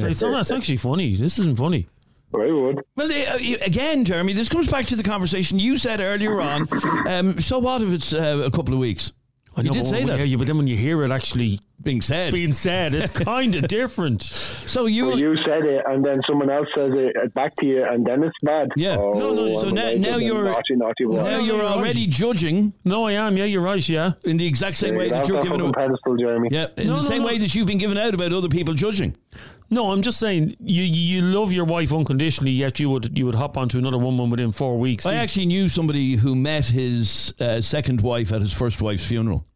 it's, 0.06 0.22
not, 0.22 0.40
it's 0.40 0.52
actually 0.52 0.76
funny. 0.76 1.14
This 1.16 1.38
isn't 1.38 1.56
funny. 1.56 1.86
I 2.34 2.38
would. 2.52 2.80
Well, 2.96 3.10
uh, 3.10 3.36
you- 3.38 3.58
again, 3.62 4.04
Jeremy, 4.04 4.32
this 4.32 4.48
comes 4.48 4.70
back 4.70 4.86
to 4.86 4.96
the 4.96 5.02
conversation 5.02 5.58
you 5.58 5.76
said 5.78 6.00
earlier 6.00 6.40
on. 6.52 6.68
Um, 7.06 7.38
so 7.40 7.58
what 7.58 7.82
if 7.82 7.92
it's 7.92 8.12
uh, 8.12 8.42
a 8.44 8.50
couple 8.50 8.74
of 8.74 8.80
weeks? 8.80 9.12
I 9.56 9.62
You 9.62 9.66
know, 9.66 9.72
did 9.72 9.82
but 9.82 9.88
say 9.90 10.04
that. 10.04 10.18
yeah, 10.20 10.24
yeah, 10.24 10.36
but 10.36 10.46
then 10.46 10.58
when 10.58 10.68
you 10.68 10.76
hear 10.76 11.02
it 11.02 11.10
actually 11.10 11.58
Being 11.82 12.00
said. 12.02 12.32
being 12.32 12.52
said, 12.52 12.94
it's 12.94 13.18
kind 13.18 13.56
of 13.56 13.66
different. 13.66 14.22
so 14.22 14.86
you, 14.86 15.06
Well, 15.08 15.18
you 15.18 15.34
said 15.44 15.64
it, 15.64 15.82
and 15.88 16.04
then 16.06 16.18
someone 16.28 16.48
else 16.50 16.68
says 16.72 16.92
it 16.94 17.34
back 17.34 17.56
to 17.56 17.66
you, 17.66 17.82
and 17.84 18.06
then 18.06 18.22
it's 18.22 18.36
bad. 18.44 18.68
Yeah. 18.76 18.96
Oh, 18.96 19.14
No, 19.14 19.34
no, 19.34 19.52
so 19.54 19.68
I'm 19.70 19.74
now- 19.74 19.92
now 20.10 20.16
you're- 20.18 20.48
naughty, 20.48 20.76
naughty 20.76 21.04
boy. 21.04 21.16
now 21.16 21.22
no, 21.24 21.30
you're 21.30 21.40
you're 21.56 21.56
right. 21.64 21.72
already 21.76 22.06
judging 22.06 22.72
No, 22.84 23.06
I 23.06 23.12
am. 23.14 23.36
Yeah, 23.36 23.44
you're 23.46 23.60
right. 23.60 23.86
Yeah. 23.88 24.12
in 24.24 24.36
the 24.36 24.46
exact 24.46 24.76
same 24.76 24.94
way 24.94 25.08
that 25.10 25.26
you're 25.26 25.42
giving 25.42 25.58
fucking 25.58 25.66
out. 25.70 25.74
pedestal, 25.74 26.16
Jeremy. 26.16 26.48
Yeah, 26.52 26.68
in 26.76 26.86
No, 26.86 26.96
the 26.96 27.02
no, 27.02 27.08
same 27.08 27.22
no. 27.22 27.26
way 27.26 27.38
that 27.38 27.52
you've 27.52 27.66
been 27.66 27.78
giving 27.78 27.98
out 27.98 28.14
about 28.14 28.32
other 28.32 28.48
people 28.48 28.74
judging. 28.74 29.16
No, 29.72 29.92
I'm 29.92 30.02
just 30.02 30.18
saying 30.18 30.56
you 30.58 30.82
you 30.82 31.22
love 31.22 31.52
your 31.52 31.64
wife 31.64 31.92
unconditionally, 31.92 32.50
yet 32.50 32.80
you 32.80 32.90
would 32.90 33.16
you 33.16 33.24
would 33.26 33.36
hop 33.36 33.56
onto 33.56 33.78
another 33.78 33.98
woman 33.98 34.28
within 34.28 34.50
four 34.50 34.78
weeks. 34.78 35.06
I 35.06 35.14
actually 35.14 35.46
knew 35.46 35.68
somebody 35.68 36.16
who 36.16 36.34
met 36.34 36.66
his 36.66 37.32
uh, 37.40 37.60
second 37.60 38.00
wife 38.00 38.32
at 38.32 38.40
his 38.40 38.52
first 38.52 38.82
wife's 38.82 39.06
funeral. 39.06 39.46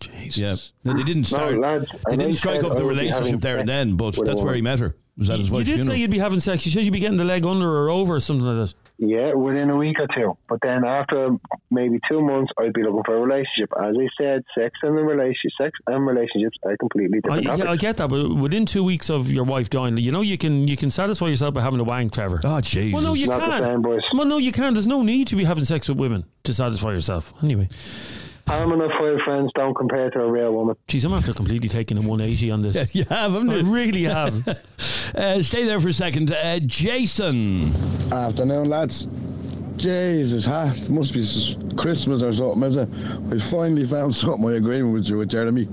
Jesus. 0.00 0.38
Yeah, 0.38 0.56
no, 0.92 0.96
they 0.96 1.02
didn't 1.02 1.24
start. 1.24 1.58
lads, 1.58 1.86
they 2.08 2.16
didn't 2.16 2.36
strike 2.36 2.64
up 2.64 2.72
the 2.76 2.82
I 2.82 2.86
would 2.86 2.94
be 2.94 3.00
relationship 3.00 3.40
there 3.42 3.58
and 3.58 3.68
then, 3.68 3.96
but 3.96 4.18
that's 4.24 4.40
where 4.40 4.54
he 4.54 4.62
met 4.62 4.78
her. 4.78 4.96
Was 5.18 5.28
at 5.28 5.38
his 5.38 5.50
wife's 5.50 5.68
You 5.68 5.74
did 5.74 5.80
funeral. 5.82 5.96
say 5.96 6.00
you'd 6.00 6.10
be 6.10 6.18
having 6.18 6.40
sex. 6.40 6.64
You 6.64 6.72
said 6.72 6.84
you'd 6.84 6.92
be 6.92 6.98
getting 6.98 7.18
the 7.18 7.24
leg 7.24 7.44
under 7.44 7.68
or 7.70 7.90
over 7.90 8.14
or 8.14 8.20
something 8.20 8.46
like 8.46 8.56
that. 8.56 8.74
Yeah, 8.98 9.34
within 9.34 9.70
a 9.70 9.76
week 9.76 9.96
or 9.98 10.06
two. 10.14 10.36
But 10.48 10.60
then 10.62 10.84
after 10.84 11.30
maybe 11.70 11.98
two 12.08 12.20
months, 12.20 12.52
I'd 12.58 12.72
be 12.72 12.82
looking 12.82 13.02
for 13.04 13.16
a 13.16 13.20
relationship. 13.20 13.70
As 13.80 13.96
I 13.98 14.06
said, 14.20 14.44
sex 14.56 14.78
and 14.82 14.96
the 14.96 15.02
relationship, 15.02 15.50
sex 15.60 15.78
and 15.86 16.06
relationships 16.06 16.56
are 16.64 16.76
completely 16.76 17.18
I, 17.24 17.40
different. 17.40 17.58
yeah, 17.58 17.70
I 17.70 17.76
get 17.76 17.96
that, 17.96 18.08
but 18.08 18.34
within 18.34 18.64
two 18.66 18.84
weeks 18.84 19.10
of 19.10 19.30
your 19.30 19.44
wife 19.44 19.70
dying, 19.70 19.96
you 19.98 20.12
know 20.12 20.20
you 20.20 20.38
can 20.38 20.68
you 20.68 20.76
can 20.76 20.90
satisfy 20.90 21.26
yourself 21.26 21.54
by 21.54 21.62
having 21.62 21.80
a 21.80 21.84
wank, 21.84 22.12
Trevor. 22.12 22.40
Ah, 22.44 22.58
oh, 22.58 22.60
jeez. 22.60 22.92
well, 22.92 23.02
no, 23.02 23.14
you 23.14 23.28
can't. 23.28 23.82
boys. 23.82 24.02
Well, 24.14 24.26
no, 24.26 24.38
you 24.38 24.52
can't. 24.52 24.74
There's 24.74 24.86
no 24.86 25.02
need 25.02 25.26
to 25.28 25.36
be 25.36 25.44
having 25.44 25.64
sex 25.64 25.88
with 25.88 25.98
women 25.98 26.24
to 26.44 26.54
satisfy 26.54 26.92
yourself. 26.92 27.34
Anyway, 27.42 27.68
Harm 28.48 28.72
enough 28.72 28.90
five 29.00 29.18
friends 29.24 29.50
don't 29.54 29.74
compare 29.74 30.10
to 30.10 30.20
a 30.20 30.30
real 30.30 30.52
woman. 30.52 30.76
geez, 30.88 31.04
I'm 31.04 31.12
after 31.14 31.32
completely 31.32 31.68
taking 31.68 31.96
a 31.96 32.00
180 32.00 32.50
on 32.50 32.62
this. 32.62 32.94
you 32.94 33.04
have, 33.04 33.32
haven't 33.32 33.50
I 33.50 33.56
you? 33.56 33.64
really 33.64 34.02
have. 34.04 34.58
Uh, 35.14 35.42
stay 35.42 35.64
there 35.66 35.78
for 35.78 35.88
a 35.88 35.92
second. 35.92 36.32
Uh, 36.32 36.58
Jason. 36.60 37.70
Afternoon, 38.10 38.70
lads. 38.70 39.06
Jesus, 39.76 40.46
ha, 40.46 40.72
must 40.88 41.12
be 41.12 41.76
Christmas 41.76 42.22
or 42.22 42.32
something, 42.32 42.62
is 42.62 42.76
it? 42.76 42.88
I 43.30 43.36
finally 43.38 43.84
found 43.84 44.14
something 44.14 44.48
I 44.48 44.52
agree 44.54 44.82
with 44.82 45.10
you 45.10 45.18
with 45.18 45.28
Jeremy. 45.28 45.68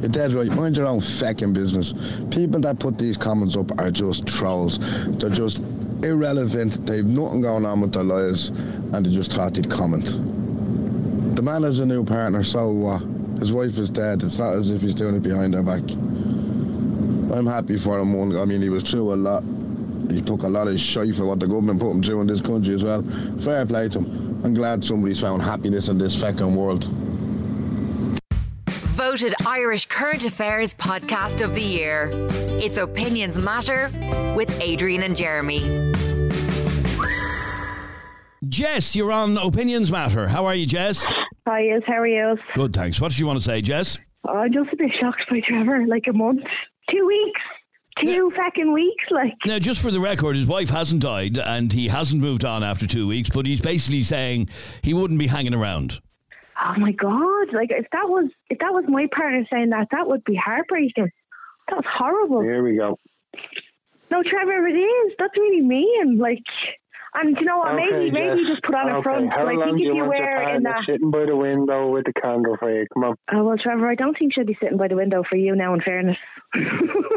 You're 0.00 0.08
dead 0.08 0.32
right. 0.32 0.48
Mind 0.48 0.76
your 0.76 0.86
own 0.86 1.00
fucking 1.00 1.52
business. 1.52 1.94
People 2.32 2.58
that 2.62 2.80
put 2.80 2.98
these 2.98 3.16
comments 3.16 3.56
up 3.56 3.78
are 3.78 3.92
just 3.92 4.26
trolls. 4.26 4.80
They're 5.18 5.30
just 5.30 5.60
irrelevant. 6.02 6.84
They've 6.84 7.04
nothing 7.06 7.42
going 7.42 7.64
on 7.64 7.80
with 7.82 7.92
their 7.92 8.02
lives, 8.02 8.48
and 8.48 9.06
they 9.06 9.10
just 9.10 9.32
thought 9.32 9.54
they'd 9.54 9.70
comment. 9.70 10.06
The 11.34 11.42
man 11.42 11.62
has 11.62 11.78
a 11.80 11.86
new 11.86 12.04
partner, 12.04 12.42
so 12.42 12.70
what? 12.70 13.02
His 13.38 13.52
wife 13.52 13.78
is 13.78 13.90
dead. 13.90 14.22
It's 14.22 14.38
not 14.38 14.52
as 14.54 14.70
if 14.70 14.82
he's 14.82 14.94
doing 14.94 15.14
it 15.16 15.22
behind 15.22 15.54
her 15.54 15.62
back. 15.62 15.80
I'm 17.32 17.46
happy 17.46 17.76
for 17.76 17.98
him. 17.98 18.12
one- 18.12 18.36
I 18.36 18.44
mean, 18.44 18.60
he 18.60 18.68
was 18.68 18.82
through 18.82 19.14
a 19.14 19.16
lot. 19.16 19.44
He 20.10 20.20
took 20.20 20.42
a 20.42 20.48
lot 20.48 20.66
of 20.68 20.78
shite 20.78 21.14
for 21.14 21.24
what 21.24 21.38
the 21.40 21.46
government 21.46 21.80
put 21.80 21.90
him 21.92 22.02
through 22.02 22.20
in 22.22 22.26
this 22.26 22.40
country 22.40 22.74
as 22.74 22.82
well. 22.82 23.02
Fair 23.38 23.64
play 23.64 23.88
to 23.88 24.00
him. 24.00 24.40
I'm 24.44 24.54
glad 24.54 24.84
somebody's 24.84 25.20
found 25.20 25.40
happiness 25.42 25.88
in 25.88 25.98
this 25.98 26.14
fucking 26.20 26.54
world. 26.54 26.84
voted 28.96 29.34
Irish 29.46 29.86
Current 29.86 30.26
Affairs 30.26 30.74
Podcast 30.74 31.42
of 31.42 31.54
the 31.54 31.62
Year. 31.62 32.10
It's 32.62 32.76
Opinions 32.76 33.38
Matter 33.38 33.90
with 34.36 34.50
Adrian 34.60 35.02
and 35.02 35.16
Jeremy. 35.16 35.89
Jess, 38.50 38.96
you're 38.96 39.12
on 39.12 39.38
Opinions 39.38 39.92
Matter. 39.92 40.26
How 40.26 40.44
are 40.44 40.56
you, 40.56 40.66
Jess? 40.66 41.10
Hi, 41.46 41.60
yes, 41.60 41.82
how 41.86 41.94
are 42.00 42.06
you? 42.06 42.36
Good, 42.54 42.74
thanks. 42.74 43.00
What 43.00 43.12
do 43.12 43.18
you 43.20 43.26
want 43.26 43.38
to 43.38 43.44
say, 43.44 43.62
Jess? 43.62 43.96
Oh, 44.26 44.38
I'm 44.38 44.52
just 44.52 44.72
a 44.72 44.76
bit 44.76 44.90
shocked 45.00 45.22
by 45.30 45.40
Trevor. 45.46 45.86
Like 45.86 46.04
a 46.08 46.12
month, 46.12 46.42
two 46.90 47.06
weeks, 47.06 47.40
two 48.04 48.32
fucking 48.36 48.72
weeks. 48.72 49.04
Like, 49.12 49.34
Now, 49.46 49.60
just 49.60 49.80
for 49.80 49.92
the 49.92 50.00
record, 50.00 50.34
his 50.34 50.46
wife 50.46 50.68
hasn't 50.68 51.00
died 51.00 51.38
and 51.38 51.72
he 51.72 51.86
hasn't 51.86 52.20
moved 52.20 52.44
on 52.44 52.64
after 52.64 52.88
two 52.88 53.06
weeks, 53.06 53.30
but 53.30 53.46
he's 53.46 53.60
basically 53.60 54.02
saying 54.02 54.48
he 54.82 54.94
wouldn't 54.94 55.20
be 55.20 55.28
hanging 55.28 55.54
around. 55.54 56.00
oh 56.60 56.74
my 56.76 56.90
god! 56.92 57.54
Like 57.54 57.70
if 57.70 57.86
that 57.92 58.08
was 58.08 58.30
if 58.50 58.58
that 58.58 58.72
was 58.72 58.84
my 58.88 59.06
partner 59.14 59.46
saying 59.52 59.70
that, 59.70 59.86
that 59.92 60.08
would 60.08 60.24
be 60.24 60.34
heartbreaking. 60.34 61.08
That's 61.70 61.86
horrible. 61.88 62.42
Here 62.42 62.64
we 62.64 62.76
go. 62.76 62.98
No, 64.10 64.24
Trevor, 64.24 64.66
it 64.66 64.72
is. 64.72 65.12
That's 65.20 65.36
really 65.36 65.60
mean. 65.62 66.18
Like, 66.18 66.42
and 67.14 67.36
you 67.38 67.44
know 67.44 67.58
what? 67.58 67.74
maybe 67.74 67.94
Okay, 67.94 68.10
maybe 68.10 68.40
Jess. 68.42 68.50
just 68.54 68.62
put 68.62 68.74
on 68.74 68.88
a 68.88 68.94
okay. 68.98 69.02
front. 69.02 69.30
How 69.32 69.46
I 69.46 69.54
think 69.56 69.80
if 69.80 69.86
you 69.86 69.94
you 69.96 70.04
wear 70.04 70.54
in 70.56 70.62
that. 70.64 70.82
sitting 70.86 71.10
by 71.10 71.26
the 71.26 71.36
window 71.36 71.90
with 71.90 72.04
the 72.06 72.12
candle 72.20 72.56
for 72.58 72.70
you? 72.70 72.86
Come 72.94 73.04
on. 73.04 73.14
Oh 73.32 73.44
well, 73.44 73.56
Trevor, 73.58 73.88
I 73.88 73.94
don't 73.94 74.16
think 74.18 74.34
she'll 74.34 74.44
be 74.46 74.56
sitting 74.62 74.78
by 74.78 74.88
the 74.88 74.96
window 74.96 75.22
for 75.28 75.36
you 75.36 75.54
now. 75.56 75.74
In 75.74 75.80
fairness. 75.82 76.16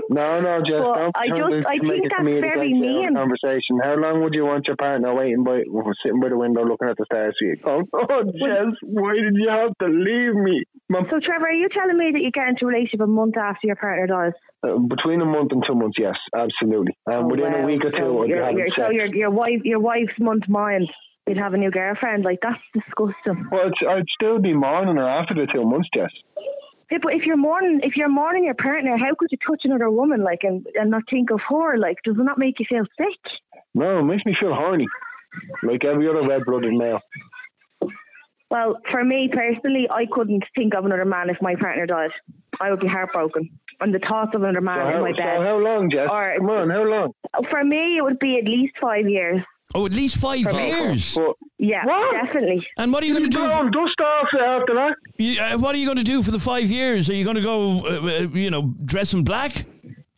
No, 0.10 0.40
no, 0.42 0.60
Jess. 0.62 0.78
Well, 0.78 0.94
don't 1.10 1.18
I 1.18 1.26
just- 1.26 1.66
I 1.68 1.78
think 1.80 2.06
that's 2.12 2.22
very 2.22 2.74
mean. 2.74 3.16
Conversation. 3.16 3.80
How 3.82 3.96
long 3.96 4.22
would 4.22 4.34
you 4.36 4.46
want 4.46 4.68
your 4.68 4.76
partner 4.76 5.14
waiting 5.16 5.44
by, 5.44 5.64
sitting 6.04 6.20
by 6.20 6.30
the 6.30 6.38
window 6.38 6.64
looking 6.64 6.88
at 6.88 6.98
the 6.98 7.06
stars? 7.06 7.34
for 7.40 7.46
you? 7.46 7.56
Oh, 7.66 7.82
oh, 7.94 8.24
Jess, 8.38 8.78
why 8.84 9.14
did 9.16 9.34
you 9.36 9.50
have 9.50 9.72
to 9.82 9.88
leave 9.88 10.36
me? 10.36 10.64
Mum, 10.90 11.08
So, 11.10 11.20
Trevor, 11.24 11.48
are 11.48 11.52
you 11.54 11.68
telling 11.74 11.98
me 11.98 12.12
that 12.14 12.22
you 12.22 12.30
get 12.32 12.48
into 12.48 12.66
a 12.66 12.68
relationship 12.68 13.02
a 13.02 13.08
month 13.08 13.38
after 13.38 13.66
your 13.66 13.76
partner 13.76 14.06
dies? 14.06 14.34
Uh, 14.64 14.78
between 14.78 15.22
a 15.22 15.26
month 15.26 15.52
and 15.52 15.64
two 15.68 15.76
months, 15.76 15.98
yes, 16.00 16.16
absolutely. 16.36 16.98
And 17.06 17.26
Oh, 17.26 17.28
within 17.28 17.54
a 17.54 17.66
week 17.66 17.84
or 17.84 17.92
two, 17.92 17.98
so 17.98 18.22
I'd 18.22 18.28
be 18.28 18.30
your, 18.30 18.46
having 18.46 18.72
so 18.76 18.90
your 18.90 19.16
your 19.16 19.30
wife 19.30 19.62
your 19.64 19.80
wife's 19.80 20.20
month 20.20 20.48
mind 20.48 20.90
you'd 21.28 21.38
have 21.38 21.54
a 21.54 21.58
new 21.58 21.72
girlfriend 21.72 22.24
like 22.24 22.40
that's 22.42 22.60
disgusting. 22.74 23.48
Well, 23.52 23.68
it's, 23.68 23.80
I'd 23.88 24.06
still 24.20 24.40
be 24.40 24.54
mourning 24.54 24.98
her 24.98 25.08
after 25.08 25.34
the 25.34 25.48
two 25.52 25.64
months, 25.64 25.90
Jess. 25.94 26.12
Yeah, 26.92 26.98
but 27.02 27.14
if 27.14 27.24
you're 27.26 27.38
mourning 27.38 27.80
if 27.84 27.96
you're 27.96 28.10
mourning 28.10 28.46
your 28.46 28.56
partner, 28.56 28.98
how 28.98 29.16
could 29.18 29.30
you 29.32 29.38
touch 29.46 29.62
another 29.64 29.90
woman 29.90 30.24
like 30.24 30.40
and, 30.44 30.66
and 30.76 30.92
not 30.92 31.04
think 31.10 31.32
of 31.32 31.40
her? 31.50 31.78
Like, 31.78 31.98
does 32.04 32.16
it 32.20 32.24
not 32.24 32.38
make 32.38 32.60
you 32.60 32.66
feel 32.68 32.86
sick? 32.98 33.20
No, 33.74 34.00
it 34.00 34.04
makes 34.04 34.26
me 34.26 34.36
feel 34.40 34.54
horny. 34.54 34.86
Like 35.64 35.84
every 35.84 36.08
other 36.08 36.28
red-blooded 36.28 36.74
male. 36.74 37.00
Well, 38.52 38.78
for 38.92 39.04
me 39.04 39.32
personally, 39.34 39.88
I 39.90 40.06
couldn't 40.12 40.44
think 40.56 40.76
of 40.76 40.86
another 40.86 41.06
man 41.06 41.32
if 41.32 41.38
my 41.42 41.56
partner 41.56 41.88
died. 41.88 42.12
I 42.62 42.70
would 42.70 42.82
be 42.82 42.88
heartbroken. 42.88 43.50
And 43.82 43.94
the 43.94 44.00
thoughts 44.00 44.32
of 44.34 44.44
another 44.44 44.60
So 44.60 44.66
man 44.66 44.78
how, 44.80 44.96
in 44.98 45.02
my 45.02 45.12
so 45.12 45.18
bed. 45.18 45.42
how 45.46 45.58
long, 45.58 45.90
Jess? 45.92 46.08
Or- 46.10 46.36
Come 46.38 46.50
on, 46.50 46.70
how 46.70 46.84
long? 46.84 47.14
For 47.50 47.64
me, 47.64 47.98
it 47.98 48.02
would 48.04 48.20
be 48.20 48.38
at 48.38 48.46
least 48.46 48.74
five 48.82 49.08
years. 49.08 49.42
Oh, 49.76 49.86
at 49.88 49.94
least 49.96 50.18
five 50.18 50.40
years. 50.54 51.16
But, 51.16 51.36
Yeah, 51.58 51.84
What? 51.86 52.14
definitely. 52.26 52.66
And 52.78 52.94
what 52.94 53.02
are 53.04 53.08
you 53.08 53.14
going 53.18 53.30
to 53.30 53.38
do? 53.38 53.46
blown 53.46 53.72
dust 53.72 54.00
off 54.02 54.28
after 54.34 54.74
that. 54.76 54.96
You, 55.18 55.42
uh, 55.42 55.58
what 55.58 55.74
are 55.74 55.80
you 55.80 55.86
going 55.86 55.98
to 55.98 56.04
do 56.04 56.22
for 56.22 56.30
the 56.32 56.40
five 56.40 56.70
years? 56.70 57.10
Are 57.10 57.16
you 57.16 57.24
going 57.24 57.38
to 57.38 57.42
go, 57.42 57.80
uh, 57.86 57.90
uh, 58.06 58.28
you 58.34 58.52
know, 58.52 58.74
dress 58.86 59.14
in 59.14 59.24
black? 59.24 59.66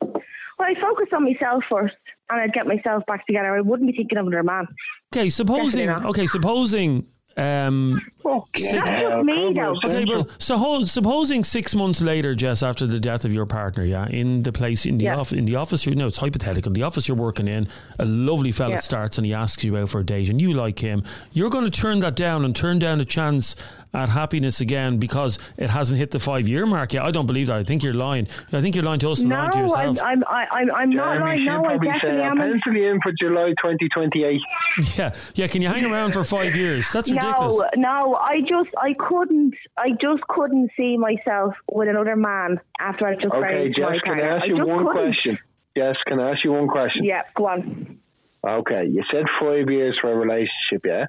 Well, 0.01 0.67
I 0.69 0.73
focus 0.81 1.07
on 1.13 1.23
myself 1.23 1.63
first, 1.69 1.95
and 2.29 2.41
I'd 2.41 2.53
get 2.53 2.65
myself 2.67 3.05
back 3.07 3.25
together. 3.27 3.55
I 3.55 3.61
wouldn't 3.61 3.89
be 3.89 3.95
thinking 3.95 4.17
of 4.17 4.27
another 4.27 4.43
man. 4.43 4.67
Okay, 5.13 5.29
supposing. 5.29 5.89
Okay, 5.89 6.25
supposing. 6.25 7.05
Um, 7.37 8.01
That's 8.25 8.71
just 8.71 9.23
me, 9.25 9.53
though. 9.55 9.75
okay, 9.85 10.05
well, 10.05 10.27
so 10.39 10.57
ho- 10.57 10.83
supposing 10.83 11.43
six 11.43 11.75
months 11.75 12.01
later, 12.01 12.33
Jess, 12.35 12.63
after 12.63 12.87
the 12.87 12.99
death 12.99 13.23
of 13.25 13.33
your 13.33 13.45
partner, 13.45 13.83
yeah, 13.83 14.07
in 14.07 14.43
the 14.43 14.51
place 14.51 14.85
in 14.85 14.97
the 14.97 15.05
Yeah. 15.05 15.17
office, 15.17 15.33
in 15.33 15.45
the 15.45 15.55
office, 15.55 15.85
you 15.85 15.95
know, 15.95 16.07
it's 16.07 16.17
hypothetical. 16.17 16.71
The 16.71 16.83
office 16.83 17.07
you're 17.07 17.17
working 17.17 17.47
in, 17.47 17.67
a 17.99 18.05
lovely 18.05 18.51
fella 18.51 18.71
Yeah. 18.71 18.79
starts 18.79 19.17
and 19.17 19.25
he 19.27 19.33
asks 19.33 19.63
you 19.63 19.77
out 19.77 19.89
for 19.89 19.99
a 19.99 20.03
date, 20.03 20.29
and 20.29 20.41
you 20.41 20.53
like 20.53 20.79
him. 20.79 21.03
You're 21.33 21.49
going 21.49 21.65
to 21.69 21.81
turn 21.81 21.99
that 21.99 22.15
down 22.15 22.45
and 22.45 22.55
turn 22.55 22.79
down 22.79 22.99
a 23.01 23.05
chance 23.05 23.55
at 23.93 24.09
happiness 24.09 24.59
again 24.59 24.97
because 24.97 25.39
it 25.57 25.69
hasn't 25.69 25.97
hit 25.97 26.11
the 26.11 26.19
five 26.19 26.49
year 26.49 26.65
mark 26.65 26.93
yet. 26.93 27.03
I 27.03 27.11
don't 27.11 27.27
believe 27.27 27.47
that. 27.47 27.55
I 27.57 27.63
think 27.63 27.81
you're 27.81 27.93
lying. 27.93 28.27
I 28.51 28.59
think 28.59 28.75
you're 28.75 28.83
lying 28.83 28.99
to 28.99 29.09
us 29.11 29.21
and 29.21 29.29
No, 29.29 29.35
lying 29.37 29.51
to 29.51 29.57
I'm, 29.59 29.63
yourself. 29.63 29.97
I'm, 30.03 30.23
I- 30.27 30.47
I'm, 30.51 30.71
I'm 30.71 30.89
not 30.89 31.19
lying. 31.21 31.45
No, 31.45 31.59
I 31.59 31.77
probably 31.77 31.87
definitely 31.87 32.21
am. 32.23 32.37
pencil 32.37 32.75
in 32.75 32.99
for 33.01 33.11
July 33.19 33.53
2028. 33.61 34.41
yeah, 34.97 35.13
yeah. 35.35 35.47
Can 35.47 35.61
you 35.61 35.69
hang 35.69 35.85
around 35.85 36.11
for 36.11 36.23
five 36.25 36.55
years? 36.57 36.91
That's 36.91 37.09
ridiculous. 37.09 37.63
No, 37.77 38.09
no, 38.11 38.14
no, 38.15 38.19
I 38.21 38.41
just, 38.41 38.75
I 38.77 38.93
couldn't, 38.93 39.53
I 39.77 39.89
just 39.91 40.21
couldn't 40.27 40.71
see 40.77 40.97
myself 40.97 41.53
with 41.71 41.87
another 41.89 42.15
man 42.15 42.59
after 42.79 43.07
I 43.07 43.15
just 43.15 43.33
Okay, 43.33 43.69
Jess, 43.75 43.99
can 44.03 44.19
I 44.19 44.37
ask 44.37 44.47
you 44.47 44.57
just 44.57 44.67
one 44.67 44.85
couldn't. 44.85 44.91
question? 45.13 45.37
Yes, 45.75 45.95
can 46.07 46.19
I 46.19 46.31
ask 46.31 46.43
you 46.43 46.51
one 46.53 46.67
question? 46.67 47.03
Yeah, 47.03 47.23
go 47.35 47.47
on. 47.47 47.99
Okay, 48.47 48.85
you 48.87 49.03
said 49.11 49.25
five 49.39 49.69
years 49.69 49.97
for 50.01 50.11
a 50.11 50.15
relationship, 50.15 50.85
yeah? 50.85 51.05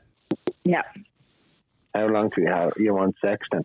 Yeah, 0.64 0.83
How 1.95 2.07
long 2.09 2.31
do 2.35 2.42
you 2.42 2.49
have 2.49 2.73
you 2.77 2.92
want 2.95 3.14
sex 3.25 3.47
then? 3.53 3.64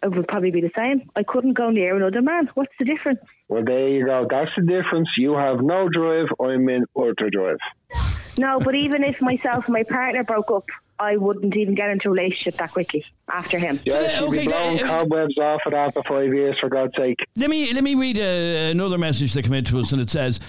it 0.00 0.14
would 0.14 0.28
probably 0.28 0.52
be 0.52 0.60
the 0.60 0.70
same. 0.76 1.10
I 1.16 1.24
couldn't 1.24 1.54
go 1.54 1.70
near 1.70 1.96
another 1.96 2.22
man. 2.22 2.48
What's 2.54 2.72
the 2.78 2.84
difference? 2.84 3.18
Well, 3.48 3.64
there 3.64 3.88
you 3.88 4.04
go. 4.06 4.26
That's 4.30 4.50
the 4.56 4.62
difference. 4.62 5.08
You 5.18 5.34
have 5.34 5.60
no 5.60 5.88
drive. 5.88 6.26
I'm 6.40 6.68
in 6.68 6.84
ultra 6.94 7.30
drive. 7.30 7.56
No, 8.38 8.60
but 8.60 8.76
even 8.76 9.02
if 9.02 9.20
myself 9.20 9.66
and 9.66 9.72
my 9.72 9.82
partner 9.82 10.22
broke 10.22 10.52
up, 10.52 10.64
I 11.00 11.16
wouldn't 11.16 11.56
even 11.56 11.74
get 11.74 11.90
into 11.90 12.08
a 12.08 12.12
relationship 12.12 12.54
that 12.54 12.72
quickly 12.72 13.04
after 13.30 13.58
him. 13.58 13.78
Yes, 13.84 14.18
you'll 14.18 14.30
okay, 14.30 14.40
be 14.40 14.48
blowing 14.48 14.82
uh, 14.82 14.86
cobwebs 14.86 15.38
off 15.38 15.60
it 15.66 15.74
after 15.74 16.02
five 16.02 16.32
years, 16.34 16.56
for 16.60 16.68
God's 16.68 16.96
sake. 16.96 17.18
Let 17.36 17.50
me 17.50 17.72
let 17.72 17.84
me 17.84 17.94
read 17.94 18.18
uh, 18.18 18.70
another 18.70 18.98
message 18.98 19.32
that 19.34 19.42
came 19.42 19.54
in 19.54 19.64
to 19.64 19.78
us, 19.78 19.92
and 19.92 20.00
it 20.00 20.10
says. 20.10 20.40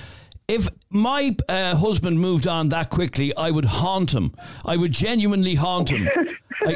If 0.47 0.67
my 0.89 1.35
uh, 1.47 1.75
husband 1.75 2.19
moved 2.19 2.47
on 2.47 2.69
that 2.69 2.89
quickly, 2.89 3.35
I 3.37 3.51
would 3.51 3.65
haunt 3.65 4.11
him. 4.11 4.33
I 4.65 4.77
would 4.77 4.91
genuinely 4.91 5.53
haunt 5.53 5.91
him. 5.91 6.09
I, 6.65 6.75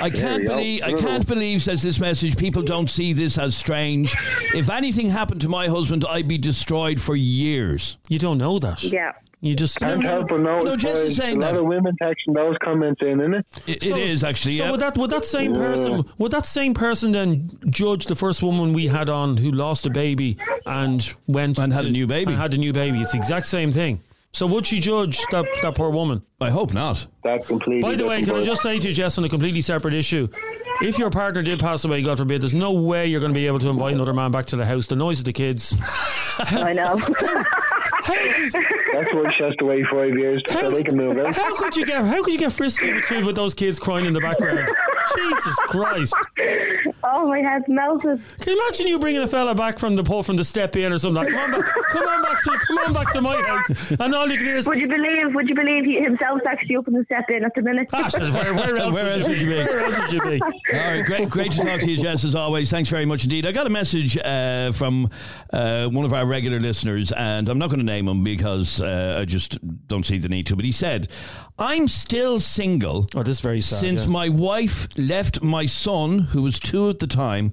I 0.00 0.08
can't 0.08 0.42
you 0.42 0.48
go. 0.48 0.54
believe. 0.56 0.82
I 0.82 0.92
can't 0.94 1.28
believe. 1.28 1.62
Says 1.62 1.82
this 1.82 2.00
message. 2.00 2.38
People 2.38 2.62
don't 2.62 2.88
see 2.88 3.12
this 3.12 3.36
as 3.36 3.54
strange. 3.54 4.16
If 4.54 4.70
anything 4.70 5.10
happened 5.10 5.42
to 5.42 5.50
my 5.50 5.68
husband, 5.68 6.06
I'd 6.08 6.28
be 6.28 6.38
destroyed 6.38 6.98
for 6.98 7.14
years. 7.14 7.98
You 8.08 8.18
don't 8.18 8.38
know 8.38 8.58
that. 8.58 8.82
Yeah. 8.82 9.12
You 9.44 9.54
just 9.54 9.78
Can't 9.78 10.02
help 10.02 10.28
but 10.28 10.40
no, 10.40 10.60
notice 10.62 10.82
Jess 10.82 10.96
is 10.98 11.04
boys, 11.04 11.16
saying 11.18 11.36
a 11.36 11.40
lot 11.40 11.52
that. 11.52 11.60
of 11.60 11.66
women 11.66 11.94
texting 12.02 12.34
those 12.34 12.56
comments 12.64 13.02
in, 13.02 13.20
isn't 13.20 13.34
it? 13.34 13.46
It, 13.66 13.86
it 13.86 13.96
is 13.98 14.24
actually. 14.24 14.56
So 14.56 14.64
yeah. 14.64 14.70
would 14.70 14.80
that 14.80 14.96
would 14.96 15.10
that 15.10 15.26
same 15.26 15.52
person 15.52 16.02
would 16.16 16.32
that 16.32 16.46
same 16.46 16.72
person 16.72 17.10
then 17.10 17.50
judge 17.68 18.06
the 18.06 18.14
first 18.14 18.42
woman 18.42 18.72
we 18.72 18.86
had 18.86 19.10
on 19.10 19.36
who 19.36 19.50
lost 19.50 19.84
a 19.84 19.90
baby 19.90 20.38
and 20.64 21.14
went 21.26 21.58
And 21.58 21.74
had 21.74 21.82
to- 21.82 21.88
a 21.88 21.90
new 21.90 22.06
baby. 22.06 22.32
and 22.32 22.40
had 22.40 22.54
a 22.54 22.56
new 22.56 22.72
baby? 22.72 23.02
It's 23.02 23.12
the 23.12 23.18
exact 23.18 23.44
same 23.44 23.70
thing. 23.70 24.00
So 24.32 24.46
would 24.46 24.66
she 24.66 24.80
judge 24.80 25.20
that 25.30 25.44
that 25.60 25.74
poor 25.76 25.90
woman? 25.90 26.22
I 26.40 26.48
hope 26.50 26.72
not. 26.72 27.06
That's 27.22 27.46
completely 27.46 27.82
By 27.82 27.96
the 27.96 28.04
way, 28.06 28.20
different, 28.20 28.38
can 28.38 28.48
I 28.48 28.50
just 28.52 28.62
say 28.62 28.78
to 28.78 28.88
you, 28.88 28.94
Jess, 28.94 29.18
on 29.18 29.24
a 29.24 29.28
completely 29.28 29.60
separate 29.60 29.94
issue, 29.94 30.26
if 30.82 30.98
your 30.98 31.10
partner 31.10 31.42
did 31.42 31.60
pass 31.60 31.84
away, 31.84 32.02
God 32.02 32.16
forbid, 32.18 32.40
there's 32.42 32.54
no 32.54 32.72
way 32.72 33.06
you're 33.06 33.20
going 33.20 33.32
to 33.32 33.38
be 33.38 33.46
able 33.46 33.60
to 33.60 33.68
invite 33.68 33.92
another 33.94 34.12
man 34.14 34.30
back 34.32 34.46
to 34.46 34.56
the 34.56 34.64
house. 34.66 34.86
The 34.88 34.96
noise 34.96 35.20
of 35.20 35.26
the 35.26 35.32
kids. 35.34 35.76
I 36.38 36.72
know. 36.72 36.98
That's 38.06 39.12
why 39.14 39.32
she 39.36 39.44
has 39.44 39.54
to 39.58 39.64
wait 39.64 39.84
five 39.90 40.16
years 40.16 40.42
so 40.48 40.70
they 40.70 40.82
can 40.82 40.96
move 40.96 41.18
out. 41.18 41.34
How 41.34 41.54
could 41.56 41.76
you 41.76 41.86
get 41.86 42.04
how 42.04 42.22
could 42.22 42.32
you 42.32 42.38
get 42.38 42.52
frisky 42.52 42.92
with 42.92 43.04
two 43.04 43.24
with 43.24 43.36
those 43.36 43.54
kids 43.54 43.78
crying 43.78 44.06
in 44.06 44.12
the 44.12 44.20
background? 44.20 44.68
Jesus 45.16 45.54
Christ! 45.66 46.14
Oh, 47.04 47.28
my 47.28 47.38
head's 47.38 47.64
melted. 47.68 48.20
Can 48.40 48.52
you 48.54 48.62
imagine 48.62 48.86
you 48.86 48.98
bringing 48.98 49.22
a 49.22 49.26
fella 49.28 49.54
back 49.54 49.78
from 49.78 49.96
the 49.96 50.02
pub 50.02 50.24
from 50.24 50.36
the 50.36 50.44
step 50.44 50.76
in 50.76 50.92
or 50.92 50.98
something? 50.98 51.22
Like, 51.24 51.32
come 51.32 51.40
on 51.40 51.60
back, 51.60 51.74
come 51.90 52.08
on 52.08 52.22
back 52.22 52.42
to 52.42 52.58
come 52.66 52.78
on 52.78 52.92
back 52.92 53.12
to 53.12 53.20
my 53.20 53.42
house, 53.42 53.90
and 53.92 54.14
all 54.14 54.28
you 54.28 54.36
can 54.36 54.46
hear 54.46 54.56
is 54.56 54.66
Would 54.68 54.80
you 54.80 54.88
believe? 54.88 55.34
Would 55.34 55.48
you 55.48 55.54
believe 55.54 55.84
he 55.84 56.00
himself's 56.00 56.44
actually 56.48 56.76
up 56.76 56.88
in 56.88 56.94
the 56.94 57.04
step 57.04 57.28
in 57.30 57.44
at 57.44 57.52
the 57.54 57.62
minute? 57.62 57.88
Ah, 57.92 58.08
where, 58.18 58.54
where 58.54 58.76
else, 58.76 58.94
Where 58.94 59.04
would, 59.04 59.12
else 59.12 59.28
you 59.28 59.28
would 59.28 59.42
you 59.42 59.48
be? 59.48 59.54
be? 59.54 59.64
Where 59.64 59.80
else 59.84 59.98
would 59.98 60.12
you 60.12 60.22
be? 60.22 60.42
All 60.72 60.78
right, 60.78 61.04
great, 61.04 61.30
great 61.30 61.52
to 61.52 61.64
talk 61.64 61.80
to 61.80 61.90
you, 61.90 61.98
Jess, 61.98 62.24
as 62.24 62.34
always. 62.34 62.70
Thanks 62.70 62.88
very 62.88 63.04
much 63.06 63.24
indeed. 63.24 63.46
I 63.46 63.52
got 63.52 63.66
a 63.66 63.70
message 63.70 64.16
uh, 64.18 64.72
from 64.72 65.10
uh, 65.52 65.88
one 65.88 66.04
of 66.04 66.12
our 66.12 66.26
regular 66.26 66.60
listeners, 66.60 67.12
and 67.12 67.48
I'm 67.48 67.58
not 67.58 67.68
going 67.68 67.80
to 67.80 67.86
name 67.86 68.08
him 68.08 68.24
because 68.24 68.80
uh, 68.80 69.18
I 69.20 69.24
just 69.24 69.58
don't 69.86 70.04
see 70.04 70.18
the 70.18 70.28
need 70.28 70.46
to. 70.46 70.56
But 70.56 70.64
he 70.64 70.72
said, 70.72 71.10
"I'm 71.58 71.88
still 71.88 72.38
single 72.40 73.06
Oh, 73.14 73.22
this 73.22 73.36
is 73.38 73.40
very 73.40 73.60
sad. 73.60 73.78
since 73.78 74.04
yeah. 74.06 74.10
my 74.10 74.28
wife 74.28 74.88
left 74.98 75.42
my 75.42 75.66
son, 75.66 76.18
who 76.20 76.42
was 76.42 76.58
two 76.58 76.88
at 76.90 76.98
the 76.98 77.06
time, 77.06 77.52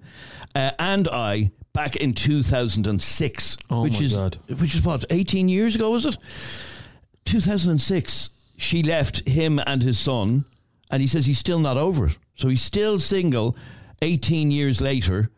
uh, 0.56 0.72
and 0.80 1.08
I." 1.08 1.52
Back 1.74 1.96
in 1.96 2.12
2006, 2.14 3.58
Oh 3.70 3.84
which 3.84 4.00
my 4.02 4.06
is 4.06 4.14
God. 4.14 4.38
which 4.60 4.76
is 4.76 4.84
what 4.84 5.06
18 5.10 5.48
years 5.48 5.74
ago, 5.74 5.92
was 5.92 6.06
it? 6.06 6.18
2006. 7.26 8.30
She 8.58 8.84
left 8.84 9.28
him 9.28 9.60
and 9.66 9.82
his 9.82 9.98
son, 9.98 10.46
and 10.92 11.02
he 11.02 11.08
says 11.08 11.26
he's 11.26 11.40
still 11.40 11.60
not 11.60 11.78
over 11.78 12.08
it. 12.08 12.18
So 12.36 12.50
he's 12.50 12.62
still 12.62 13.00
single 13.00 13.56
18 14.02 14.52
years 14.52 14.82
later 14.82 15.32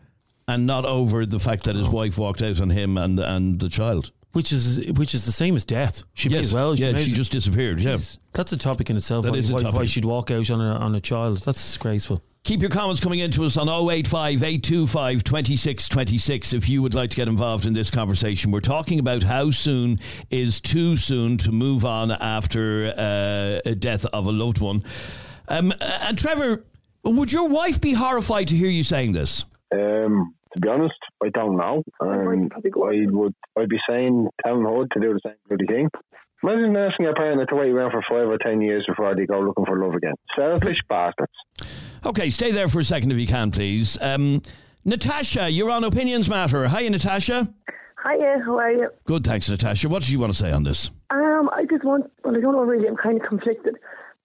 and 0.47 0.65
not 0.65 0.85
over 0.85 1.25
the 1.25 1.39
fact 1.39 1.65
that 1.65 1.75
his 1.75 1.87
wife 1.87 2.17
walked 2.17 2.41
out 2.41 2.59
on 2.59 2.69
him 2.71 2.97
and 2.97 3.19
and 3.19 3.59
the 3.59 3.69
child. 3.69 4.11
Which 4.33 4.51
is 4.51 4.81
which 4.97 5.13
is 5.13 5.25
the 5.25 5.31
same 5.31 5.55
as 5.55 5.65
death. 5.65 6.03
She 6.13 6.29
may 6.29 6.37
as 6.39 6.53
well. 6.53 6.75
yeah, 6.75 6.93
she 6.95 7.11
as- 7.11 7.17
just 7.17 7.31
disappeared. 7.31 7.79
Yeah. 7.79 7.97
That's 8.33 8.51
a 8.51 8.57
topic 8.57 8.89
in 8.89 8.97
itself. 8.97 9.23
That 9.23 9.31
why, 9.31 9.37
is 9.37 9.51
a 9.51 9.53
why, 9.53 9.61
why 9.63 9.71
topic. 9.71 9.89
she'd 9.89 10.05
walk 10.05 10.31
out 10.31 10.49
on 10.51 10.59
a 10.59 10.75
on 10.75 10.95
a 10.95 11.01
child. 11.01 11.37
That's 11.39 11.63
disgraceful. 11.63 12.19
Keep 12.43 12.59
your 12.59 12.69
comments 12.69 12.99
coming 12.99 13.19
into 13.19 13.45
us 13.45 13.55
on 13.55 13.69
085 13.69 14.43
825 14.43 15.23
2626 15.23 16.51
if 16.51 16.67
you 16.67 16.81
would 16.81 16.93
like 16.93 17.09
to 17.11 17.15
get 17.15 17.29
involved 17.29 17.65
in 17.65 17.71
this 17.73 17.89
conversation. 17.89 18.51
We're 18.51 18.59
talking 18.59 18.99
about 18.99 19.23
how 19.23 19.49
soon 19.49 19.97
is 20.29 20.59
too 20.59 20.97
soon 20.97 21.37
to 21.37 21.53
move 21.53 21.85
on 21.85 22.11
after 22.11 22.93
uh, 22.97 23.61
a 23.69 23.75
death 23.75 24.05
of 24.07 24.27
a 24.27 24.31
loved 24.31 24.59
one. 24.59 24.83
Um, 25.47 25.73
and 25.79 26.17
Trevor, 26.17 26.65
would 27.05 27.31
your 27.31 27.47
wife 27.47 27.79
be 27.79 27.93
horrified 27.93 28.49
to 28.49 28.57
hear 28.57 28.69
you 28.69 28.83
saying 28.83 29.13
this? 29.13 29.45
Um, 29.73 30.35
to 30.53 30.61
be 30.61 30.69
honest, 30.69 30.95
I 31.23 31.29
don't 31.29 31.57
know. 31.57 31.83
Um, 31.99 32.49
I 32.55 33.05
would 33.11 33.33
I'd 33.57 33.69
be 33.69 33.79
saying 33.89 34.27
telling 34.43 34.65
her 34.65 34.85
to 34.91 34.99
do 34.99 35.13
the 35.13 35.19
same 35.25 35.35
bloody 35.47 35.65
thing. 35.65 35.89
Imagine 36.43 36.75
asking 36.75 37.05
your 37.05 37.15
partner 37.15 37.45
to 37.45 37.55
wait 37.55 37.71
around 37.71 37.91
for 37.91 38.03
five 38.09 38.27
or 38.27 38.37
ten 38.37 38.61
years 38.61 38.85
before 38.87 39.15
they 39.15 39.25
go 39.25 39.39
looking 39.39 39.65
for 39.65 39.79
love 39.79 39.95
again. 39.95 40.13
Selfish 40.37 40.79
bastards. 40.89 41.31
Okay, 42.05 42.29
stay 42.29 42.51
there 42.51 42.67
for 42.67 42.81
a 42.81 42.83
second 42.83 43.11
if 43.11 43.17
you 43.17 43.27
can, 43.27 43.49
please. 43.49 43.97
Um, 44.01 44.41
Natasha, 44.83 45.49
you're 45.49 45.71
on 45.71 45.85
Opinions 45.85 46.29
Matter. 46.29 46.67
Hi, 46.67 46.85
Natasha. 46.89 47.47
Hiya, 48.03 48.43
how 48.45 48.59
are 48.59 48.71
you? 48.71 48.89
Good, 49.05 49.23
thanks, 49.23 49.49
Natasha. 49.49 49.87
What 49.87 50.03
did 50.03 50.11
you 50.11 50.19
want 50.19 50.33
to 50.33 50.37
say 50.37 50.51
on 50.51 50.63
this? 50.63 50.91
Um, 51.09 51.49
I 51.53 51.63
just 51.69 51.85
want, 51.85 52.11
well, 52.25 52.35
I 52.35 52.41
don't 52.41 52.51
know 52.51 52.63
really, 52.63 52.89
I'm 52.89 52.97
kind 52.97 53.21
of 53.21 53.25
conflicted. 53.25 53.77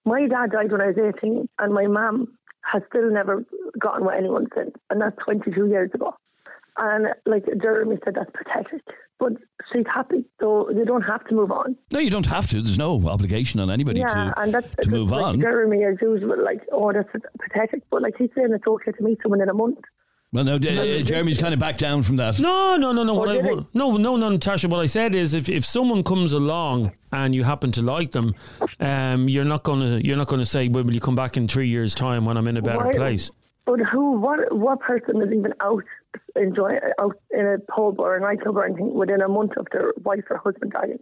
My 0.03 0.27
dad 0.27 0.51
died 0.51 0.71
when 0.71 0.81
I 0.81 0.87
was 0.87 0.97
18, 0.97 1.47
and 1.59 1.73
my 1.73 1.87
mum 1.87 2.27
has 2.61 2.81
still 2.89 3.09
never 3.11 3.45
gotten 3.79 4.05
with 4.05 4.15
anyone 4.15 4.47
since, 4.55 4.71
and 4.89 5.01
that's 5.01 5.17
22 5.23 5.67
years 5.67 5.91
ago. 5.93 6.15
And 6.77 7.07
like 7.25 7.45
Jeremy 7.61 7.97
said, 8.03 8.15
that's 8.15 8.31
pathetic. 8.31 8.81
But 9.19 9.33
she's 9.73 9.85
happy, 9.93 10.23
so 10.39 10.69
you 10.71 10.85
don't 10.85 11.01
have 11.01 11.25
to 11.25 11.35
move 11.35 11.51
on. 11.51 11.75
No, 11.91 11.99
you 11.99 12.09
don't 12.09 12.25
have 12.27 12.47
to. 12.47 12.61
There's 12.61 12.77
no 12.77 13.05
obligation 13.05 13.59
on 13.59 13.69
anybody 13.69 13.99
yeah, 13.99 14.07
to, 14.07 14.33
and 14.37 14.53
that's 14.53 14.73
to 14.83 14.89
move 14.89 15.11
like 15.11 15.25
on. 15.25 15.41
Jeremy, 15.41 15.83
as 15.83 15.97
usual, 16.01 16.41
like, 16.41 16.61
oh, 16.71 16.93
that's 16.93 17.09
pathetic. 17.37 17.83
But 17.91 18.01
like 18.01 18.13
he's 18.17 18.29
saying 18.33 18.53
it's 18.53 18.65
okay 18.65 18.93
to 18.93 19.03
meet 19.03 19.19
someone 19.21 19.41
in 19.41 19.49
a 19.49 19.53
month. 19.53 19.79
Well, 20.31 20.43
no, 20.43 20.55
uh, 20.55 20.59
Jeremy's 21.01 21.39
kind 21.39 21.55
of 21.55 21.59
backed 21.59 21.79
down 21.79 22.03
from 22.03 22.17
that. 22.17 22.39
No, 22.39 22.75
no, 22.75 22.91
no, 22.91 23.03
no. 23.03 23.13
Oh, 23.13 23.19
What 23.19 23.29
I, 23.29 23.37
what, 23.37 23.65
no, 23.73 23.97
no, 23.97 24.15
no, 24.15 24.29
Natasha. 24.29 24.67
What 24.67 24.79
I 24.79 24.85
said 24.85 25.15
is, 25.15 25.33
if, 25.33 25.49
if 25.49 25.65
someone 25.65 26.03
comes 26.03 26.33
along 26.33 26.91
and 27.11 27.33
you 27.33 27.43
happen 27.43 27.71
to 27.73 27.81
like 27.81 28.11
them, 28.11 28.35
um, 28.79 29.27
you're 29.27 29.43
not 29.43 29.63
gonna 29.63 29.97
you're 29.97 30.17
not 30.17 30.27
gonna 30.27 30.45
say, 30.45 30.67
"Well, 30.67 30.83
will 30.83 30.93
you 30.93 30.99
come 31.01 31.15
back 31.15 31.35
in 31.35 31.47
three 31.47 31.67
years' 31.67 31.95
time 31.95 32.25
when 32.25 32.37
I'm 32.37 32.47
in 32.47 32.57
a 32.57 32.61
better 32.61 32.85
Why- 32.85 32.91
place?" 32.91 33.31
But 33.65 33.79
who, 33.81 34.13
what, 34.13 34.51
what 34.51 34.79
person 34.79 35.21
is 35.21 35.31
even 35.31 35.53
out 35.61 35.83
enjoying 36.35 36.79
out 36.99 37.15
in 37.29 37.45
a 37.45 37.59
pub 37.59 37.99
or 37.99 38.15
a 38.15 38.19
nightclub 38.19 38.57
or 38.57 38.65
anything 38.65 38.95
within 38.95 39.21
a 39.21 39.27
month 39.27 39.57
of 39.57 39.67
their 39.71 39.93
wife 40.03 40.25
or 40.29 40.37
husband 40.37 40.71
dying? 40.73 40.97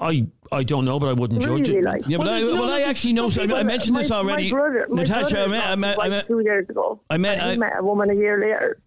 I 0.00 0.26
I 0.50 0.62
don't 0.64 0.84
know, 0.84 0.98
but 0.98 1.08
I 1.08 1.12
wouldn't 1.12 1.40
judge 1.42 1.68
Really, 1.68 1.78
it. 1.80 1.84
like- 1.84 2.08
Yeah, 2.08 2.18
but 2.18 2.28
I, 2.28 2.42
well, 2.42 2.70
I 2.70 2.82
actually 2.82 3.12
know. 3.12 3.30
I, 3.30 3.60
I 3.60 3.62
mentioned 3.62 3.96
this 3.96 4.10
my, 4.10 4.16
already. 4.16 4.50
My 4.50 4.58
brother, 4.58 4.86
my 4.88 5.02
Natasha, 5.02 5.42
I 5.44 5.46
met, 5.46 5.64
I 5.66 5.76
met, 5.76 5.98
I 6.02 6.08
met, 6.08 6.26
two 6.26 6.40
years 6.42 6.68
ago. 6.68 7.00
I 7.10 7.16
met- 7.16 7.38
and 7.38 7.50
I- 7.52 7.56
met 7.56 7.72
a 7.78 7.82
woman 7.84 8.10
a 8.10 8.14
year 8.14 8.40
later. 8.40 8.80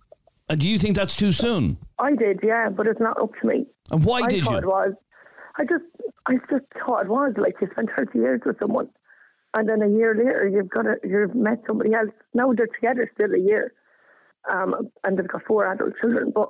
uh, 0.50 0.56
do 0.56 0.70
you 0.70 0.78
think 0.78 0.96
that's 0.96 1.16
too 1.16 1.32
soon? 1.32 1.78
I 2.00 2.14
did, 2.16 2.42
yeah, 2.44 2.70
but 2.70 2.88
it's 2.88 3.00
not 3.00 3.20
up 3.20 3.32
to 3.42 3.48
me. 3.48 3.66
And 3.92 4.04
why 4.04 4.20
I 4.22 4.28
did 4.28 4.44
thought 4.44 4.52
you? 4.52 4.58
It 4.60 4.66
was. 4.68 4.94
I 5.58 5.64
just, 5.64 5.86
I 6.28 6.34
just 6.52 6.66
thought 6.86 7.02
it 7.06 7.10
was 7.10 7.34
like 7.38 7.56
you 7.62 7.68
spent 7.72 7.90
thirty 7.98 8.20
years 8.20 8.42
with 8.46 8.60
someone, 8.60 8.90
and 9.56 9.68
then 9.68 9.82
a 9.82 9.88
year 9.90 10.14
later 10.14 10.48
you've 10.48 10.70
got 10.70 10.86
a, 10.86 10.96
you've 11.04 11.34
met 11.34 11.64
somebody 11.66 11.94
else. 11.94 12.10
Now 12.34 12.52
they're 12.54 12.68
together 12.68 13.10
still 13.16 13.34
a 13.34 13.40
year, 13.40 13.74
um, 14.52 14.90
and 15.04 15.18
they've 15.18 15.28
got 15.28 15.42
four 15.48 15.66
adult 15.72 15.94
children. 16.00 16.32
But 16.36 16.50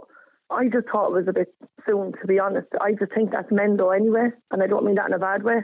I 0.49 0.67
just 0.69 0.87
thought 0.91 1.07
it 1.09 1.13
was 1.13 1.27
a 1.27 1.33
bit 1.33 1.53
soon, 1.85 2.13
to 2.21 2.27
be 2.27 2.39
honest. 2.39 2.67
I 2.81 2.93
just 2.93 3.13
think 3.13 3.31
that's 3.31 3.51
men 3.51 3.77
though 3.77 3.91
anyway, 3.91 4.29
and 4.51 4.63
I 4.63 4.67
don't 4.67 4.85
mean 4.85 4.95
that 4.95 5.07
in 5.07 5.13
a 5.13 5.19
bad 5.19 5.43
way. 5.43 5.63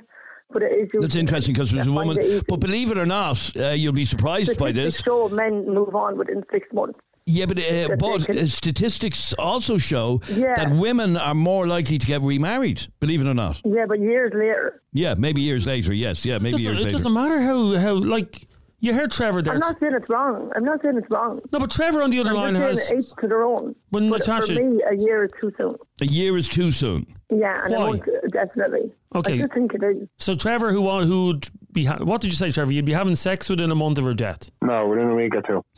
But 0.51 0.61
it 0.61 0.71
is. 0.93 1.01
That's 1.01 1.15
interesting 1.15 1.53
because 1.53 1.71
there's 1.71 1.87
a 1.87 1.91
woman. 1.91 2.41
But 2.47 2.59
believe 2.59 2.91
it 2.91 2.97
or 2.97 3.05
not, 3.05 3.51
uh, 3.57 3.69
you'll 3.69 3.93
be 3.93 4.05
surprised 4.05 4.57
by 4.57 4.71
this. 4.71 4.99
show 5.01 5.29
men 5.29 5.65
move 5.67 5.95
on 5.95 6.17
within 6.17 6.43
six 6.51 6.67
months. 6.73 6.99
Yeah, 7.25 7.45
but 7.45 7.57
uh, 7.57 7.95
but 7.97 8.25
can- 8.25 8.37
uh, 8.37 8.45
statistics 8.45 9.33
also 9.39 9.77
show 9.77 10.19
Yeah. 10.35 10.53
that 10.55 10.75
women 10.75 11.15
are 11.15 11.33
more 11.33 11.65
likely 11.65 11.97
to 11.97 12.05
get 12.05 12.21
remarried. 12.21 12.85
Believe 12.99 13.21
it 13.21 13.27
or 13.27 13.33
not. 13.33 13.61
Yeah, 13.63 13.85
but 13.87 13.99
years 14.01 14.31
later. 14.33 14.81
Yeah, 14.91 15.15
maybe 15.17 15.41
years 15.41 15.65
later. 15.65 15.93
Yes, 15.93 16.25
yeah, 16.25 16.37
maybe 16.39 16.61
years 16.61 16.75
doesn't, 16.75 16.89
it 16.89 16.91
doesn't 16.91 17.13
matter 17.13 17.39
how 17.41 17.75
how 17.77 17.93
like 17.93 18.45
you 18.83 18.93
heard 18.93 19.11
Trevor 19.11 19.41
there. 19.41 19.53
I'm 19.53 19.59
not 19.61 19.79
saying 19.79 19.93
it's 19.95 20.09
wrong. 20.09 20.51
I'm 20.55 20.63
not 20.65 20.81
saying 20.81 20.97
it's 20.97 21.07
wrong. 21.09 21.39
no, 21.51 21.59
but 21.59 21.71
Trevor 21.71 22.01
on 22.03 22.09
the 22.09 22.19
other 22.19 22.33
line 22.33 22.55
I'm 22.55 22.61
has. 22.61 22.75
just 22.77 22.89
saying 22.89 22.99
each 23.01 23.09
to 23.21 23.27
their 23.27 23.43
own. 23.43 23.73
When 23.89 24.09
but 24.09 24.19
Natasha- 24.19 24.53
for 24.55 24.59
me, 24.61 24.81
a 24.91 24.95
year 24.95 25.23
is 25.23 25.31
too 25.39 25.51
soon. 25.57 25.75
A 26.01 26.05
year 26.05 26.35
is 26.37 26.49
too 26.49 26.69
soon. 26.69 27.05
Yeah, 27.31 27.59
and 27.63 27.73
Why? 27.73 27.81
I 27.81 27.85
won't, 27.85 28.03
definitely. 28.31 28.91
Okay. 29.15 29.33
I 29.33 29.37
just 29.37 29.53
think 29.53 29.73
it 29.73 29.83
is. 29.83 30.07
So 30.19 30.35
Trevor, 30.35 30.71
who 30.71 30.87
who'd 31.01 31.47
be 31.71 31.85
ha- 31.85 32.03
what 32.03 32.21
did 32.21 32.27
you 32.31 32.35
say, 32.37 32.51
Trevor? 32.51 32.73
You'd 32.73 32.85
be 32.85 32.91
having 32.93 33.15
sex 33.15 33.49
within 33.49 33.71
a 33.71 33.75
month 33.75 33.97
of 33.97 34.05
her 34.05 34.13
death. 34.13 34.51
No, 34.61 34.87
within 34.87 35.09
a 35.09 35.15
week 35.15 35.33
or 35.33 35.41
two. 35.41 35.63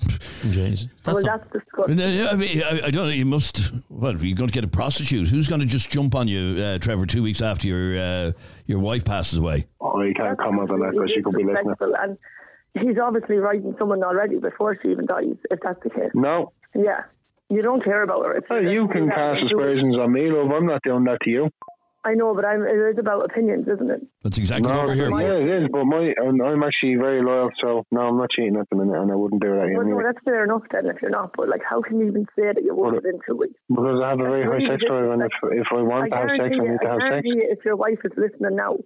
Jeez, 0.50 0.90
that's 1.04 1.16
well, 1.16 1.24
not- 1.24 1.50
that's 1.52 1.64
disgusting. 1.66 2.00
And 2.02 2.28
I 2.28 2.34
mean, 2.36 2.62
I, 2.64 2.88
I 2.88 2.92
don't 2.92 3.06
know. 3.06 3.10
You 3.10 3.26
must. 3.26 3.72
What? 3.88 4.22
You're 4.22 4.36
going 4.36 4.50
to 4.50 4.54
get 4.54 4.66
a 4.66 4.68
prostitute? 4.68 5.30
Who's 5.30 5.48
going 5.48 5.62
to 5.62 5.68
just 5.68 5.90
jump 5.90 6.16
on 6.16 6.28
you, 6.28 6.62
uh, 6.62 6.80
Trevor? 6.80 7.06
Two 7.06 7.24
weeks 7.24 7.42
after 7.42 7.68
your 7.68 7.98
uh, 8.02 8.32
your 8.66 8.80
wife 8.80 9.06
passes 9.06 9.38
away. 9.38 9.66
Oh, 9.80 10.02
you 10.02 10.14
can't 10.14 10.38
comment 10.38 10.70
on 10.72 10.80
that 10.80 10.92
because 10.92 11.12
she 11.16 11.22
could 11.22 11.36
be 11.36 11.44
listening. 11.44 11.74
Disrespectful, 11.74 11.96
And 12.02 12.18
he's 12.76 12.98
obviously 13.02 13.38
writing 13.38 13.76
someone 13.80 14.04
already 14.04 14.38
before 14.38 14.78
she 14.82 14.90
even 14.90 15.06
dies, 15.06 15.36
if 15.50 15.60
that's 15.64 15.82
the 15.84 15.90
case. 15.90 16.12
No. 16.14 16.52
Yeah. 16.76 17.02
You 17.50 17.62
don't 17.62 17.84
care 17.84 18.04
about 18.04 18.26
her. 18.26 18.38
If 18.38 18.46
Well, 18.50 18.64
you 18.64 18.88
can 18.92 19.10
cast 19.10 19.40
aspersions 19.46 19.96
on 19.98 20.12
me, 20.12 20.30
love. 20.32 20.52
I'm 20.52 20.66
not 20.66 20.82
doing 20.84 21.04
that 21.06 21.20
to 21.24 21.30
you. 21.30 21.50
I 22.04 22.14
know, 22.14 22.36
but 22.36 22.46
I'm, 22.46 22.62
it 22.62 22.78
is 22.94 22.98
about 23.00 23.26
opinions, 23.26 23.66
isn't 23.68 23.90
it? 23.90 24.02
That's 24.24 24.38
exactly 24.38 24.70
no, 24.72 24.78
what 24.78 24.88
we're 24.90 24.94
here 24.94 25.10
for. 25.10 25.22
yeah, 25.22 25.42
it 25.42 25.64
is. 25.64 25.70
But 25.72 25.86
my, 25.86 26.14
I'm, 26.22 26.38
I'm 26.40 26.62
actually 26.62 26.98
very 27.02 27.24
loyal, 27.24 27.50
so 27.60 27.84
no, 27.92 28.02
I'm 28.02 28.18
not 28.18 28.30
cheating 28.30 28.58
at 28.58 28.70
the 28.70 28.76
minute, 28.78 28.94
and 29.02 29.12
I 29.12 29.16
wouldn't 29.16 29.42
do 29.42 29.50
that 29.50 29.74
Well, 29.74 29.86
no, 29.90 30.02
that's 30.06 30.22
fair 30.24 30.44
enough 30.44 30.62
then 30.72 30.86
if 30.86 31.02
you're 31.02 31.10
not. 31.10 31.32
But 31.36 31.50
like, 31.50 31.62
how 31.68 31.82
can 31.82 32.00
you 32.00 32.06
even 32.08 32.28
say 32.38 32.46
that 32.54 32.62
you 32.64 32.76
would 32.76 32.94
Well, 32.94 32.96
within 33.02 33.18
two 33.28 33.36
weeks? 33.38 33.58
Because 33.70 34.02
I 34.06 34.10
have 34.10 34.20
a 34.20 34.24
very 34.24 34.44
high 34.44 34.50
really 34.62 34.70
sex 34.70 34.84
drive, 34.86 35.10
and 35.10 35.22
if 35.24 35.34
if 35.50 35.68
I 35.74 35.82
want 35.82 36.12
to 36.12 36.18
have 36.18 36.30
sex, 36.30 36.34
I 36.34 36.50
guarantee 36.50 36.60
need 36.62 36.78
to 36.78 36.86
you- 36.86 36.90
have 36.90 36.98
I 37.02 37.10
sex. 37.10 37.10
guarantee 37.10 37.30
you 37.42 37.48
if 37.58 37.66
your 37.66 37.76
wife 37.76 38.00
is 38.06 38.12
listening 38.18 38.56
now, 38.56 38.78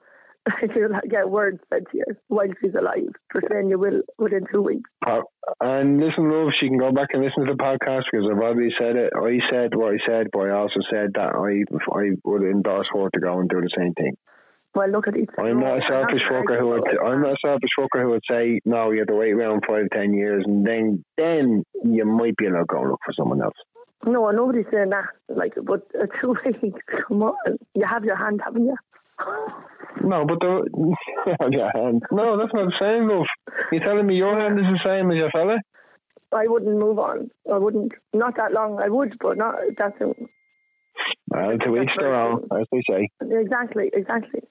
you'll 0.76 0.98
get 1.10 1.30
words 1.30 1.60
said 1.70 1.86
to 1.92 1.98
you 1.98 2.06
while 2.28 2.48
she's 2.62 2.76
alive 2.76 3.14
for 3.32 3.42
saying 3.50 3.70
you 3.70 3.80
will 3.80 4.02
within 4.18 4.46
two 4.52 4.62
weeks. 4.62 4.90
And 5.60 6.00
listen, 6.00 6.32
love, 6.32 6.50
she 6.60 6.68
can 6.68 6.78
go 6.78 6.92
back 6.92 7.10
and 7.14 7.24
listen 7.24 7.46
to 7.46 7.54
the 7.54 7.58
podcast 7.58 8.04
because 8.12 8.28
I've 8.32 8.40
already 8.40 8.74
said 8.80 8.96
it. 8.96 9.14
I 9.16 9.40
said 9.52 9.76
what 9.76 9.94
I 9.94 9.98
said, 10.08 10.28
but 10.32 10.42
I 10.42 10.52
also 10.52 10.80
said 10.90 11.12
that 11.16 11.34
I 11.36 11.64
I 11.98 12.12
would 12.24 12.44
endorse 12.44 12.88
her 12.94 13.10
to 13.10 13.20
go 13.20 13.40
and 13.40 13.50
do 13.50 13.62
the 13.62 13.70
same 13.78 13.94
thing. 13.94 14.16
Well, 14.76 14.90
look 14.90 15.08
at 15.08 15.16
it. 15.16 15.30
I'm 15.38 15.60
not 15.60 15.80
a 15.80 15.82
selfish 15.90 16.22
fucker 16.30 16.60
who 16.60 16.68
would. 16.68 16.84
I'm 17.04 17.22
not 17.22 17.34
a 17.34 17.38
selfish 17.44 17.72
fucker 17.78 18.04
who 18.04 18.10
would 18.12 18.24
say 18.30 18.60
no. 18.66 18.92
You 18.92 19.00
have 19.00 19.08
to 19.08 19.16
wait 19.16 19.32
around 19.32 19.64
five, 19.68 19.88
ten 19.92 20.14
years, 20.14 20.44
and 20.46 20.66
then 20.66 21.04
then 21.18 21.64
you 21.84 22.06
might 22.06 22.38
be 22.38 22.46
allowed 22.46 22.60
to 22.60 22.66
go 22.70 22.84
look 22.84 23.00
for 23.04 23.14
someone 23.18 23.42
else. 23.42 23.56
No, 24.06 24.30
nobody's 24.32 24.66
saying 24.72 24.92
that. 24.92 25.06
Like, 25.28 25.54
but 25.64 25.88
uh, 26.00 26.06
two 26.22 26.36
weeks. 26.46 26.80
Come 27.08 27.24
on, 27.24 27.58
you 27.74 27.86
have 27.86 28.06
your 28.06 28.16
hand, 28.16 28.42
haven't 28.44 28.66
you? 28.66 28.76
No, 30.04 30.26
but 30.26 30.40
the 30.40 30.96
yeah, 31.52 31.72
hand. 31.74 32.04
No, 32.12 32.38
that's 32.38 32.54
not 32.54 32.68
the 32.68 32.80
same, 32.80 33.10
love. 33.10 33.26
You're 33.72 33.84
telling 33.84 34.08
me 34.08 34.16
your 34.16 34.40
hand 34.40 34.60
is 34.60 34.66
the 34.66 34.80
same 34.84 35.12
as 35.12 35.18
your 35.18 35.30
fella? 35.32 35.58
I 36.32 36.48
wouldn't 36.48 36.78
move 36.78 37.00
on. 37.00 37.30
I 37.52 37.58
wouldn't. 37.58 37.94
Not 38.14 38.38
that 38.38 38.54
long. 38.54 38.80
I 38.80 38.90
would, 38.90 39.18
but 39.20 39.38
not 39.38 39.56
that 39.78 39.94
soon. 39.98 40.30
Well, 41.30 41.58
to 41.58 41.82
each 41.82 41.90
their 41.98 42.16
own, 42.16 42.48
as 42.52 42.66
they 42.72 42.82
say. 42.90 43.10
Exactly, 43.22 43.90
exactly. 43.94 44.42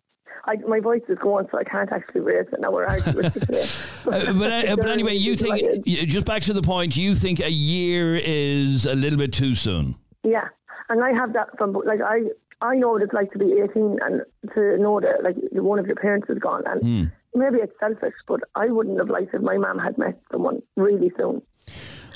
I, 0.45 0.57
my 0.67 0.81
voice 0.81 1.03
is 1.09 1.19
going, 1.19 1.47
so 1.51 1.59
I 1.59 1.65
can't 1.65 1.93
actually 1.93 2.23
raise 2.23 2.47
it. 2.53 2.61
Now 2.61 2.73
we're 2.73 2.87
arguing 2.87 3.31
today. 3.31 3.65
Uh, 4.09 4.33
but, 4.33 4.51
uh, 4.51 4.77
but 4.77 4.89
anyway, 4.89 5.13
you 5.13 5.37
think 5.37 5.85
just 5.85 6.25
back 6.25 6.41
to 6.41 6.55
the 6.55 6.63
point. 6.63 6.97
You 6.97 7.15
think 7.15 7.41
a 7.41 7.51
year 7.51 8.17
is 8.17 8.87
a 8.87 8.95
little 8.95 9.19
bit 9.19 9.35
too 9.35 9.55
soon. 9.55 9.97
Yeah, 10.25 10.49
and 10.89 11.05
I 11.05 11.13
have 11.13 11.35
that 11.35 11.49
from 11.59 11.75
like 11.75 12.01
I 12.01 12.21
I 12.61 12.75
know 12.77 12.91
what 12.93 13.03
it's 13.03 13.13
like 13.13 13.31
to 13.33 13.39
be 13.39 13.53
eighteen 13.63 13.99
and 14.05 14.23
to 14.55 14.77
know 14.79 15.01
that 15.01 15.23
like 15.23 15.37
one 15.53 15.79
of 15.79 15.87
your 15.87 15.97
parents 15.97 16.29
is 16.29 16.39
gone, 16.39 16.63
and 16.67 16.83
Hmm. 16.83 17.39
maybe 17.39 17.59
it's 17.59 17.73
selfish, 17.79 18.15
but 18.27 18.41
I 18.55 18.67
wouldn't 18.67 18.99
have 18.99 19.09
liked 19.11 19.35
if 19.35 19.43
my 19.43 19.57
mum 19.57 19.79
had 19.79 19.97
met 19.99 20.21
someone 20.33 20.63
really 20.77 21.13
soon. 21.17 21.43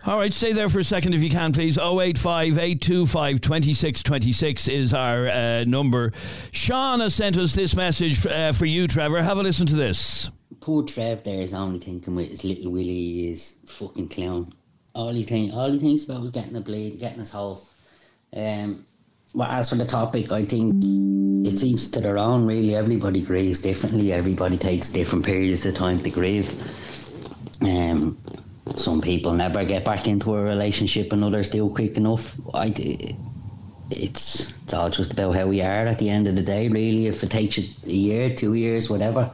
All 0.04 0.18
right, 0.18 0.32
stay 0.32 0.52
there 0.52 0.68
for 0.68 0.80
a 0.80 0.84
second 0.84 1.14
if 1.14 1.22
you 1.22 1.30
can, 1.30 1.52
please. 1.52 1.78
085 1.78 2.58
825 2.58 3.40
2626 3.40 4.66
is 4.68 4.92
our 4.92 5.28
uh, 5.28 5.62
number. 5.64 6.10
Sean 6.50 6.98
has 6.98 7.14
sent 7.14 7.36
us 7.38 7.54
this 7.54 7.76
message 7.76 8.26
uh, 8.26 8.50
for 8.52 8.66
you, 8.66 8.88
Trevor. 8.88 9.22
Have 9.22 9.38
a 9.38 9.42
listen 9.44 9.64
to 9.68 9.76
this. 9.76 10.28
Poor 10.60 10.82
Trev 10.82 11.22
there 11.22 11.40
is 11.40 11.54
only 11.54 11.78
thinking 11.78 12.16
with 12.16 12.30
his 12.30 12.42
little 12.44 12.72
Willie 12.72 12.84
he 12.88 13.30
is 13.30 13.58
fucking 13.66 14.08
clown. 14.08 14.52
All 14.94 15.12
he 15.12 15.22
think, 15.22 15.52
all 15.54 15.70
he 15.70 15.78
thinks 15.78 16.02
about 16.04 16.20
was 16.20 16.30
getting 16.32 16.56
a 16.56 16.60
blade, 16.60 16.98
getting 16.98 17.18
his 17.20 17.30
hole. 17.30 17.62
Um, 18.34 18.84
well, 19.34 19.50
as 19.50 19.70
for 19.70 19.76
the 19.76 19.86
topic, 19.86 20.30
I 20.30 20.44
think 20.44 20.74
it 21.46 21.58
seems 21.58 21.90
to 21.90 22.00
their 22.00 22.18
own. 22.18 22.46
Really, 22.46 22.74
everybody 22.74 23.22
grieves 23.22 23.60
differently. 23.60 24.12
Everybody 24.12 24.58
takes 24.58 24.90
different 24.90 25.24
periods 25.24 25.64
of 25.64 25.74
time 25.74 26.00
to 26.00 26.10
grieve. 26.10 26.52
Um, 27.62 28.18
some 28.76 29.00
people 29.00 29.32
never 29.32 29.64
get 29.64 29.84
back 29.84 30.06
into 30.06 30.34
a 30.34 30.42
relationship, 30.42 31.12
and 31.12 31.24
others 31.24 31.48
do 31.48 31.68
quick 31.70 31.96
enough. 31.96 32.36
I, 32.52 32.74
it's 33.90 34.62
it's 34.62 34.74
all 34.74 34.90
just 34.90 35.12
about 35.12 35.34
how 35.34 35.46
we 35.46 35.62
are 35.62 35.86
at 35.86 35.98
the 35.98 36.10
end 36.10 36.26
of 36.26 36.36
the 36.36 36.42
day. 36.42 36.68
Really, 36.68 37.06
if 37.06 37.22
it 37.22 37.30
takes 37.30 37.58
a 37.58 37.62
year, 37.90 38.34
two 38.34 38.54
years, 38.54 38.90
whatever, 38.90 39.30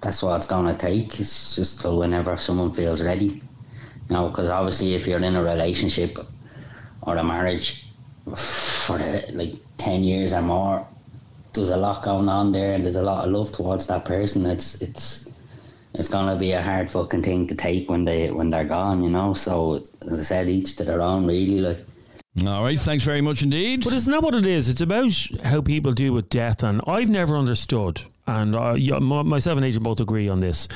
that's 0.00 0.22
what 0.22 0.36
it's 0.36 0.46
gonna 0.46 0.76
take. 0.76 1.20
It's 1.20 1.56
just 1.56 1.84
whenever 1.84 2.36
someone 2.38 2.70
feels 2.70 3.02
ready. 3.02 3.26
You 4.08 4.16
know, 4.16 4.28
because 4.28 4.48
obviously, 4.48 4.94
if 4.94 5.06
you're 5.06 5.20
in 5.20 5.36
a 5.36 5.42
relationship 5.42 6.18
or 7.02 7.16
a 7.16 7.24
marriage 7.24 7.89
for 8.36 8.98
the, 8.98 9.30
like 9.32 9.54
ten 9.78 10.02
years 10.04 10.32
or 10.32 10.42
more, 10.42 10.86
there's 11.54 11.70
a 11.70 11.76
lot 11.76 12.02
going 12.02 12.28
on 12.28 12.52
there, 12.52 12.74
and 12.74 12.84
there's 12.84 12.96
a 12.96 13.02
lot 13.02 13.24
of 13.24 13.32
love 13.32 13.52
towards 13.52 13.86
that 13.88 14.04
person. 14.04 14.46
It's 14.46 14.80
it's 14.82 15.32
it's 15.94 16.08
gonna 16.08 16.38
be 16.38 16.52
a 16.52 16.62
hard 16.62 16.90
fucking 16.90 17.22
thing 17.22 17.46
to 17.48 17.54
take 17.54 17.90
when 17.90 18.04
they 18.04 18.30
when 18.30 18.50
they're 18.50 18.64
gone. 18.64 19.02
You 19.02 19.10
know. 19.10 19.34
So 19.34 19.82
as 20.06 20.20
I 20.20 20.22
said, 20.22 20.48
each 20.48 20.76
to 20.76 20.84
their 20.84 21.02
own. 21.02 21.26
Really, 21.26 21.60
like. 21.60 21.86
All 22.46 22.62
right, 22.62 22.78
thanks 22.78 23.02
very 23.02 23.20
much 23.20 23.42
indeed. 23.42 23.82
But 23.82 23.92
isn't 23.92 24.10
that 24.10 24.22
what 24.22 24.36
it 24.36 24.46
is? 24.46 24.68
It's 24.68 24.80
about 24.80 25.10
how 25.42 25.60
people 25.60 25.90
deal 25.90 26.12
with 26.12 26.28
death, 26.28 26.62
and 26.62 26.80
I've 26.86 27.10
never 27.10 27.36
understood, 27.36 28.02
and 28.26 28.54
uh, 28.54 28.74
yeah, 28.78 28.96
m- 28.96 29.26
myself 29.26 29.56
and 29.56 29.66
Adrian 29.66 29.82
both 29.82 30.00
agree 30.00 30.28
on 30.28 30.38
this, 30.38 30.68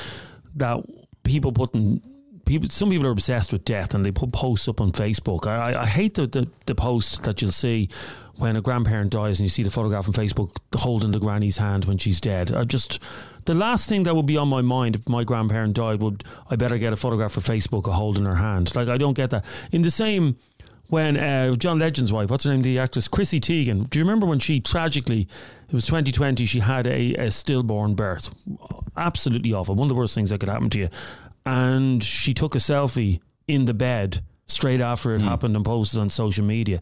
that 0.55 0.83
people 1.23 1.53
putting 1.53 2.01
people, 2.45 2.69
some 2.69 2.89
people 2.89 3.07
are 3.07 3.11
obsessed 3.11 3.51
with 3.51 3.65
death, 3.65 3.93
and 3.93 4.05
they 4.05 4.11
put 4.11 4.31
posts 4.31 4.67
up 4.67 4.79
on 4.81 4.91
Facebook. 4.91 5.47
I, 5.47 5.81
I, 5.81 5.85
hate 5.85 6.15
the, 6.15 6.27
the 6.27 6.47
the 6.65 6.75
post 6.75 7.23
that 7.23 7.41
you'll 7.41 7.51
see 7.51 7.89
when 8.37 8.55
a 8.55 8.61
grandparent 8.61 9.11
dies, 9.11 9.39
and 9.39 9.45
you 9.45 9.49
see 9.49 9.63
the 9.63 9.69
photograph 9.69 10.07
on 10.07 10.13
Facebook 10.13 10.55
holding 10.75 11.11
the 11.11 11.19
granny's 11.19 11.57
hand 11.57 11.85
when 11.85 11.97
she's 11.97 12.21
dead. 12.21 12.53
I 12.53 12.63
just 12.63 13.01
the 13.45 13.53
last 13.53 13.89
thing 13.89 14.03
that 14.03 14.15
would 14.15 14.25
be 14.25 14.37
on 14.37 14.47
my 14.47 14.61
mind 14.61 14.95
if 14.95 15.09
my 15.09 15.23
grandparent 15.23 15.75
died 15.75 16.01
would 16.01 16.23
I 16.49 16.55
better 16.55 16.77
get 16.77 16.93
a 16.93 16.95
photograph 16.95 17.33
for 17.33 17.41
Facebook 17.41 17.87
of 17.87 17.93
holding 17.93 18.25
her 18.25 18.35
hand. 18.35 18.75
Like 18.75 18.87
I 18.87 18.97
don't 18.97 19.15
get 19.15 19.31
that. 19.31 19.45
In 19.71 19.81
the 19.81 19.91
same 19.91 20.37
when 20.89 21.17
uh, 21.17 21.55
John 21.55 21.79
Legend's 21.79 22.13
wife, 22.13 22.29
what's 22.29 22.43
her 22.43 22.51
name, 22.51 22.61
the 22.61 22.79
actress 22.79 23.07
Chrissy 23.07 23.39
Teigen. 23.39 23.89
Do 23.89 23.99
you 23.99 24.05
remember 24.05 24.27
when 24.27 24.39
she 24.39 24.59
tragically, 24.59 25.21
it 25.67 25.73
was 25.73 25.87
2020, 25.87 26.45
she 26.45 26.59
had 26.59 26.85
a, 26.85 27.15
a 27.15 27.31
stillborn 27.31 27.95
birth? 27.95 28.33
Absolutely 28.95 29.51
awful. 29.53 29.75
One 29.75 29.85
of 29.85 29.89
the 29.89 29.95
worst 29.95 30.13
things 30.13 30.29
that 30.29 30.39
could 30.39 30.49
happen 30.49 30.69
to 30.69 30.79
you. 30.79 30.89
And 31.45 32.03
she 32.03 32.33
took 32.33 32.55
a 32.55 32.59
selfie 32.59 33.19
in 33.47 33.65
the 33.65 33.73
bed 33.73 34.21
straight 34.47 34.81
after 34.81 35.13
it 35.15 35.21
happened 35.21 35.55
and 35.55 35.63
posted 35.65 35.99
on 35.99 36.09
social 36.09 36.43
media. 36.45 36.79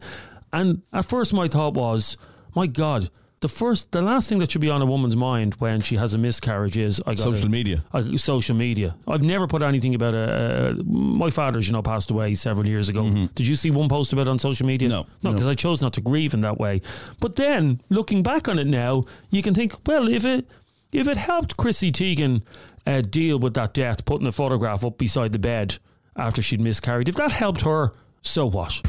And 0.52 0.82
at 0.92 1.04
first, 1.04 1.32
my 1.34 1.48
thought 1.48 1.74
was, 1.74 2.16
my 2.54 2.66
God, 2.66 3.10
the 3.40 3.48
first, 3.48 3.92
the 3.92 4.00
last 4.00 4.28
thing 4.30 4.38
that 4.38 4.50
should 4.50 4.62
be 4.62 4.70
on 4.70 4.80
a 4.80 4.86
woman's 4.86 5.16
mind 5.16 5.54
when 5.56 5.80
she 5.80 5.96
has 5.96 6.14
a 6.14 6.18
miscarriage 6.18 6.78
is 6.78 6.98
I 7.06 7.10
got 7.14 7.24
Social 7.24 7.50
media. 7.50 7.84
uh, 7.92 8.16
social 8.16 8.56
media. 8.56 8.96
I've 9.06 9.22
never 9.22 9.46
put 9.46 9.60
anything 9.60 9.94
about 9.94 10.14
a. 10.14 10.70
Uh, 10.78 10.82
my 10.84 11.28
father's, 11.28 11.66
you 11.66 11.74
know, 11.74 11.82
passed 11.82 12.10
away 12.10 12.34
several 12.36 12.66
years 12.66 12.88
ago. 12.88 13.02
Did 13.34 13.46
you 13.46 13.54
see 13.56 13.70
one 13.70 13.90
post 13.90 14.14
about 14.14 14.28
it 14.28 14.30
on 14.30 14.38
social 14.38 14.66
media? 14.66 14.88
No, 14.88 14.94
no, 14.94 15.02
Mm-hmm. 15.02 15.26
no. 15.26 15.32
because 15.32 15.48
I 15.48 15.54
chose 15.54 15.82
not 15.82 15.92
to 15.94 16.00
grieve 16.00 16.32
in 16.32 16.40
that 16.40 16.56
way. 16.58 16.80
But 17.20 17.36
then, 17.36 17.82
looking 17.90 18.22
back 18.22 18.48
on 18.48 18.58
it 18.58 18.66
now, 18.66 19.02
you 19.30 19.42
can 19.42 19.52
think, 19.52 19.74
well, 19.86 20.08
if 20.08 20.24
it 20.24 20.48
if 20.92 21.06
it 21.08 21.18
helped 21.18 21.58
Chrissy 21.58 21.90
Teigen 21.92 22.42
uh, 22.86 23.00
deal 23.00 23.38
with 23.38 23.54
that 23.54 23.74
death, 23.74 24.04
putting 24.04 24.26
a 24.26 24.32
photograph 24.32 24.84
up 24.84 24.98
beside 24.98 25.32
the 25.32 25.38
bed 25.38 25.78
after 26.16 26.42
she'd 26.42 26.60
miscarried, 26.60 27.08
if 27.08 27.16
that 27.16 27.32
helped 27.32 27.62
her, 27.62 27.92
so 28.22 28.46
what? 28.46 28.80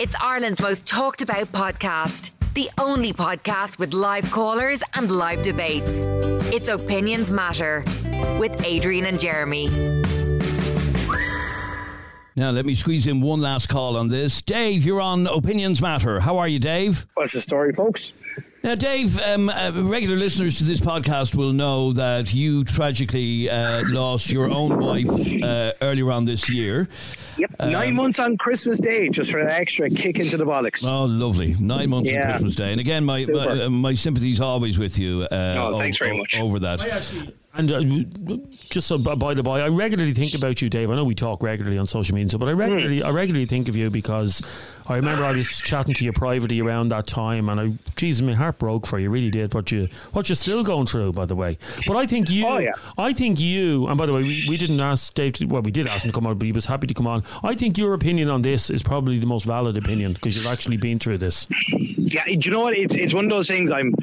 It's 0.00 0.14
Ireland's 0.20 0.60
most 0.60 0.86
talked 0.86 1.22
about 1.22 1.52
podcast. 1.52 2.30
The 2.54 2.70
only 2.78 3.12
podcast 3.12 3.78
with 3.78 3.94
live 3.94 4.30
callers 4.30 4.82
and 4.94 5.10
live 5.10 5.42
debates. 5.42 5.92
It's 6.52 6.68
Opinions 6.68 7.30
Matter 7.30 7.84
with 8.38 8.64
Adrian 8.64 9.06
and 9.06 9.20
Jeremy. 9.20 9.99
Now, 12.36 12.50
let 12.50 12.64
me 12.64 12.74
squeeze 12.74 13.06
in 13.06 13.20
one 13.20 13.40
last 13.40 13.68
call 13.68 13.96
on 13.96 14.08
this. 14.08 14.40
Dave, 14.40 14.84
you're 14.86 15.00
on 15.00 15.26
Opinions 15.26 15.82
Matter. 15.82 16.20
How 16.20 16.38
are 16.38 16.48
you, 16.48 16.58
Dave? 16.58 17.06
What's 17.14 17.32
the 17.32 17.40
story, 17.40 17.72
folks? 17.72 18.12
Now, 18.62 18.74
Dave, 18.74 19.18
um, 19.22 19.48
uh, 19.48 19.72
regular 19.74 20.16
listeners 20.16 20.58
to 20.58 20.64
this 20.64 20.80
podcast 20.80 21.34
will 21.34 21.52
know 21.52 21.92
that 21.94 22.32
you 22.34 22.62
tragically 22.64 23.48
uh, 23.50 23.82
lost 23.88 24.30
your 24.30 24.50
own 24.50 24.78
wife 24.78 25.08
uh, 25.42 25.72
earlier 25.82 26.10
on 26.12 26.24
this 26.26 26.48
year. 26.50 26.88
Yep, 27.38 27.50
Um, 27.58 27.72
nine 27.72 27.94
months 27.94 28.18
on 28.18 28.36
Christmas 28.36 28.78
Day, 28.78 29.08
just 29.08 29.32
for 29.32 29.38
an 29.38 29.48
extra 29.48 29.88
kick 29.88 30.18
into 30.20 30.36
the 30.36 30.44
bollocks. 30.44 30.86
Oh, 30.86 31.06
lovely! 31.06 31.56
Nine 31.58 31.88
months 31.88 32.10
Yeah. 32.10 32.24
on 32.26 32.30
Christmas 32.32 32.54
Day, 32.54 32.70
and 32.72 32.80
again, 32.80 33.04
my 33.04 33.20
my, 33.20 33.24
Super. 33.24 33.62
uh, 33.64 33.70
my 33.70 33.94
sympathies 33.94 34.40
always 34.42 34.78
with 34.78 34.98
you. 34.98 35.22
Uh, 35.32 35.54
Oh, 35.58 35.78
thanks 35.78 36.00
o- 36.00 36.04
very 36.04 36.18
much. 36.18 36.38
over 36.38 36.58
that. 36.58 36.84
And 37.54 37.72
uh, 37.72 38.36
just 38.70 38.86
so 38.86 38.98
by 38.98 39.34
the 39.34 39.42
by, 39.42 39.60
I 39.60 39.68
regularly 39.68 40.14
think 40.14 40.34
about 40.34 40.62
you, 40.62 40.70
Dave. 40.70 40.90
I 40.90 40.96
know 40.96 41.04
we 41.04 41.14
talk 41.14 41.42
regularly 41.42 41.76
on 41.76 41.86
social 41.86 42.14
media, 42.14 42.30
so 42.30 42.38
but 42.38 42.48
I 42.48 42.52
hmm. 42.52 42.60
regularly 42.60 43.02
I 43.02 43.10
regularly 43.10 43.46
think 43.46 43.68
of 43.68 43.76
you 43.76 43.90
because 43.90 44.40
I 44.90 44.96
remember 44.96 45.24
I 45.24 45.30
was 45.30 45.46
chatting 45.48 45.94
to 45.94 46.04
you 46.04 46.12
privately 46.12 46.60
around 46.60 46.88
that 46.88 47.06
time, 47.06 47.48
and 47.48 47.60
I, 47.60 47.68
geez, 47.94 48.20
my 48.22 48.34
heart 48.34 48.58
broke 48.58 48.86
for 48.86 48.98
you, 48.98 49.08
really 49.08 49.30
did. 49.30 49.54
What 49.54 49.70
you 49.70 49.88
what 50.12 50.28
you're 50.28 50.36
still 50.36 50.64
going 50.64 50.86
through, 50.86 51.12
by 51.12 51.26
the 51.26 51.36
way. 51.36 51.58
But 51.86 51.96
I 51.96 52.06
think 52.06 52.28
you, 52.28 52.46
Oh, 52.46 52.58
yeah. 52.58 52.72
I 52.98 53.12
think 53.12 53.40
you, 53.40 53.86
and 53.86 53.96
by 53.96 54.06
the 54.06 54.12
way, 54.12 54.22
we, 54.22 54.46
we 54.48 54.56
didn't 54.56 54.80
ask 54.80 55.14
Dave. 55.14 55.34
To, 55.34 55.46
well, 55.46 55.62
we 55.62 55.70
did 55.70 55.86
ask 55.86 56.04
him 56.04 56.10
to 56.10 56.14
come 56.14 56.26
on, 56.26 56.38
but 56.38 56.46
he 56.46 56.52
was 56.52 56.66
happy 56.66 56.88
to 56.88 56.94
come 56.94 57.06
on. 57.06 57.22
I 57.44 57.54
think 57.54 57.78
your 57.78 57.94
opinion 57.94 58.30
on 58.30 58.42
this 58.42 58.70
is 58.70 58.82
probably 58.82 59.18
the 59.18 59.26
most 59.26 59.44
valid 59.44 59.76
opinion 59.76 60.14
because 60.14 60.36
you've 60.36 60.52
actually 60.52 60.76
been 60.76 60.98
through 60.98 61.18
this. 61.18 61.46
Yeah, 61.68 62.24
do 62.24 62.32
you 62.32 62.50
know 62.50 62.62
what? 62.62 62.76
It's, 62.76 62.94
it's 62.94 63.14
one 63.14 63.26
of 63.26 63.30
those 63.30 63.46
things. 63.46 63.70
I'm 63.70 63.94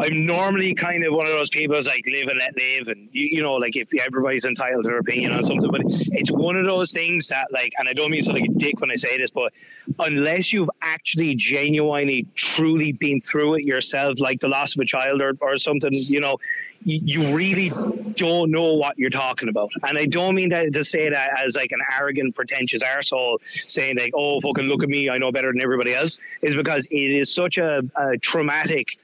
I'm 0.00 0.26
normally 0.26 0.74
kind 0.74 1.04
of 1.04 1.12
one 1.12 1.26
of 1.26 1.32
those 1.32 1.50
people 1.50 1.74
who's 1.74 1.88
like 1.88 2.04
live 2.06 2.28
and 2.28 2.38
let 2.38 2.56
live, 2.56 2.88
and 2.88 3.08
you, 3.10 3.28
you 3.32 3.42
know, 3.42 3.54
like 3.54 3.74
if 3.74 3.88
everybody's 4.16 4.46
entitled 4.46 4.84
to 4.84 4.88
their 4.88 4.98
opinion 4.98 5.32
on 5.32 5.42
something, 5.42 5.70
but 5.70 5.82
it's, 5.82 6.30
one 6.30 6.56
of 6.56 6.66
those 6.66 6.92
things 6.92 7.28
that 7.28 7.52
like, 7.52 7.72
and 7.78 7.88
I 7.88 7.92
don't 7.92 8.10
mean 8.10 8.22
to 8.22 8.32
like 8.32 8.44
a 8.44 8.48
dick 8.48 8.80
when 8.80 8.90
I 8.90 8.96
say 8.96 9.16
this, 9.18 9.30
but 9.30 9.52
unless 9.98 10.52
you've 10.52 10.70
actually 10.82 11.34
genuinely, 11.34 12.26
truly 12.34 12.92
been 12.92 13.20
through 13.20 13.54
it 13.54 13.64
yourself, 13.64 14.18
like 14.18 14.40
the 14.40 14.48
loss 14.48 14.74
of 14.74 14.80
a 14.80 14.84
child 14.84 15.20
or, 15.20 15.34
or 15.40 15.56
something, 15.56 15.90
you 15.92 16.20
know, 16.20 16.38
you, 16.84 17.00
you 17.02 17.36
really 17.36 17.70
don't 18.14 18.50
know 18.50 18.74
what 18.74 18.98
you're 18.98 19.10
talking 19.10 19.48
about. 19.48 19.70
And 19.82 19.98
I 19.98 20.06
don't 20.06 20.34
mean 20.34 20.50
that 20.50 20.72
to 20.72 20.84
say 20.84 21.10
that 21.10 21.42
as 21.44 21.56
like 21.56 21.72
an 21.72 21.80
arrogant, 21.98 22.34
pretentious 22.34 22.82
arsehole 22.82 23.38
saying 23.66 23.96
like, 23.98 24.12
oh, 24.14 24.40
fucking 24.40 24.64
look 24.64 24.82
at 24.82 24.88
me, 24.88 25.10
I 25.10 25.18
know 25.18 25.32
better 25.32 25.52
than 25.52 25.62
everybody 25.62 25.94
else, 25.94 26.20
is 26.42 26.56
because 26.56 26.86
it 26.90 26.96
is 26.96 27.32
such 27.32 27.58
a, 27.58 27.82
a 27.96 28.16
traumatic 28.18 28.98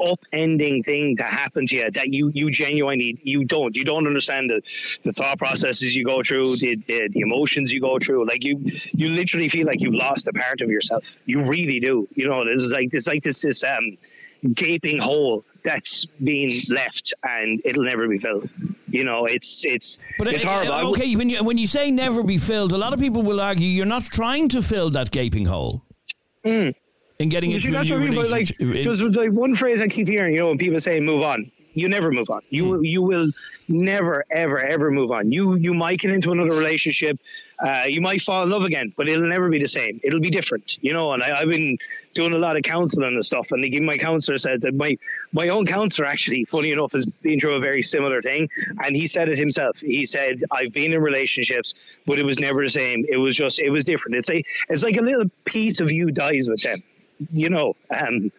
upending 0.00 0.84
thing 0.84 1.16
to 1.16 1.22
happen 1.22 1.66
to 1.66 1.76
you 1.76 1.90
that 1.90 2.08
you 2.08 2.30
you 2.34 2.50
genuinely 2.50 3.18
you 3.22 3.44
don't 3.44 3.74
you 3.76 3.84
don't 3.84 4.06
understand 4.06 4.50
the, 4.50 4.62
the 5.04 5.12
thought 5.12 5.38
processes 5.38 5.94
you 5.94 6.04
go 6.04 6.22
through 6.22 6.56
the, 6.56 6.76
the 6.76 7.08
the 7.08 7.20
emotions 7.20 7.72
you 7.72 7.80
go 7.80 7.98
through. 7.98 8.26
Like 8.26 8.42
you 8.44 8.58
you 8.92 9.08
literally 9.10 9.48
feel 9.48 9.66
like 9.66 9.80
you've 9.80 9.94
lost 9.94 10.28
a 10.28 10.32
part 10.32 10.60
of 10.60 10.70
yourself. 10.70 11.04
You 11.26 11.44
really 11.44 11.80
do. 11.80 12.08
You 12.14 12.28
know 12.28 12.44
this 12.44 12.62
is 12.62 12.72
like 12.72 12.88
it's 12.92 13.06
like 13.06 13.22
this 13.22 13.42
this 13.42 13.62
um 13.64 13.96
gaping 14.54 14.98
hole 14.98 15.44
that's 15.62 16.04
being 16.06 16.50
left 16.70 17.14
and 17.22 17.62
it'll 17.64 17.84
never 17.84 18.08
be 18.08 18.18
filled. 18.18 18.50
You 18.88 19.04
know 19.04 19.26
it's 19.26 19.64
it's 19.64 20.00
But 20.18 20.28
it's 20.28 20.44
uh, 20.44 20.48
horrible. 20.48 20.90
okay, 20.92 21.14
when 21.16 21.30
you 21.30 21.44
when 21.44 21.58
you 21.58 21.66
say 21.66 21.90
never 21.90 22.22
be 22.22 22.38
filled, 22.38 22.72
a 22.72 22.78
lot 22.78 22.92
of 22.92 23.00
people 23.00 23.22
will 23.22 23.40
argue 23.40 23.68
you're 23.68 23.86
not 23.86 24.02
trying 24.04 24.48
to 24.50 24.62
fill 24.62 24.90
that 24.90 25.10
gaping 25.10 25.46
hole 25.46 25.84
in 27.18 27.28
getting 27.28 27.50
into 27.50 27.62
see, 27.62 27.68
a 27.68 27.72
that's 27.72 27.88
new 27.88 27.96
I 27.96 27.98
mean, 27.98 28.14
like, 28.14 28.54
relationship. 28.58 29.16
Like 29.16 29.30
one 29.32 29.54
phrase 29.54 29.80
I 29.80 29.88
keep 29.88 30.08
hearing, 30.08 30.32
you 30.32 30.40
know, 30.40 30.48
when 30.48 30.58
people 30.58 30.80
say 30.80 31.00
move 31.00 31.22
on. 31.22 31.50
You 31.74 31.88
never 31.88 32.10
move 32.10 32.28
on. 32.28 32.42
You 32.50 32.66
will 32.66 32.84
you 32.84 33.02
will 33.02 33.30
never 33.66 34.26
ever 34.30 34.58
ever 34.58 34.90
move 34.90 35.10
on. 35.10 35.32
You 35.32 35.56
you 35.56 35.72
might 35.72 36.00
get 36.00 36.10
into 36.10 36.30
another 36.30 36.50
relationship, 36.50 37.18
uh, 37.62 37.84
you 37.86 38.00
might 38.00 38.20
fall 38.20 38.42
in 38.42 38.50
love 38.50 38.64
again, 38.64 38.92
but 38.96 39.08
it'll 39.08 39.28
never 39.28 39.48
be 39.48 39.60
the 39.60 39.68
same. 39.68 40.00
It'll 40.02 40.20
be 40.20 40.30
different, 40.30 40.82
you 40.82 40.92
know. 40.92 41.12
And 41.12 41.22
I, 41.22 41.40
I've 41.40 41.48
been 41.48 41.78
doing 42.12 42.32
a 42.32 42.38
lot 42.38 42.56
of 42.56 42.64
counselling 42.64 43.14
and 43.14 43.24
stuff, 43.24 43.52
and 43.52 43.86
my 43.86 43.96
counselor 43.96 44.36
said 44.38 44.62
that 44.62 44.74
my 44.74 44.98
my 45.32 45.48
own 45.48 45.64
counselor 45.64 46.08
actually, 46.08 46.44
funny 46.44 46.72
enough, 46.72 46.92
has 46.92 47.06
been 47.06 47.38
through 47.38 47.54
a 47.54 47.60
very 47.60 47.80
similar 47.82 48.20
thing, 48.20 48.48
and 48.84 48.96
he 48.96 49.06
said 49.06 49.28
it 49.28 49.38
himself. 49.38 49.80
He 49.80 50.04
said, 50.04 50.42
"I've 50.50 50.72
been 50.72 50.92
in 50.92 51.00
relationships, 51.00 51.74
but 52.04 52.18
it 52.18 52.24
was 52.24 52.40
never 52.40 52.64
the 52.64 52.70
same. 52.70 53.06
It 53.08 53.18
was 53.18 53.36
just 53.36 53.60
it 53.60 53.70
was 53.70 53.84
different. 53.84 54.16
It's 54.16 54.30
a 54.30 54.42
it's 54.68 54.82
like 54.82 54.96
a 54.96 55.02
little 55.02 55.30
piece 55.44 55.80
of 55.80 55.90
you 55.90 56.10
dies 56.10 56.48
with 56.48 56.62
them." 56.62 56.82
You 57.32 57.50
know 57.50 57.76
um 57.94 58.30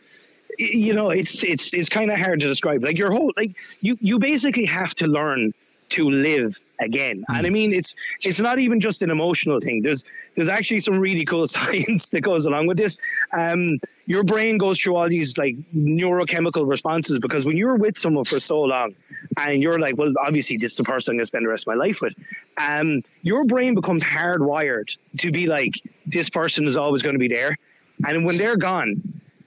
you 0.58 0.94
know 0.94 1.10
it's 1.10 1.44
it's 1.44 1.74
it's 1.74 1.90
kind 1.90 2.12
of 2.12 2.18
hard 2.18 2.40
to 2.42 2.48
describe. 2.48 2.84
Like 2.84 2.98
your 2.98 3.12
whole 3.12 3.32
like 3.36 3.56
you 3.82 3.98
you 4.00 4.20
basically 4.20 4.66
have 4.66 4.94
to 4.96 5.08
learn 5.08 5.54
to 5.90 6.10
live 6.10 6.56
again. 6.80 7.24
And 7.30 7.46
i 7.46 7.50
mean 7.50 7.72
it's 7.74 7.96
it's 8.24 8.40
not 8.40 8.58
even 8.60 8.80
just 8.80 9.02
an 9.02 9.10
emotional 9.10 9.60
thing. 9.60 9.82
There's 9.82 10.06
there's 10.36 10.50
actually 10.50 10.80
some 10.80 11.00
really 11.00 11.26
cool 11.26 11.48
science 11.58 12.10
that 12.10 12.22
goes 12.22 12.46
along 12.46 12.68
with 12.68 12.78
this. 12.78 12.98
Um 13.32 13.80
your 14.06 14.24
brain 14.24 14.58
goes 14.58 14.80
through 14.80 14.96
all 14.96 15.08
these 15.08 15.38
like 15.38 15.56
neurochemical 15.74 16.68
responses 16.68 17.20
because 17.20 17.46
when 17.46 17.58
you're 17.58 17.76
with 17.76 17.98
someone 17.98 18.26
for 18.26 18.40
so 18.40 18.62
long 18.62 18.96
and 19.38 19.62
you're 19.62 19.80
like 19.80 19.98
well 19.98 20.14
obviously 20.20 20.58
this 20.58 20.72
is 20.72 20.78
the 20.78 20.84
person 20.84 21.14
i'm 21.14 21.18
going 21.18 21.24
to 21.24 21.28
spend 21.28 21.46
the 21.46 21.50
rest 21.50 21.64
of 21.64 21.74
my 21.74 21.80
life 21.80 22.02
with 22.02 22.14
um 22.58 23.02
your 23.22 23.46
brain 23.46 23.76
becomes 23.76 24.04
hardwired 24.04 24.98
to 25.18 25.32
be 25.32 25.48
like 25.48 25.76
this 26.06 26.30
person 26.30 26.68
is 26.68 26.76
always 26.76 27.02
going 27.02 27.16
to 27.16 27.20
be 27.20 27.30
there 27.30 27.58
and 28.08 28.26
when 28.26 28.38
they're 28.38 28.58
gone, 28.58 29.02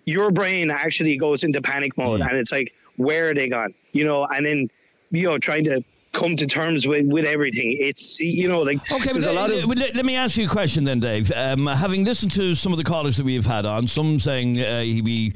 your 0.04 0.30
brain 0.30 0.70
actually 0.70 1.16
goes 1.16 1.44
into 1.44 1.60
panic 1.60 1.96
mode 1.98 2.20
and 2.20 2.32
it's 2.32 2.52
like, 2.52 2.74
where 2.96 3.30
are 3.30 3.34
they 3.34 3.48
gone? 3.48 3.74
You 3.92 4.04
know, 4.04 4.24
and 4.24 4.46
then, 4.46 4.70
you 5.10 5.24
know, 5.24 5.38
trying 5.38 5.64
to 5.64 5.82
come 6.12 6.34
to 6.34 6.46
terms 6.46 6.88
with 6.88 7.06
with 7.06 7.26
everything. 7.26 7.76
It's 7.78 8.18
you 8.20 8.48
know 8.48 8.62
like 8.62 8.78
Okay, 8.90 9.12
there's 9.12 9.24
but 9.26 9.32
a 9.32 9.38
lot 9.38 9.50
let, 9.50 9.64
of 9.64 9.78
let- 9.78 9.94
let 9.94 10.06
me 10.06 10.16
ask 10.16 10.38
you 10.38 10.46
a 10.46 10.48
question 10.48 10.82
then, 10.84 10.98
Dave. 10.98 11.30
Um, 11.34 11.66
having 11.66 12.04
listened 12.04 12.32
to 12.32 12.54
some 12.54 12.72
of 12.72 12.78
the 12.78 12.84
callers 12.84 13.18
that 13.18 13.24
we 13.24 13.34
have 13.34 13.44
had 13.44 13.66
on, 13.66 13.86
some 13.86 14.18
saying 14.18 14.58
uh, 14.58 14.80
he'd 14.80 15.04
be 15.04 15.34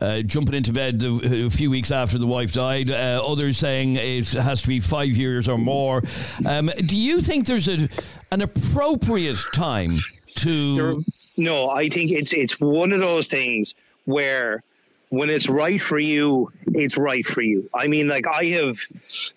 uh, 0.00 0.22
jumping 0.22 0.54
into 0.54 0.72
bed 0.72 1.02
a, 1.02 1.46
a 1.46 1.50
few 1.50 1.68
weeks 1.68 1.90
after 1.90 2.16
the 2.16 2.28
wife 2.28 2.52
died, 2.52 2.90
uh, 2.90 3.20
others 3.26 3.58
saying 3.58 3.96
it 3.96 4.30
has 4.30 4.62
to 4.62 4.68
be 4.68 4.78
five 4.78 5.16
years 5.16 5.48
or 5.48 5.58
more. 5.58 6.02
Um, 6.48 6.70
do 6.86 6.96
you 6.96 7.20
think 7.22 7.46
there's 7.46 7.68
a 7.68 7.88
an 8.30 8.42
appropriate 8.42 9.38
time 9.52 9.98
to? 10.40 11.02
no, 11.38 11.70
I 11.70 11.88
think 11.88 12.10
it's 12.10 12.32
it's 12.32 12.60
one 12.60 12.92
of 12.92 13.00
those 13.00 13.28
things 13.28 13.74
where 14.04 14.62
when 15.10 15.28
it's 15.28 15.48
right 15.48 15.80
for 15.80 15.98
you, 15.98 16.52
it's 16.68 16.96
right 16.96 17.24
for 17.24 17.42
you. 17.42 17.68
I 17.74 17.88
mean, 17.88 18.06
like 18.08 18.26
I 18.26 18.44
have 18.46 18.78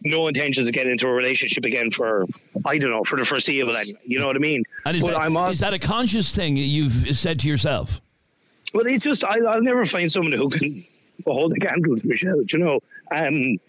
no 0.01 0.27
intentions 0.27 0.67
of 0.67 0.73
getting 0.73 0.91
into 0.91 1.07
a 1.07 1.11
relationship 1.11 1.65
again 1.65 1.89
for 1.89 2.25
I 2.65 2.77
don't 2.77 2.91
know 2.91 3.03
for 3.03 3.17
the 3.17 3.25
foreseeable 3.25 3.75
anyway. 3.75 3.99
You 4.05 4.19
know 4.19 4.27
what 4.27 4.35
I 4.35 4.39
mean? 4.39 4.63
And 4.85 4.95
is, 4.95 5.03
But 5.03 5.13
that, 5.13 5.21
I'm 5.21 5.35
al- 5.35 5.49
is 5.49 5.59
that 5.59 5.73
a 5.73 5.79
conscious 5.79 6.33
thing 6.33 6.57
you've 6.57 7.15
said 7.17 7.39
to 7.39 7.47
yourself? 7.47 8.01
Well, 8.73 8.85
it's 8.85 9.03
just 9.03 9.23
I, 9.23 9.39
I'll 9.39 9.63
never 9.63 9.85
find 9.85 10.11
someone 10.11 10.31
who 10.31 10.49
can 10.49 10.83
hold 11.25 11.51
the 11.51 11.59
candle 11.59 11.95
to 11.95 12.07
Michelle. 12.07 12.43
You 12.43 12.59
know, 12.59 12.79
um, 13.11 13.59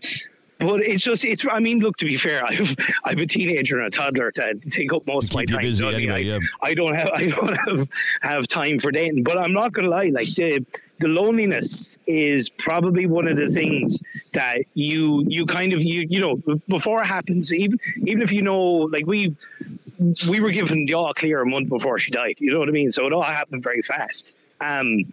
but 0.65 0.81
it's 0.81 1.03
just 1.03 1.25
it's. 1.25 1.47
I 1.51 1.61
mean, 1.61 1.81
look. 1.81 1.97
To 1.99 2.07
be 2.07 2.17
fair, 2.17 2.45
I've 2.47 2.77
I've 3.05 3.19
a 3.19 3.27
teenager 3.27 3.79
and 3.79 3.87
a 3.87 3.91
toddler 3.91 4.31
to 4.33 4.55
take 4.55 4.93
up 4.93 5.07
most 5.07 5.31
of 5.31 5.35
my 5.35 5.45
time. 5.45 5.61
busy 5.61 5.85
you 5.85 5.91
know 5.91 5.97
what 5.97 5.97
I 5.97 5.99
mean? 5.99 6.11
anyway, 6.11 6.33
I, 6.33 6.35
yeah. 6.35 6.39
I 6.62 6.75
don't 6.75 6.95
have 6.95 7.11
I 7.15 7.27
don't 7.27 7.57
have 7.69 7.89
have 8.23 8.49
time 8.49 8.81
for 8.81 8.91
dating. 8.91 9.23
But 9.25 9.39
I'm 9.39 9.53
not 9.53 9.73
gonna 9.73 9.89
lie. 9.89 10.09
Like 10.09 10.29
the 10.35 10.65
the 10.99 11.09
loneliness 11.09 11.99
is 12.07 12.51
probably 12.51 13.07
one 13.07 13.29
of 13.29 13.37
the 13.37 13.49
things 13.49 14.03
that 14.33 14.59
you 14.75 15.25
you 15.29 15.47
kind 15.47 15.73
of 15.73 15.83
you 15.83 16.07
you 16.09 16.21
know 16.21 16.59
before 16.69 17.03
it 17.03 17.07
happens. 17.07 17.53
Even 17.53 17.79
even 17.97 18.23
if 18.23 18.33
you 18.33 18.43
know 18.43 18.62
like 18.62 19.07
we 19.07 19.37
we 20.29 20.41
were 20.41 20.51
given 20.51 20.87
the 20.87 20.95
all 20.95 21.12
clear 21.15 21.41
a 21.41 21.47
month 21.47 21.69
before 21.69 21.99
she 21.99 22.11
died. 22.11 22.37
You 22.39 22.53
know 22.53 22.59
what 22.59 22.69
I 22.69 22.73
mean? 22.73 22.91
So 22.91 23.07
it 23.07 23.12
all 23.12 23.23
happened 23.23 23.62
very 23.62 23.83
fast. 23.83 24.35
Um, 24.61 25.12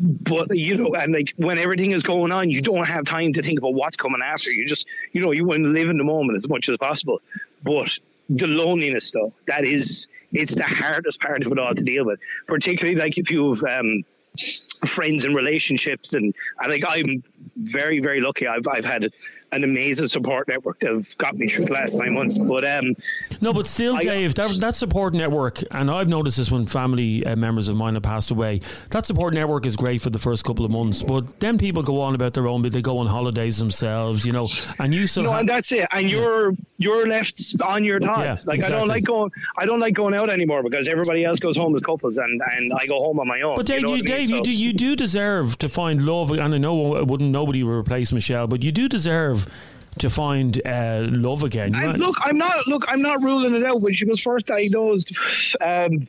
but 0.00 0.56
you 0.56 0.76
know, 0.76 0.94
and 0.94 1.12
like 1.12 1.34
when 1.36 1.58
everything 1.58 1.92
is 1.92 2.02
going 2.02 2.32
on, 2.32 2.50
you 2.50 2.62
don't 2.62 2.86
have 2.86 3.04
time 3.04 3.32
to 3.34 3.42
think 3.42 3.58
about 3.58 3.74
what's 3.74 3.96
coming 3.96 4.20
after. 4.22 4.50
You 4.50 4.66
just, 4.66 4.88
you 5.12 5.20
know, 5.20 5.32
you 5.32 5.44
want 5.44 5.64
to 5.64 5.68
live 5.68 5.90
in 5.90 5.98
the 5.98 6.04
moment 6.04 6.36
as 6.36 6.48
much 6.48 6.68
as 6.68 6.76
possible. 6.76 7.20
But 7.62 7.90
the 8.28 8.46
loneliness, 8.46 9.10
though, 9.10 9.32
that 9.46 9.64
is, 9.64 10.08
it's 10.32 10.54
the 10.54 10.64
hardest 10.64 11.20
part 11.20 11.44
of 11.44 11.52
it 11.52 11.58
all 11.58 11.74
to 11.74 11.82
deal 11.82 12.04
with. 12.04 12.20
Particularly 12.46 12.98
like 12.98 13.18
if 13.18 13.30
you've 13.30 13.62
um, 13.64 14.04
friends 14.84 15.24
and 15.24 15.34
relationships, 15.34 16.14
and 16.14 16.34
I 16.58 16.66
think 16.66 16.84
I'm 16.88 17.22
very, 17.56 18.00
very 18.00 18.20
lucky. 18.20 18.46
I've 18.46 18.66
I've 18.68 18.84
had 18.84 19.12
an 19.52 19.64
amazing 19.64 20.08
support 20.08 20.48
network 20.48 20.80
that 20.80 20.90
have 20.90 21.18
got 21.18 21.36
me 21.36 21.46
through 21.46 21.66
the 21.66 21.72
last 21.72 21.94
nine 21.94 22.14
months. 22.14 22.38
But 22.38 22.66
um, 22.68 22.94
No, 23.40 23.52
but 23.52 23.66
still, 23.66 23.96
Dave, 23.98 24.34
that, 24.36 24.56
that 24.60 24.74
support 24.76 25.14
network, 25.14 25.62
and 25.70 25.90
I've 25.90 26.08
noticed 26.08 26.38
this 26.38 26.50
when 26.50 26.66
family 26.66 27.24
uh, 27.24 27.36
members 27.36 27.68
of 27.68 27.76
mine 27.76 27.94
have 27.94 28.02
passed 28.02 28.30
away. 28.30 28.60
That 28.90 29.06
support 29.06 29.34
network 29.34 29.66
is 29.66 29.76
great 29.76 30.00
for 30.00 30.10
the 30.10 30.18
first 30.18 30.44
couple 30.44 30.64
of 30.64 30.70
months, 30.70 31.02
but 31.02 31.38
then 31.40 31.58
people 31.58 31.82
go 31.82 32.00
on 32.00 32.14
about 32.14 32.34
their 32.34 32.46
own, 32.46 32.62
but 32.62 32.72
they 32.72 32.82
go 32.82 32.98
on 32.98 33.06
holidays 33.06 33.58
themselves, 33.58 34.26
you 34.26 34.32
know, 34.32 34.46
and 34.78 34.94
you 34.94 35.06
still 35.06 35.24
no, 35.24 35.30
have, 35.32 35.40
and 35.40 35.48
that's 35.48 35.72
it. 35.72 35.86
And 35.92 36.10
you're 36.10 36.52
you're 36.78 37.06
left 37.06 37.40
on 37.64 37.84
your 37.84 38.00
thoughts. 38.00 38.44
Yeah, 38.44 38.52
like 38.52 38.64
I 38.64 38.68
don't 38.68 38.88
like 38.88 39.04
going. 39.04 39.30
I 39.56 39.66
don't 39.66 39.80
like 39.80 39.94
going 39.94 40.14
out 40.14 40.30
anymore 40.30 40.62
because 40.62 40.88
everybody 40.88 41.24
else 41.24 41.38
goes 41.40 41.56
home 41.56 41.74
as 41.74 41.82
couples, 41.82 42.18
and, 42.18 42.40
and 42.54 42.72
I 42.78 42.86
go 42.86 42.98
home 43.00 43.20
on 43.20 43.28
my 43.28 43.40
own. 43.42 43.56
But 43.56 43.66
Dave, 43.66 43.80
you, 43.80 43.86
know 43.86 43.94
you, 43.94 43.94
I 43.94 43.96
mean? 43.96 44.04
Dave, 44.04 44.30
you 44.30 44.36
So- 44.38 44.42
do 44.44 44.56
you 44.56 44.71
do 44.72 44.96
deserve 44.96 45.58
to 45.58 45.68
find 45.68 46.04
love, 46.04 46.30
and 46.30 46.54
I 46.54 46.58
know 46.58 47.04
wouldn't 47.04 47.30
nobody 47.30 47.62
replace 47.62 48.12
Michelle, 48.12 48.46
but 48.46 48.62
you 48.62 48.72
do 48.72 48.88
deserve 48.88 49.46
to 49.98 50.08
find 50.08 50.60
uh, 50.66 51.06
love 51.10 51.42
again. 51.42 51.72
Look, 51.98 52.16
I'm 52.20 52.38
not. 52.38 52.66
Look, 52.66 52.84
I'm 52.88 53.02
not 53.02 53.22
ruling 53.22 53.54
it 53.54 53.64
out. 53.64 53.80
When 53.80 53.92
she 53.92 54.04
was 54.04 54.20
first 54.20 54.46
diagnosed, 54.46 55.12
um, 55.60 56.08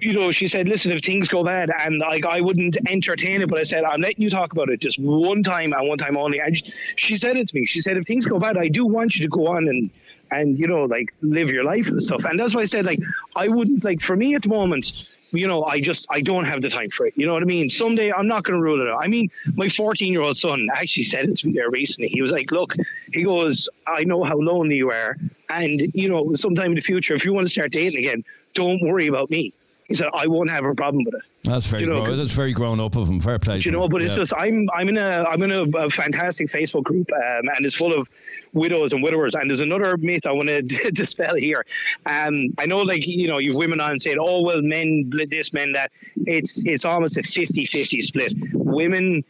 you 0.00 0.12
know, 0.12 0.30
she 0.30 0.48
said, 0.48 0.68
"Listen, 0.68 0.92
if 0.92 1.04
things 1.04 1.28
go 1.28 1.44
bad, 1.44 1.70
and 1.84 1.98
like 1.98 2.24
I 2.24 2.40
wouldn't 2.40 2.76
entertain 2.88 3.42
it, 3.42 3.48
but 3.48 3.58
I 3.58 3.64
said 3.64 3.84
I'm 3.84 4.00
letting 4.00 4.22
you 4.22 4.30
talk 4.30 4.52
about 4.52 4.70
it 4.70 4.80
just 4.80 4.98
one 4.98 5.42
time 5.42 5.72
and 5.72 5.88
one 5.88 5.98
time 5.98 6.16
only." 6.16 6.40
And 6.40 6.60
she 6.96 7.16
said 7.16 7.36
it 7.36 7.48
to 7.48 7.54
me. 7.54 7.66
She 7.66 7.80
said, 7.80 7.96
"If 7.96 8.06
things 8.06 8.26
go 8.26 8.38
bad, 8.38 8.56
I 8.56 8.68
do 8.68 8.86
want 8.86 9.16
you 9.16 9.22
to 9.24 9.30
go 9.30 9.48
on 9.48 9.68
and." 9.68 9.90
And 10.30 10.58
you 10.58 10.66
know, 10.66 10.84
like 10.86 11.12
live 11.20 11.50
your 11.50 11.64
life 11.64 11.88
and 11.88 12.02
stuff, 12.02 12.24
and 12.24 12.40
that's 12.40 12.54
why 12.54 12.62
I 12.62 12.64
said, 12.64 12.86
like, 12.86 12.98
I 13.36 13.46
wouldn't 13.46 13.84
like 13.84 14.00
for 14.00 14.16
me 14.16 14.34
at 14.34 14.42
the 14.42 14.48
moment. 14.48 15.06
You 15.34 15.48
know, 15.48 15.64
I 15.64 15.80
just 15.80 16.06
I 16.10 16.20
don't 16.20 16.44
have 16.44 16.62
the 16.62 16.70
time 16.70 16.90
for 16.90 17.06
it. 17.06 17.14
You 17.16 17.26
know 17.26 17.32
what 17.32 17.42
I 17.42 17.46
mean? 17.46 17.68
Someday 17.68 18.12
I'm 18.12 18.26
not 18.26 18.44
going 18.44 18.56
to 18.56 18.62
rule 18.62 18.80
it 18.80 18.90
out. 18.90 19.02
I 19.02 19.08
mean, 19.08 19.30
my 19.54 19.68
14 19.68 20.12
year 20.12 20.22
old 20.22 20.36
son 20.36 20.68
actually 20.72 21.04
said 21.04 21.28
it 21.28 21.36
to 21.36 21.46
me 21.48 21.52
there 21.52 21.70
recently. 21.70 22.08
He 22.08 22.22
was 22.22 22.30
like, 22.30 22.50
"Look," 22.52 22.74
he 23.12 23.24
goes, 23.24 23.68
"I 23.86 24.04
know 24.04 24.22
how 24.22 24.36
lonely 24.36 24.76
you 24.76 24.90
are, 24.90 25.16
and 25.50 25.80
you 25.94 26.08
know, 26.08 26.32
sometime 26.34 26.68
in 26.68 26.74
the 26.76 26.80
future, 26.80 27.14
if 27.14 27.24
you 27.24 27.32
want 27.32 27.46
to 27.46 27.50
start 27.50 27.72
dating 27.72 27.98
again, 27.98 28.24
don't 28.54 28.80
worry 28.82 29.06
about 29.06 29.30
me." 29.30 29.52
He 29.88 29.94
said, 29.94 30.08
"I 30.14 30.26
won't 30.26 30.50
have 30.50 30.64
a 30.64 30.74
problem 30.74 31.04
with 31.04 31.14
it." 31.14 31.22
That's 31.44 31.66
very 31.66 31.82
You 31.82 31.88
know, 31.88 32.04
grown, 32.04 32.16
that's 32.16 32.32
very 32.32 32.52
grown 32.52 32.80
up 32.80 32.96
of 32.96 33.08
him. 33.08 33.20
Fair 33.20 33.38
play. 33.38 33.58
you 33.58 33.70
know, 33.70 33.86
but 33.86 34.00
it's 34.00 34.14
just 34.14 34.32
I'm 34.36 34.66
I'm 34.74 34.88
in 34.88 34.96
a 34.96 35.24
I'm 35.28 35.42
in 35.42 35.52
a, 35.52 35.62
a 35.78 35.90
fantastic 35.90 36.46
Facebook 36.46 36.84
group, 36.84 37.10
um, 37.12 37.48
and 37.54 37.66
it's 37.66 37.74
full 37.74 37.92
of 37.92 38.08
widows 38.54 38.94
and 38.94 39.02
widowers. 39.02 39.34
And 39.34 39.50
there's 39.50 39.60
another 39.60 39.98
myth 39.98 40.26
I 40.26 40.32
want 40.32 40.48
to 40.48 40.62
dispel 40.92 41.34
here. 41.34 41.66
Um, 42.06 42.54
I 42.58 42.64
know, 42.64 42.78
like 42.78 43.06
you 43.06 43.28
know, 43.28 43.38
you've 43.38 43.56
women 43.56 43.78
on 43.80 43.98
saying, 43.98 44.16
"Oh 44.18 44.40
well, 44.40 44.62
men 44.62 45.12
this, 45.28 45.52
men 45.52 45.72
that." 45.72 45.92
It's 46.26 46.64
it's 46.64 46.86
almost 46.86 47.18
a 47.18 47.20
50-50 47.20 48.02
split. 48.02 48.32
Women 48.54 49.24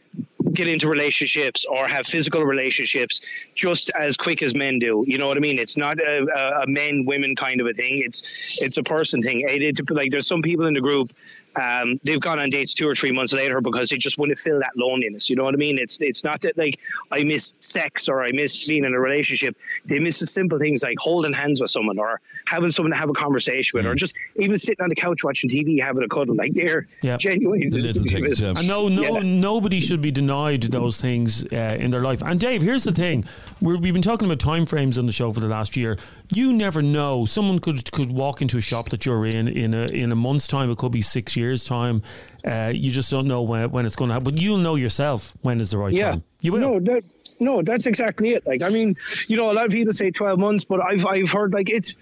get 0.55 0.67
into 0.67 0.87
relationships 0.87 1.65
or 1.65 1.87
have 1.87 2.07
physical 2.07 2.43
relationships 2.43 3.21
just 3.53 3.91
as 3.99 4.17
quick 4.17 4.41
as 4.41 4.55
men 4.55 4.79
do. 4.79 5.03
You 5.05 5.17
know 5.17 5.27
what 5.27 5.37
I 5.37 5.39
mean? 5.39 5.59
It's 5.59 5.77
not 5.77 5.99
a, 5.99 6.25
a, 6.33 6.61
a 6.61 6.67
men 6.67 7.05
women 7.05 7.35
kind 7.35 7.61
of 7.61 7.67
a 7.67 7.73
thing. 7.73 8.01
It's 8.03 8.23
it's 8.61 8.77
a 8.77 8.83
person 8.83 9.21
thing. 9.21 9.41
It, 9.41 9.61
it, 9.61 9.91
like 9.91 10.11
there's 10.11 10.27
some 10.27 10.41
people 10.41 10.65
in 10.65 10.73
the 10.73 10.81
group. 10.81 11.13
Um, 11.55 11.99
they've 12.03 12.19
gone 12.19 12.39
on 12.39 12.49
dates 12.49 12.73
two 12.73 12.87
or 12.87 12.95
three 12.95 13.11
months 13.11 13.33
later 13.33 13.61
because 13.61 13.89
they 13.89 13.97
just 13.97 14.17
want 14.17 14.29
to 14.31 14.35
fill 14.35 14.59
that 14.59 14.71
loneliness. 14.75 15.29
You 15.29 15.35
know 15.35 15.43
what 15.43 15.53
I 15.53 15.57
mean? 15.57 15.77
It's 15.77 16.01
it's 16.01 16.23
not 16.23 16.41
that 16.41 16.57
like 16.57 16.79
I 17.11 17.23
miss 17.23 17.53
sex 17.59 18.09
or 18.09 18.23
I 18.23 18.31
miss 18.31 18.67
being 18.67 18.83
in 18.83 18.93
a 18.93 18.99
relationship. 18.99 19.55
They 19.85 19.99
miss 19.99 20.19
the 20.19 20.27
simple 20.27 20.59
things 20.59 20.83
like 20.83 20.97
holding 20.99 21.33
hands 21.33 21.61
with 21.61 21.71
someone 21.71 21.97
or 21.97 22.19
having 22.47 22.71
someone 22.71 22.91
to 22.91 22.97
have 22.97 23.09
a 23.09 23.13
conversation 23.13 23.77
with, 23.77 23.85
or 23.85 23.95
just 23.95 24.15
even 24.35 24.57
sitting 24.57 24.83
on 24.83 24.89
the 24.89 24.95
couch 24.95 25.23
watching 25.23 25.49
TV 25.49 25.81
having 25.81 26.03
a 26.03 26.07
cuddle. 26.07 26.35
Like 26.35 26.53
they're 26.53 26.87
Yeah. 27.01 27.17
genuine. 27.17 27.69
The 27.69 27.79
little 27.79 28.03
things, 28.05 28.39
yeah. 28.41 28.53
And 28.55 28.67
no, 28.67 28.87
no, 28.87 29.01
Yeah. 29.17 29.19
nobody 29.23 29.79
should 29.79 30.01
be 30.01 30.11
denied 30.11 30.63
those 30.63 31.01
things 31.01 31.43
uh, 31.51 31.77
in 31.79 31.91
their 31.91 32.01
life. 32.01 32.21
And 32.21 32.39
Dave, 32.39 32.61
here's 32.61 32.83
the 32.83 32.91
thing: 32.91 33.25
We're, 33.61 33.77
we've 33.77 33.93
been 33.93 34.01
talking 34.01 34.27
about 34.27 34.39
time 34.39 34.65
frames 34.65 34.97
on 34.99 35.05
the 35.05 35.11
show 35.11 35.31
for 35.31 35.39
the 35.39 35.47
last 35.47 35.75
year. 35.75 35.97
You 36.33 36.53
never 36.53 36.81
know. 36.81 37.25
Someone 37.25 37.59
could 37.59 37.91
could 37.91 38.11
walk 38.11 38.41
into 38.41 38.57
a 38.57 38.61
shop 38.61 38.89
that 38.89 39.05
you're 39.05 39.25
in 39.25 39.47
in 39.47 39.73
a 39.73 39.85
in 39.85 40.11
a 40.11 40.15
month's 40.15 40.47
time. 40.47 40.69
It 40.71 40.77
could 40.77 40.91
be 40.91 41.01
six 41.01 41.35
years 41.35 41.63
time. 41.63 42.01
Uh, 42.45 42.71
you 42.73 42.89
just 42.89 43.09
don't 43.09 43.27
know 43.27 43.41
when 43.41 43.71
when 43.71 43.85
it's 43.85 43.95
going 43.95 44.09
to 44.09 44.13
happen. 44.13 44.33
But 44.33 44.41
you'll 44.41 44.57
know 44.59 44.75
yourself 44.75 45.33
when 45.41 45.59
is 45.59 45.71
the 45.71 45.77
right 45.77 45.91
yeah. 45.93 46.11
time. 46.11 46.23
You 46.41 46.51
will. 46.51 46.59
No, 46.59 46.79
that 46.79 47.03
no, 47.39 47.61
that's 47.61 47.85
exactly 47.85 48.33
it. 48.33 48.45
Like 48.45 48.61
I 48.61 48.69
mean, 48.69 48.95
you 49.27 49.35
know, 49.35 49.51
a 49.51 49.53
lot 49.53 49.65
of 49.65 49.71
people 49.71 49.93
say 49.93 50.11
twelve 50.11 50.39
months, 50.39 50.63
but 50.65 50.79
I've 50.81 51.05
I've 51.05 51.29
heard 51.31 51.53
like 51.53 51.69
it's 51.69 51.93
a 51.93 51.95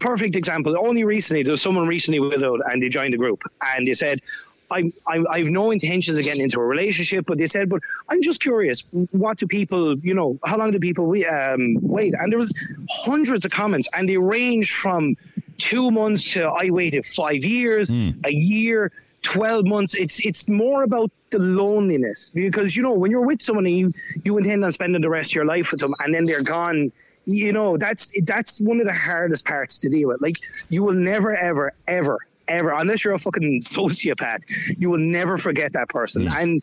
perfect 0.00 0.36
example. 0.36 0.76
Only 0.78 1.04
recently 1.04 1.42
there 1.42 1.52
was 1.52 1.62
someone 1.62 1.86
recently 1.86 2.20
widowed 2.20 2.62
and 2.64 2.82
they 2.82 2.88
joined 2.88 3.12
the 3.12 3.18
group 3.18 3.42
and 3.74 3.86
they 3.86 3.94
said. 3.94 4.20
I'm, 4.68 4.92
I'm, 5.06 5.28
I've 5.30 5.46
no 5.46 5.70
intentions 5.70 6.18
of 6.18 6.24
getting 6.24 6.42
into 6.42 6.58
a 6.58 6.64
relationship, 6.64 7.24
but 7.24 7.38
they 7.38 7.46
said, 7.46 7.68
but 7.68 7.82
I'm 8.08 8.20
just 8.20 8.40
curious, 8.40 8.80
what 9.12 9.38
do 9.38 9.46
people, 9.46 9.96
you 9.98 10.12
know, 10.12 10.40
how 10.44 10.56
long 10.58 10.72
do 10.72 10.80
people 10.80 11.06
we, 11.06 11.24
um, 11.24 11.76
wait? 11.80 12.14
And 12.18 12.32
there 12.32 12.38
was 12.40 12.52
hundreds 12.90 13.44
of 13.44 13.52
comments 13.52 13.88
and 13.94 14.08
they 14.08 14.16
ranged 14.16 14.72
from 14.72 15.16
two 15.58 15.92
months 15.92 16.32
to 16.32 16.48
I 16.48 16.70
waited 16.70 17.06
five 17.06 17.44
years, 17.44 17.92
a 18.24 18.32
year, 18.32 18.90
12 19.22 19.66
months. 19.66 19.94
It's, 19.94 20.24
it's 20.26 20.48
more 20.48 20.82
about 20.82 21.12
the 21.30 21.38
loneliness 21.38 22.32
because, 22.32 22.74
you 22.74 22.82
know, 22.82 22.92
when 22.92 23.12
you're 23.12 23.24
with 23.24 23.40
someone 23.40 23.66
and 23.66 23.74
you, 23.78 23.94
you 24.24 24.36
intend 24.36 24.64
on 24.64 24.72
spending 24.72 25.00
the 25.00 25.10
rest 25.10 25.30
of 25.30 25.36
your 25.36 25.44
life 25.44 25.70
with 25.70 25.80
them 25.80 25.94
and 26.00 26.12
then 26.12 26.24
they're 26.24 26.42
gone, 26.42 26.90
you 27.26 27.52
know, 27.52 27.76
that's, 27.76 28.18
that's 28.22 28.60
one 28.60 28.80
of 28.80 28.86
the 28.86 28.94
hardest 28.94 29.44
parts 29.44 29.78
to 29.78 29.88
deal 29.88 30.08
with. 30.08 30.22
Like 30.22 30.36
you 30.68 30.84
will 30.84 30.94
never, 30.94 31.34
ever, 31.34 31.72
ever, 31.86 32.20
ever, 32.48 32.72
unless 32.72 33.04
you're 33.04 33.14
a 33.14 33.18
fucking 33.18 33.60
sociopath, 33.60 34.76
you 34.78 34.90
will 34.90 34.98
never 34.98 35.36
forget 35.36 35.72
that 35.72 35.88
person. 35.88 36.28
Mm. 36.28 36.40
And 36.40 36.62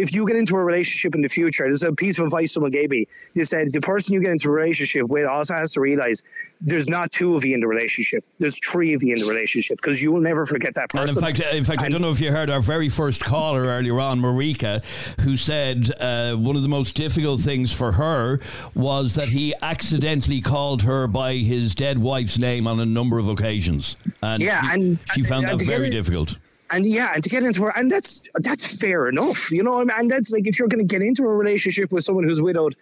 if 0.00 0.12
you 0.14 0.26
get 0.26 0.36
into 0.36 0.56
a 0.56 0.64
relationship 0.64 1.14
in 1.14 1.22
the 1.22 1.28
future, 1.28 1.64
there's 1.64 1.84
a 1.84 1.92
piece 1.92 2.18
of 2.18 2.26
advice 2.26 2.52
someone 2.52 2.72
gave 2.72 2.90
me. 2.90 3.06
They 3.34 3.44
said 3.44 3.72
the 3.72 3.80
person 3.80 4.14
you 4.14 4.20
get 4.20 4.32
into 4.32 4.48
a 4.48 4.52
relationship 4.52 5.06
with 5.06 5.26
also 5.26 5.54
has 5.54 5.74
to 5.74 5.80
realize 5.80 6.22
there's 6.60 6.88
not 6.88 7.10
two 7.10 7.36
of 7.36 7.44
you 7.44 7.54
in 7.54 7.60
the 7.60 7.66
relationship. 7.66 8.24
There's 8.38 8.58
three 8.58 8.92
of 8.94 9.02
you 9.02 9.14
in 9.14 9.20
the 9.20 9.26
relationship 9.28 9.78
because 9.78 10.02
you 10.02 10.12
will 10.12 10.20
never 10.20 10.44
forget 10.46 10.74
that 10.74 10.94
And 10.94 11.08
in 11.08 11.14
fact, 11.14 11.40
in 11.40 11.64
fact, 11.64 11.82
I 11.82 11.88
don't 11.88 12.02
know 12.02 12.10
if 12.10 12.20
you 12.20 12.30
heard 12.30 12.50
our 12.50 12.60
very 12.60 12.88
first 12.88 13.24
caller 13.24 13.62
earlier 13.62 13.98
on, 14.00 14.20
Marika, 14.20 14.84
who 15.20 15.36
said 15.36 15.90
uh, 16.00 16.34
one 16.34 16.56
of 16.56 16.62
the 16.62 16.68
most 16.68 16.94
difficult 16.94 17.40
things 17.40 17.72
for 17.72 17.92
her 17.92 18.40
was 18.74 19.14
that 19.14 19.28
he 19.28 19.54
accidentally 19.62 20.40
called 20.40 20.82
her 20.82 21.06
by 21.06 21.34
his 21.34 21.74
dead 21.74 21.98
wife's 21.98 22.38
name 22.38 22.66
on 22.66 22.78
a 22.80 22.86
number 22.86 23.18
of 23.18 23.28
occasions, 23.28 23.96
and 24.22 24.42
Yeah, 24.42 24.60
she, 24.62 24.68
and- 24.74 24.98
she 25.14 25.22
found 25.22 25.46
and 25.46 25.58
that 25.58 25.66
very 25.66 25.90
difficult. 25.90 26.36
And 26.70 26.86
yeah, 26.86 27.12
and 27.14 27.22
to 27.24 27.30
get 27.30 27.42
into 27.42 27.62
her, 27.62 27.72
and 27.76 27.90
that's 27.90 28.22
that's 28.34 28.80
fair 28.80 29.08
enough, 29.08 29.50
you 29.50 29.62
know. 29.62 29.80
And 29.80 30.10
that's 30.10 30.30
like 30.30 30.46
if 30.46 30.58
you're 30.58 30.68
going 30.68 30.86
to 30.86 30.92
get 30.92 31.02
into 31.02 31.24
a 31.24 31.28
relationship 31.28 31.92
with 31.92 32.04
someone 32.04 32.24
who's 32.24 32.42
widowed, 32.42 32.76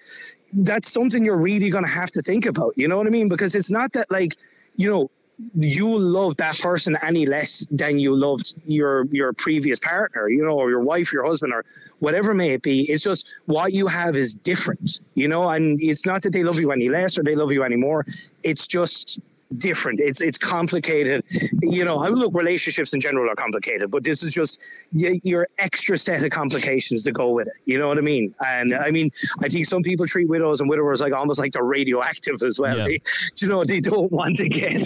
that's 0.52 0.90
something 0.92 1.24
you're 1.24 1.36
really 1.36 1.70
going 1.70 1.84
to 1.84 1.90
have 1.90 2.10
to 2.12 2.22
think 2.22 2.46
about. 2.46 2.74
You 2.76 2.88
know 2.88 2.96
what 2.96 3.06
I 3.06 3.10
mean? 3.10 3.28
Because 3.28 3.54
it's 3.54 3.70
not 3.70 3.92
that 3.94 4.10
like 4.10 4.36
you 4.76 4.90
know 4.90 5.10
you 5.54 5.98
love 5.98 6.36
that 6.38 6.58
person 6.58 6.96
any 7.00 7.24
less 7.26 7.66
than 7.70 7.98
you 7.98 8.14
loved 8.16 8.54
your 8.66 9.06
your 9.06 9.32
previous 9.32 9.78
partner, 9.78 10.28
you 10.28 10.44
know, 10.44 10.58
or 10.58 10.68
your 10.68 10.80
wife, 10.80 11.12
your 11.12 11.24
husband, 11.24 11.52
or 11.52 11.64
whatever 12.00 12.34
may 12.34 12.50
it 12.50 12.62
be. 12.62 12.82
It's 12.90 13.02
just 13.02 13.36
what 13.46 13.72
you 13.72 13.86
have 13.86 14.16
is 14.16 14.34
different, 14.34 15.00
you 15.14 15.28
know, 15.28 15.48
and 15.48 15.80
it's 15.80 16.06
not 16.06 16.22
that 16.22 16.32
they 16.32 16.42
love 16.42 16.58
you 16.58 16.72
any 16.72 16.88
less 16.88 17.18
or 17.18 17.22
they 17.22 17.36
love 17.36 17.52
you 17.52 17.62
any 17.62 17.76
more. 17.76 18.04
It's 18.42 18.66
just 18.66 19.20
different. 19.56 20.00
It's 20.00 20.20
it's 20.20 20.38
complicated. 20.38 21.24
You 21.62 21.84
know, 21.84 21.98
I 21.98 22.08
look 22.08 22.34
relationships 22.34 22.92
in 22.92 23.00
general 23.00 23.30
are 23.30 23.34
complicated, 23.34 23.90
but 23.90 24.04
this 24.04 24.22
is 24.22 24.32
just 24.32 24.82
your 24.92 25.48
extra 25.58 25.96
set 25.98 26.22
of 26.24 26.30
complications 26.30 27.02
to 27.04 27.12
go 27.12 27.30
with 27.30 27.46
it. 27.48 27.54
You 27.64 27.78
know 27.78 27.88
what 27.88 27.98
I 27.98 28.02
mean? 28.02 28.34
And 28.44 28.74
I 28.74 28.90
mean, 28.90 29.10
I 29.42 29.48
think 29.48 29.66
some 29.66 29.82
people 29.82 30.06
treat 30.06 30.28
widows 30.28 30.60
and 30.60 30.68
widowers 30.68 31.00
like 31.00 31.12
almost 31.12 31.38
like 31.38 31.52
they're 31.52 31.64
radioactive 31.64 32.42
as 32.42 32.58
well. 32.58 32.76
Yeah. 32.76 32.84
They, 32.84 33.00
you 33.40 33.48
know, 33.48 33.64
they 33.64 33.80
don't 33.80 34.10
want 34.12 34.36
to 34.38 34.48
get, 34.48 34.82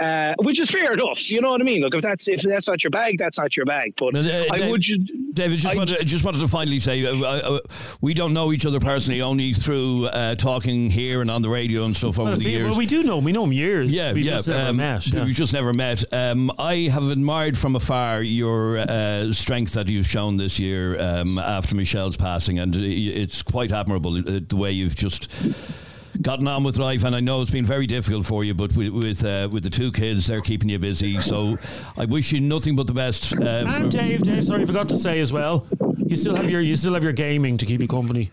uh, 0.00 0.34
which 0.40 0.60
is 0.60 0.70
fair 0.70 0.92
enough. 0.92 1.30
You 1.30 1.40
know 1.40 1.50
what 1.50 1.60
I 1.60 1.64
mean? 1.64 1.82
Look, 1.82 1.94
if 1.94 2.02
that's 2.02 2.28
if 2.28 2.42
that's 2.42 2.68
not 2.68 2.82
your 2.82 2.90
bag, 2.90 3.18
that's 3.18 3.38
not 3.38 3.56
your 3.56 3.66
bag. 3.66 3.94
But 3.96 4.14
Uh, 4.14 4.44
I 4.50 4.58
Dave- 4.58 4.70
would. 4.70 4.80
ju- 4.80 5.04
David, 5.34 5.58
just, 5.58 5.74
I- 5.74 5.76
wanted, 5.76 6.06
just 6.06 6.24
wanted 6.24 6.40
to 6.40 6.48
finally 6.48 6.78
say 6.78 7.04
uh, 7.04 7.14
uh, 7.22 7.60
we 8.00 8.14
don't 8.14 8.32
know 8.32 8.52
each 8.52 8.64
other 8.64 8.80
personally, 8.80 9.20
only 9.20 9.52
through 9.52 10.06
uh, 10.06 10.34
talking 10.36 10.90
here 10.90 11.20
and 11.20 11.30
on 11.30 11.42
the 11.42 11.48
radio 11.50 11.84
and 11.84 11.94
stuff 11.94 12.18
over 12.18 12.30
Well, 12.30 12.38
the 12.38 12.48
years. 12.48 12.68
well, 12.70 12.78
we 12.78 12.86
do 12.86 13.02
know. 13.02 13.18
We 13.18 13.32
know 13.32 13.44
him 13.44 13.52
years. 13.52 13.92
Yeah, 13.92 14.05
We've 14.12 14.24
yeah. 14.24 14.36
just 14.36 14.48
never 14.48 14.70
um, 14.70 14.76
met. 14.76 15.06
yeah. 15.06 15.24
We've 15.24 15.34
just 15.34 15.52
never 15.52 15.72
met. 15.72 16.04
Um, 16.12 16.50
I 16.58 16.88
have 16.92 17.08
admired 17.10 17.56
from 17.56 17.76
afar 17.76 18.22
your 18.22 18.78
uh, 18.78 19.32
strength 19.32 19.72
that 19.74 19.88
you've 19.88 20.06
shown 20.06 20.36
this 20.36 20.58
year 20.58 20.94
um, 21.00 21.38
after 21.38 21.76
Michelle's 21.76 22.16
passing, 22.16 22.58
and 22.58 22.74
it's 22.76 23.42
quite 23.42 23.72
admirable 23.72 24.16
uh, 24.16 24.40
the 24.46 24.56
way 24.56 24.72
you've 24.72 24.96
just 24.96 25.30
gotten 26.22 26.48
on 26.48 26.64
with 26.64 26.78
life. 26.78 27.04
And 27.04 27.14
I 27.14 27.20
know 27.20 27.42
it's 27.42 27.50
been 27.50 27.66
very 27.66 27.86
difficult 27.86 28.26
for 28.26 28.44
you, 28.44 28.54
but 28.54 28.74
with 28.76 28.88
with, 28.88 29.24
uh, 29.24 29.48
with 29.50 29.62
the 29.62 29.70
two 29.70 29.92
kids, 29.92 30.26
they're 30.26 30.40
keeping 30.40 30.68
you 30.68 30.78
busy. 30.78 31.18
So 31.20 31.56
I 31.98 32.04
wish 32.04 32.32
you 32.32 32.40
nothing 32.40 32.76
but 32.76 32.86
the 32.86 32.94
best. 32.94 33.40
Uh, 33.40 33.64
And 33.68 33.90
Dave, 33.90 34.22
Dave, 34.22 34.44
sorry, 34.44 34.62
I 34.62 34.64
forgot 34.64 34.88
to 34.88 34.98
say 34.98 35.20
as 35.20 35.32
well. 35.32 35.66
You 36.06 36.16
still 36.16 36.36
have 36.36 36.48
your 36.48 36.60
you 36.60 36.76
still 36.76 36.94
have 36.94 37.04
your 37.04 37.12
gaming 37.12 37.56
to 37.58 37.66
keep 37.66 37.80
you 37.80 37.88
company. 37.88 38.30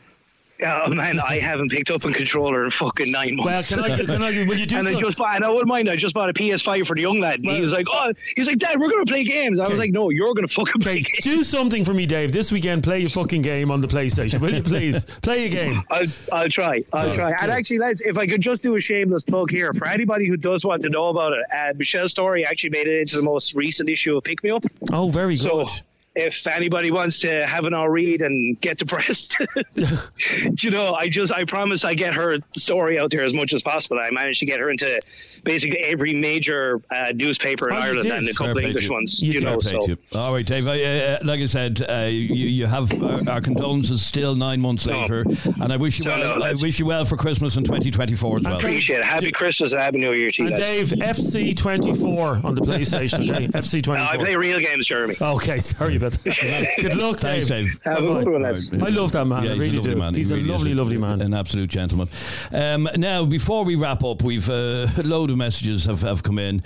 Oh 0.66 0.94
man, 0.94 1.20
I 1.20 1.40
haven't 1.40 1.70
picked 1.72 1.90
up 1.92 2.06
a 2.06 2.12
controller 2.12 2.64
in 2.64 2.70
fucking 2.72 3.12
nine 3.12 3.38
Well, 3.38 3.54
months. 3.54 3.70
can 3.70 3.80
I- 3.80 3.96
can 3.98 4.22
I- 4.22 4.46
will 4.48 4.58
you 4.58 4.66
do 4.66 4.76
and 4.80 4.88
I 4.88 4.94
just 4.96 5.18
bought, 5.18 5.36
and 5.36 5.44
I 5.44 5.50
wouldn't 5.50 5.68
mind. 5.68 5.90
I 5.90 5.96
just 5.96 6.14
bought 6.14 6.30
a 6.30 6.34
PS5 6.34 6.88
for 6.88 6.96
the 6.96 7.02
young 7.02 7.20
lad. 7.20 7.40
And 7.42 7.50
he 7.52 7.62
was 7.62 7.74
like, 7.74 7.88
"Oh, 7.90 8.14
he's 8.36 8.48
like, 8.48 8.58
Dad, 8.60 8.80
we're 8.80 8.90
gonna 8.90 9.06
play 9.06 9.24
games." 9.24 9.60
I 9.60 9.68
was 9.68 9.78
like, 9.80 9.92
"No, 9.92 10.10
you're 10.10 10.34
gonna 10.34 10.48
fucking 10.48 10.82
play 10.82 11.02
games." 11.02 11.20
Do 11.24 11.44
something 11.44 11.84
for 11.84 11.94
me, 11.94 12.06
Dave. 12.06 12.32
This 12.32 12.52
weekend, 12.52 12.84
play 12.84 13.00
your 13.00 13.10
fucking 13.10 13.42
game 13.42 13.72
on 13.72 13.82
the 13.82 13.88
PlayStation, 13.88 14.40
will 14.40 14.54
you 14.54 14.64
please? 14.64 15.06
Play 15.22 15.46
a 15.46 15.50
game. 15.50 15.82
I'll, 15.92 16.06
I'll 16.32 16.50
try. 16.50 16.84
I'll 16.94 17.10
it, 17.10 17.14
try. 17.14 17.30
do 17.32 17.36
And 17.42 17.52
actually, 17.52 17.80
lads, 17.80 18.02
if 18.02 18.18
I 18.18 18.26
could 18.28 18.42
just 18.42 18.64
do 18.64 18.76
a 18.76 18.80
shameless 18.80 19.24
plug 19.26 19.52
here 19.52 19.74
for 19.74 19.88
anybody 19.88 20.28
who 20.28 20.38
does 20.38 20.64
want 20.66 20.82
to 20.84 20.90
know 20.90 21.08
about 21.08 21.34
it, 21.34 21.44
uh, 21.54 21.74
Michelle's 21.78 22.12
story 22.12 22.46
actually 22.46 22.70
made 22.72 22.88
it 22.88 23.00
into 23.00 23.18
the 23.18 23.24
most 23.24 23.56
recent 23.56 23.90
issue 23.90 24.18
of 24.18 24.24
Pick 24.24 24.44
Me 24.44 24.50
Up. 24.52 24.64
Oh, 24.92 25.10
very 25.10 25.36
So, 25.36 25.66
good. 25.66 25.82
If 26.16 26.46
anybody 26.48 26.92
wants 26.92 27.20
to 27.22 27.46
have 27.46 27.66
an 27.66 27.74
all 27.74 27.90
read 27.90 28.22
and 28.22 28.60
get 28.62 28.78
depressed, 28.78 29.36
you 30.62 30.70
know, 30.72 30.94
I 30.94 31.10
just 31.10 31.34
I 31.34 31.44
promise 31.46 31.84
I 31.84 31.94
get 31.94 32.14
her 32.14 32.38
story 32.56 33.00
out 33.00 33.10
there 33.12 33.24
as 33.24 33.34
much 33.34 33.54
as 33.54 33.62
possible. 33.62 33.98
I 34.00 34.12
managed 34.12 34.40
to 34.42 34.46
get 34.46 34.60
her 34.60 34.70
into 34.70 35.00
basically 35.44 35.80
every 35.80 36.14
major 36.14 36.82
uh, 36.92 37.12
newspaper 37.16 37.70
in 37.70 37.76
Oh, 37.76 37.80
Ireland 37.80 38.12
and 38.12 38.28
a 38.30 38.34
couple 38.34 38.58
of 38.60 38.64
English 38.64 38.84
you. 38.86 38.92
ones. 38.94 39.22
You 39.22 39.34
You, 39.34 39.42
know, 39.42 39.60
so 39.60 39.88
you. 39.88 39.98
All 40.16 40.34
right, 40.34 40.46
Dave. 40.46 40.68
I, 40.68 40.84
uh, 40.84 41.18
like 41.24 41.40
I 41.42 41.46
said, 41.46 41.82
uh, 41.90 42.08
you, 42.10 42.48
you 42.48 42.66
have 42.68 42.92
our, 43.04 43.30
our 43.36 43.42
condolences 43.42 44.06
still 44.06 44.36
nine 44.36 44.62
months 44.62 44.86
later, 44.86 45.22
and 45.62 45.74
I 45.74 45.78
wish 45.78 45.98
you 45.98 46.04
So, 46.04 46.10
well. 46.18 46.40
no, 46.40 46.46
I 46.46 46.54
wish 46.62 46.80
you 46.80 46.86
well 46.86 47.06
for 47.06 47.18
Christmas 47.18 47.58
in 47.58 47.64
2024 47.64 48.38
as 48.38 48.44
well. 48.44 48.56
appreciate 48.56 49.00
it. 49.00 49.06
Happy 49.06 49.32
Christmas 49.32 49.72
and 49.74 49.82
Happy 49.82 49.98
New 49.98 50.14
Year 50.14 50.32
to 50.32 50.44
you. 50.44 50.48
And. 50.50 50.58
Dave, 50.58 50.88
FC 50.90 51.58
twenty 51.58 51.94
four 51.94 52.40
on 52.44 52.54
the 52.56 52.62
PlayStation. 52.62 53.24
FC 53.52 53.82
twenty 53.84 54.02
Uh, 54.02 54.10
I 54.12 54.18
play 54.18 54.36
real 54.36 54.60
games, 54.60 54.86
Jeremy. 54.86 55.16
Okay, 55.20 55.58
sorry 55.60 55.96
about 56.04 56.24
that. 56.24 56.68
Good 56.82 56.96
luck, 56.96 57.20
Thanks, 57.20 57.48
Dave. 57.48 57.68
Dave. 57.68 57.84
Have 57.84 58.04
a 58.04 58.24
good 58.24 58.30
one, 58.34 58.42
lads. 58.44 58.74
I 58.74 58.90
love 58.90 59.12
that 59.14 59.26
man. 59.26 59.44
Yeah, 59.44 59.52
I 59.52 59.54
he's 59.54 59.62
really 59.62 59.74
a 59.78 59.80
lovely 59.80 59.94
do. 59.94 60.00
man. 60.00 60.14
He 60.16 60.24
really 60.24 60.36
a 60.40 60.44
is 60.44 60.50
lovely, 60.50 60.74
lovely 60.74 60.98
man. 60.98 61.22
An 61.22 61.34
absolute 61.34 61.70
gentleman. 61.70 62.08
Um, 62.52 62.88
now, 62.98 63.26
before 63.26 63.64
we 63.66 63.76
wrap 63.76 64.04
up, 64.04 64.22
we've 64.24 64.50
uh, 64.50 64.88
a 64.98 65.04
load 65.04 65.30
of 65.32 65.38
messages 65.38 65.86
have, 65.86 66.02
have 66.02 66.24
come 66.24 66.40
in. 66.40 66.62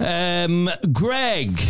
Um, 0.00 0.70
Greg, 0.92 1.60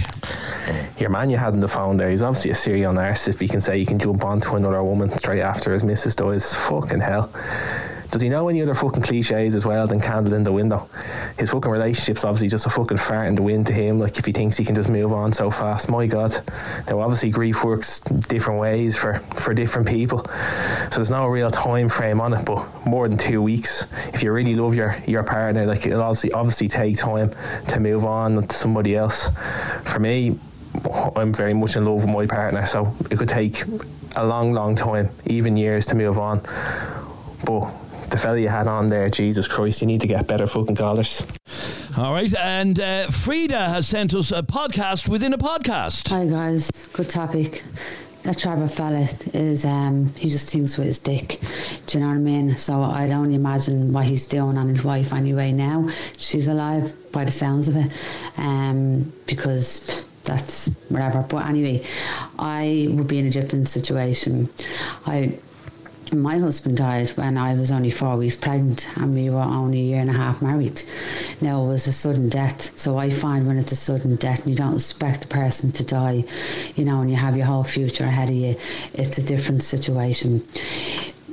Your 0.99 1.11
man 1.11 1.29
you 1.29 1.37
had 1.37 1.53
on 1.55 1.61
the 1.61 1.69
phone 1.69 1.97
there, 1.97 2.09
he's 2.11 2.23
obviously 2.23 2.53
a 2.53 2.55
serial 2.55 2.95
narcissist 2.95 3.29
if 3.29 3.41
he 3.41 3.49
can 3.49 3.61
say 3.61 3.79
he 3.79 3.85
can 3.85 3.99
jump 3.99 4.25
onto 4.25 4.55
another 4.57 4.83
woman 4.83 5.11
straight 5.11 5.41
after 5.41 5.73
his 5.73 5.85
missus 5.85 6.15
dies. 6.15 6.55
Fucking 6.55 7.01
hell. 7.01 7.31
Does 8.13 8.21
he 8.21 8.29
know 8.29 8.49
any 8.49 8.61
other 8.61 8.75
fucking 8.75 9.03
cliches 9.03 9.55
as 9.55 9.65
well 9.65 9.87
than 9.87 9.99
candle 9.99 10.35
in 10.35 10.45
the 10.45 10.53
window? 10.53 10.87
His 11.39 11.51
fucking 11.51 11.71
relationship's 11.71 12.25
obviously 12.25 12.49
just 12.49 12.67
a 12.67 12.71
fucking 12.71 12.99
fart 12.99 13.27
in 13.27 13.35
the 13.35 13.43
wind 13.43 13.67
to 13.69 13.73
him, 13.73 13.99
like 13.99 14.19
if 14.19 14.27
he 14.27 14.33
thinks 14.33 14.59
he 14.59 14.67
can 14.67 14.75
just 14.75 14.91
move 14.91 15.15
on 15.15 15.33
so 15.33 15.51
fast. 15.51 15.89
My 15.89 16.07
God. 16.07 16.37
Now 16.89 17.01
obviously 17.01 17.31
grief 17.31 17.65
works 17.65 18.01
different 18.01 18.61
ways 18.61 18.99
for, 18.99 19.15
for 19.35 19.55
different 19.55 19.89
people. 19.89 20.27
So 20.91 20.97
there's 20.97 21.11
no 21.11 21.27
real 21.27 21.51
time 21.51 21.89
frame 21.89 22.21
on 22.21 22.35
it, 22.35 22.45
but 22.45 22.87
more 22.87 23.09
than 23.09 23.17
two 23.17 23.41
weeks. 23.41 23.87
If 24.13 24.23
you 24.23 24.31
really 24.31 24.57
love 24.57 24.75
your, 24.75 24.95
your 25.07 25.23
partner, 25.23 25.65
like 25.65 25.87
it'll 25.87 26.03
obviously 26.03 26.33
obviously 26.33 26.69
take 26.69 26.99
time 26.99 27.33
to 27.69 27.81
move 27.81 28.05
on 28.05 28.47
to 28.47 28.55
somebody 28.55 28.95
else. 28.95 29.31
For 29.85 29.99
me, 29.99 30.39
I'm 31.17 31.33
very 31.33 31.55
much 31.55 31.77
in 31.77 31.87
love 31.87 32.05
with 32.05 32.15
my 32.15 32.27
partner, 32.27 32.67
so 32.67 32.95
it 33.11 33.17
could 33.17 33.31
take 33.31 33.65
a 34.17 34.27
long, 34.27 34.53
long 34.53 34.75
time, 34.75 35.09
even 35.25 35.57
years, 35.57 35.87
to 35.87 35.97
move 35.97 36.19
on. 36.19 36.43
But 37.45 37.73
the 38.13 38.19
fella 38.19 38.39
you 38.39 38.49
had 38.49 38.69
on 38.69 38.91
there, 38.91 39.09
Jesus 39.09 39.49
Christ, 39.49 39.81
you 39.81 39.87
need 39.87 40.03
to 40.03 40.07
get 40.07 40.27
better 40.29 40.47
fucking 40.47 40.77
collars. 40.77 41.27
all 41.97 42.13
right, 42.13 42.33
and 42.37 42.79
uh, 42.79 43.07
Frida 43.09 43.59
has 43.71 43.89
sent 43.89 44.15
us 44.15 44.31
a 44.31 44.43
podcast 44.43 45.09
within 45.09 45.33
a 45.33 45.39
podcast. 45.39 46.11
Hi 46.11 46.27
guys, 46.27 46.71
good 46.93 47.09
topic. 47.09 47.63
That 48.23 48.39
Trevor 48.39 48.69
fella 48.69 49.09
is 49.35 49.65
um 49.65 50.07
he 50.15 50.29
just 50.29 50.49
thinks 50.53 50.79
with 50.79 50.87
his 50.87 50.99
dick. 51.01 51.41
Do 51.87 51.99
you 51.99 52.05
know 52.05 52.11
what 52.11 52.19
I 52.19 52.19
mean? 52.19 52.57
So 52.57 52.81
I'd 52.81 53.11
only 53.11 53.35
imagine 53.35 53.93
what 53.93 54.05
he's 54.05 54.29
doing 54.29 54.57
on 54.57 54.69
his 54.69 54.85
wife 54.85 55.13
anyway 55.13 55.51
now. 55.51 55.89
She's 56.19 56.47
alive 56.47 56.93
by 57.11 57.25
the 57.25 57.33
sounds 57.33 57.67
of 57.67 57.75
it. 57.77 57.93
Um 58.37 59.13
because 59.27 60.07
that's 60.23 60.69
whatever. 60.89 61.27
But 61.29 61.47
anyway, 61.47 61.85
I 62.39 62.87
would 62.91 63.09
be 63.09 63.19
in 63.19 63.27
a 63.27 63.31
different 63.31 63.69
situation. 63.69 64.49
I 65.05 65.37
my 66.15 66.39
husband 66.39 66.77
died 66.77 67.09
when 67.11 67.39
I 67.39 67.55
was 67.55 67.73
only 67.73 67.91
four 67.91 68.17
weeks 68.17 68.37
pregnant 68.37 68.89
and 68.99 69.15
we 69.15 69.31
were 69.31 69.41
only 69.41 69.81
a 69.81 69.85
year 69.85 70.01
and 70.01 70.11
a 70.11 70.13
half 70.13 70.43
married. 70.43 70.83
Now 71.41 71.65
it 71.65 71.69
was 71.69 71.87
a 71.87 71.93
sudden 71.93 72.29
death. 72.29 72.79
So 72.79 72.99
I 72.99 73.11
find 73.11 73.47
when 73.47 73.59
it's 73.59 73.73
a 73.73 73.77
sudden 73.77 74.17
death 74.17 74.41
and 74.41 74.49
you 74.49 74.55
don't 74.55 74.75
expect 74.75 75.23
the 75.23 75.29
person 75.29 75.73
to 75.73 75.85
die, 75.85 76.25
you 76.77 76.85
know, 76.85 77.01
and 77.01 77.11
you 77.11 77.17
have 77.17 77.37
your 77.37 77.47
whole 77.47 77.65
future 77.65 78.05
ahead 78.05 78.29
of 78.29 78.35
you, 78.35 78.57
it's 78.95 79.19
a 79.19 79.25
different 79.25 79.63
situation. 79.63 80.43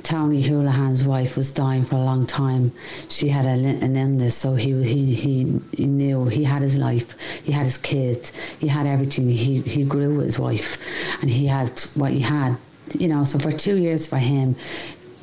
Tony 0.02 0.42
Holohan's 0.42 1.04
wife 1.04 1.36
was 1.36 1.52
dying 1.52 1.82
for 1.82 1.96
a 1.96 2.02
long 2.02 2.26
time. 2.26 2.72
She 3.08 3.28
had 3.28 3.44
a, 3.44 3.50
an 3.50 3.96
illness, 3.96 4.34
so 4.34 4.54
he, 4.54 4.72
he 4.82 5.14
he 5.14 5.60
he 5.76 5.86
knew 5.86 6.24
he 6.24 6.42
had 6.42 6.62
his 6.62 6.78
life, 6.78 7.20
he 7.44 7.52
had 7.52 7.64
his 7.64 7.76
kids, 7.76 8.32
he 8.58 8.66
had 8.66 8.86
everything. 8.86 9.28
He 9.28 9.60
he 9.60 9.84
grew 9.84 10.14
with 10.14 10.24
his 10.24 10.38
wife, 10.38 10.78
and 11.20 11.30
he 11.30 11.46
had 11.46 11.78
what 11.94 12.12
he 12.12 12.20
had. 12.20 12.56
You 12.98 13.08
know, 13.08 13.24
so 13.24 13.38
for 13.38 13.52
two 13.52 13.76
years 13.76 14.06
for 14.06 14.18
him, 14.18 14.56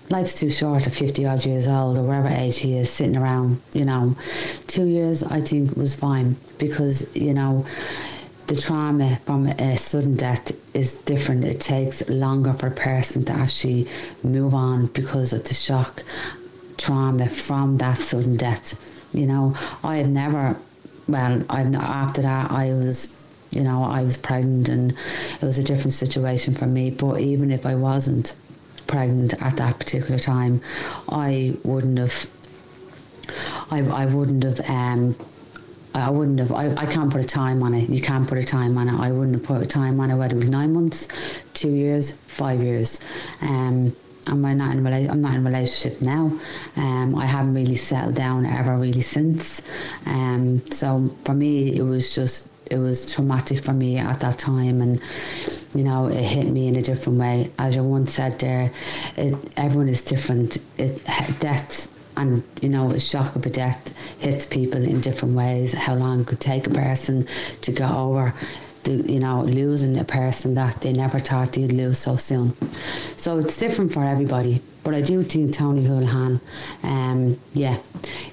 life's 0.09 0.33
too 0.33 0.49
short 0.49 0.87
at 0.87 0.93
50 0.93 1.25
odd 1.25 1.45
years 1.45 1.67
old 1.67 1.97
or 1.97 2.03
whatever 2.03 2.29
age 2.29 2.59
he 2.59 2.77
is 2.77 2.89
sitting 2.89 3.17
around 3.17 3.61
you 3.73 3.85
know. 3.85 4.13
Two 4.67 4.85
years 4.85 5.23
i 5.23 5.41
think 5.41 5.75
was 5.75 5.95
fine 5.95 6.37
because 6.57 7.13
you 7.15 7.33
know 7.33 7.65
the 8.47 8.55
trauma 8.55 9.17
from 9.25 9.47
a 9.47 9.75
sudden 9.75 10.15
death 10.15 10.53
is 10.73 10.99
different. 10.99 11.43
It 11.43 11.59
takes 11.59 12.07
longer 12.07 12.53
for 12.53 12.67
a 12.67 12.71
person 12.71 13.25
to 13.25 13.33
actually 13.33 13.89
move 14.23 14.53
on 14.53 14.85
because 14.87 15.33
of 15.33 15.43
the 15.43 15.53
shock 15.53 16.01
trauma 16.77 17.27
from 17.27 17.77
that 17.79 17.97
sudden 17.97 18.37
death 18.37 19.05
you 19.13 19.25
know. 19.25 19.53
I 19.83 19.97
have 19.97 20.09
never 20.09 20.57
well 21.07 21.43
i've 21.49 21.73
after 21.75 22.21
that 22.21 22.51
i 22.51 22.73
was 22.73 23.17
you 23.51 23.63
know 23.63 23.83
i 23.83 24.01
was 24.01 24.17
pregnant 24.17 24.69
and 24.69 24.91
it 24.91 25.41
was 25.41 25.57
a 25.57 25.63
different 25.63 25.93
situation 25.93 26.53
for 26.53 26.65
me 26.65 26.89
but 26.89 27.19
even 27.19 27.51
if 27.51 27.65
i 27.65 27.73
wasn't 27.75 28.35
pregnant 28.87 29.33
at 29.41 29.57
that 29.57 29.77
particular 29.77 30.17
time, 30.17 30.61
I 31.09 31.55
wouldn't 31.63 31.99
have. 31.99 32.29
I, 33.69 33.79
I 33.81 34.05
wouldn't 34.05 34.43
have. 34.43 34.59
Um, 34.69 35.15
I 35.93 36.09
wouldn't 36.09 36.39
have. 36.39 36.51
I, 36.51 36.73
I 36.75 36.85
can't 36.85 37.11
put 37.11 37.21
a 37.21 37.27
time 37.27 37.61
on 37.63 37.73
it. 37.73 37.89
You 37.89 38.01
can't 38.01 38.27
put 38.27 38.37
a 38.37 38.43
time 38.43 38.77
on 38.77 38.87
it. 38.87 38.99
I 38.99 39.11
wouldn't 39.11 39.35
have 39.35 39.43
put 39.43 39.61
a 39.61 39.65
time 39.65 39.99
on 39.99 40.09
it. 40.09 40.15
Whether 40.15 40.35
it 40.35 40.39
was 40.39 40.49
nine 40.49 40.73
months, 40.73 41.43
two 41.53 41.69
years, 41.69 42.11
five 42.11 42.61
years. 42.61 42.99
Um, 43.41 43.95
am 44.27 44.43
I 44.43 44.53
not 44.53 44.73
in 44.73 44.83
rela- 44.83 45.09
I'm 45.09 45.21
not 45.21 45.35
in 45.35 45.45
a 45.45 45.49
relationship 45.49 46.01
now. 46.01 46.31
Um, 46.75 47.15
I 47.15 47.25
haven't 47.25 47.53
really 47.53 47.75
settled 47.75 48.15
down 48.15 48.45
ever 48.45 48.77
really 48.77 49.01
since. 49.01 49.61
Um, 50.05 50.59
so 50.71 51.07
for 51.25 51.33
me, 51.33 51.77
it 51.77 51.83
was 51.83 52.13
just 52.13 52.49
it 52.71 52.77
was 52.77 53.13
traumatic 53.13 53.63
for 53.63 53.73
me 53.73 53.97
at 53.97 54.19
that 54.21 54.39
time, 54.39 54.81
and 54.81 55.01
you 55.75 55.83
know 55.83 56.07
it 56.07 56.23
hit 56.23 56.47
me 56.47 56.67
in 56.67 56.75
a 56.75 56.81
different 56.81 57.19
way. 57.19 57.51
As 57.59 57.75
you 57.75 57.83
once 57.83 58.13
said 58.13 58.39
there, 58.39 58.71
it, 59.15 59.35
everyone 59.57 59.89
is 59.89 60.01
different. 60.01 60.57
It 60.77 61.03
death 61.39 61.93
and 62.17 62.43
you 62.61 62.69
know 62.69 62.91
a 62.91 62.99
shock 62.99 63.35
of 63.35 63.45
a 63.45 63.49
death 63.49 63.95
hits 64.19 64.45
people 64.45 64.83
in 64.83 64.99
different 64.99 65.35
ways. 65.35 65.73
How 65.73 65.95
long 65.95 66.21
it 66.21 66.27
could 66.27 66.39
take 66.39 66.67
a 66.67 66.71
person 66.71 67.27
to 67.61 67.71
get 67.71 67.91
over 67.91 68.33
the, 68.87 69.13
you 69.13 69.19
know, 69.19 69.43
losing 69.43 69.99
a 69.99 70.03
person 70.03 70.55
that 70.55 70.81
they 70.81 70.93
never 70.93 71.19
thought 71.19 71.53
they'd 71.53 71.71
lose 71.71 71.99
so 71.99 72.15
soon. 72.15 72.53
So 73.17 73.37
it's 73.37 73.57
different 73.57 73.93
for 73.93 74.03
everybody. 74.03 74.61
But 74.83 74.95
I 74.95 75.01
do 75.01 75.21
think 75.21 75.53
Tony 75.53 75.81
Holohan, 75.85 76.39
um, 76.83 77.37
yeah, 77.53 77.75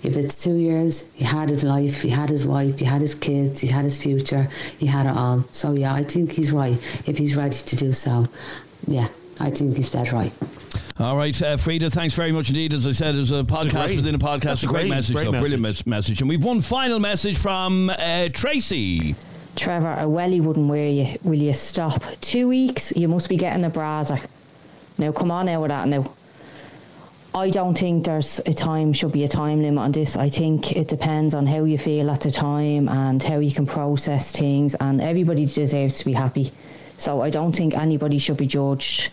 if 0.04 0.16
it's 0.16 0.42
two 0.42 0.56
years, 0.56 1.10
he 1.14 1.24
had 1.24 1.48
his 1.48 1.64
life, 1.64 2.00
he 2.02 2.08
had 2.08 2.30
his 2.30 2.46
wife, 2.46 2.78
he 2.78 2.84
had 2.84 3.00
his 3.00 3.14
kids, 3.14 3.60
he 3.60 3.66
had 3.66 3.82
his 3.82 4.00
future, 4.00 4.48
he 4.78 4.86
had 4.86 5.06
it 5.06 5.16
all. 5.16 5.44
So 5.50 5.72
yeah, 5.72 5.92
I 5.92 6.04
think 6.04 6.30
he's 6.32 6.52
right 6.52 6.78
if 7.08 7.18
he's 7.18 7.36
ready 7.36 7.56
to 7.56 7.76
do 7.76 7.92
so. 7.92 8.28
Yeah, 8.86 9.08
I 9.40 9.50
think 9.50 9.76
he's 9.76 9.90
dead 9.90 10.12
right. 10.12 10.32
All 11.00 11.16
right, 11.16 11.42
uh, 11.42 11.56
Frida, 11.56 11.90
thanks 11.90 12.14
very 12.14 12.30
much 12.30 12.50
indeed. 12.50 12.72
As 12.72 12.86
I 12.86 12.92
said, 12.92 13.16
it's 13.16 13.32
a 13.32 13.42
podcast 13.42 13.86
great- 13.86 13.96
within 13.96 14.14
a 14.14 14.18
podcast. 14.18 14.42
that's 14.42 14.62
a 14.62 14.66
great, 14.68 14.82
great- 14.82 14.90
message, 14.90 15.16
great 15.16 15.24
though. 15.32 15.38
brilliant 15.40 15.62
mes- 15.62 15.86
message. 15.88 16.20
And 16.20 16.28
we've 16.28 16.44
one 16.44 16.60
final 16.60 17.00
message 17.00 17.36
from 17.36 17.90
uh, 17.90 18.28
Tracy. 18.32 19.16
Trevor, 19.56 19.96
a 19.98 20.08
welly 20.08 20.40
wouldn't 20.40 20.68
wear 20.68 20.88
you. 20.88 21.16
Will 21.22 21.40
you 21.40 21.52
stop? 21.52 22.02
Two 22.20 22.48
weeks, 22.48 22.92
you 22.96 23.06
must 23.06 23.28
be 23.28 23.36
getting 23.36 23.64
a 23.64 23.70
brazier. 23.70 24.20
Now, 24.98 25.12
come 25.12 25.30
on 25.30 25.48
out 25.48 25.62
with 25.62 25.70
that 25.70 25.86
now. 25.86 26.04
I 27.34 27.50
don't 27.50 27.76
think 27.76 28.04
there's 28.04 28.40
a 28.46 28.54
time, 28.54 28.92
should 28.92 29.12
be 29.12 29.24
a 29.24 29.28
time 29.28 29.62
limit 29.62 29.82
on 29.82 29.92
this. 29.92 30.16
I 30.16 30.28
think 30.28 30.72
it 30.72 30.88
depends 30.88 31.34
on 31.34 31.46
how 31.46 31.64
you 31.64 31.78
feel 31.78 32.10
at 32.10 32.20
the 32.20 32.30
time 32.30 32.88
and 32.88 33.22
how 33.22 33.38
you 33.38 33.52
can 33.52 33.66
process 33.66 34.32
things, 34.32 34.74
and 34.76 35.00
everybody 35.00 35.46
deserves 35.46 35.98
to 35.98 36.04
be 36.04 36.12
happy. 36.12 36.52
So 36.96 37.22
I 37.22 37.30
don't 37.30 37.54
think 37.54 37.74
anybody 37.74 38.18
should 38.18 38.36
be 38.36 38.46
judged, 38.46 39.10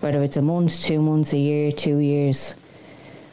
whether 0.00 0.22
it's 0.22 0.36
a 0.36 0.42
month, 0.42 0.82
two 0.82 1.00
months, 1.00 1.32
a 1.32 1.38
year, 1.38 1.72
two 1.72 1.98
years. 1.98 2.54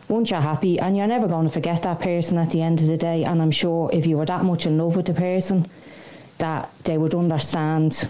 Once 0.10 0.30
you're 0.30 0.42
happy, 0.42 0.80
and 0.80 0.96
you're 0.98 1.08
never 1.08 1.28
going 1.28 1.46
to 1.46 1.52
forget 1.52 1.82
that 1.84 2.00
person 2.00 2.38
at 2.38 2.52
the 2.52 2.62
end 2.62 2.82
of 2.82 2.88
the 2.88 2.98
day, 2.98 3.24
and 3.24 3.42
I'm 3.42 3.52
sure 3.52 3.90
if 3.92 4.06
you 4.06 4.18
were 4.18 4.26
that 4.26 4.44
much 4.44 4.66
in 4.66 4.78
love 4.78 4.96
with 4.96 5.08
the 5.08 5.14
person, 5.14 5.68
that 6.40 6.70
they 6.84 6.98
would 6.98 7.14
understand 7.16 8.10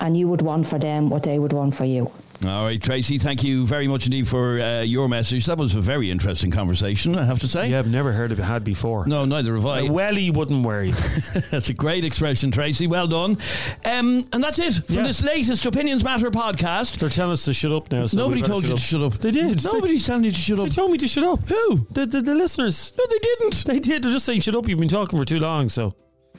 and 0.00 0.16
you 0.16 0.28
would 0.28 0.42
want 0.42 0.66
for 0.66 0.78
them 0.78 1.08
what 1.08 1.22
they 1.22 1.38
would 1.38 1.52
want 1.52 1.74
for 1.74 1.84
you. 1.84 2.10
All 2.44 2.64
right, 2.64 2.82
Tracy, 2.82 3.16
thank 3.16 3.42
you 3.42 3.66
very 3.66 3.88
much 3.88 4.04
indeed 4.04 4.28
for 4.28 4.60
uh, 4.60 4.80
your 4.82 5.08
message. 5.08 5.46
That 5.46 5.56
was 5.56 5.76
a 5.76 5.80
very 5.80 6.10
interesting 6.10 6.50
conversation, 6.50 7.16
I 7.16 7.24
have 7.24 7.38
to 7.38 7.48
say. 7.48 7.70
Yeah, 7.70 7.78
I've 7.78 7.90
never 7.90 8.12
heard 8.12 8.32
of 8.32 8.38
it 8.38 8.42
had 8.42 8.64
before. 8.64 9.06
No, 9.06 9.24
neither 9.24 9.54
have 9.54 9.64
I. 9.64 9.80
A 9.82 9.90
welly 9.90 10.30
wouldn't 10.30 10.66
worry. 10.66 10.90
that's 11.50 11.70
a 11.70 11.72
great 11.72 12.04
expression, 12.04 12.50
Tracy. 12.50 12.86
Well 12.86 13.06
done. 13.06 13.38
Um, 13.86 14.24
and 14.32 14.42
that's 14.42 14.58
it 14.58 14.74
from 14.84 14.96
Yeah. 14.96 15.02
this 15.04 15.24
latest 15.24 15.64
Opinions 15.64 16.04
Matter 16.04 16.30
podcast. 16.30 16.98
They're 16.98 17.08
telling 17.08 17.32
us 17.32 17.44
to 17.46 17.54
shut 17.54 17.72
up 17.72 17.90
now. 17.90 18.04
So 18.06 18.18
Nobody 18.18 18.38
we 18.38 18.42
better 18.42 18.52
told 18.52 18.64
you 18.64 18.70
to 18.74 18.76
shut 18.80 19.00
up. 19.00 19.14
They 19.14 19.30
did. 19.30 19.64
Nobody's 19.64 20.04
telling 20.06 20.24
you 20.24 20.32
to 20.32 20.36
shut 20.36 20.58
up. 20.58 20.64
They 20.66 20.70
told 20.74 20.90
me 20.90 20.98
to 20.98 21.08
shut 21.08 21.24
up. 21.24 21.48
Who? 21.48 21.86
The, 21.92 22.04
the, 22.04 22.20
the 22.20 22.34
listeners. 22.34 22.92
No, 22.98 23.06
they 23.06 23.18
didn't. 23.20 23.64
They 23.64 23.80
did. 23.80 24.02
They're 24.02 24.12
just 24.12 24.26
saying 24.26 24.40
shut 24.40 24.54
up. 24.56 24.68
You've 24.68 24.80
been 24.80 24.88
talking 24.88 25.18
for 25.18 25.24
too 25.24 25.38
long. 25.40 25.70
So. 25.70 25.94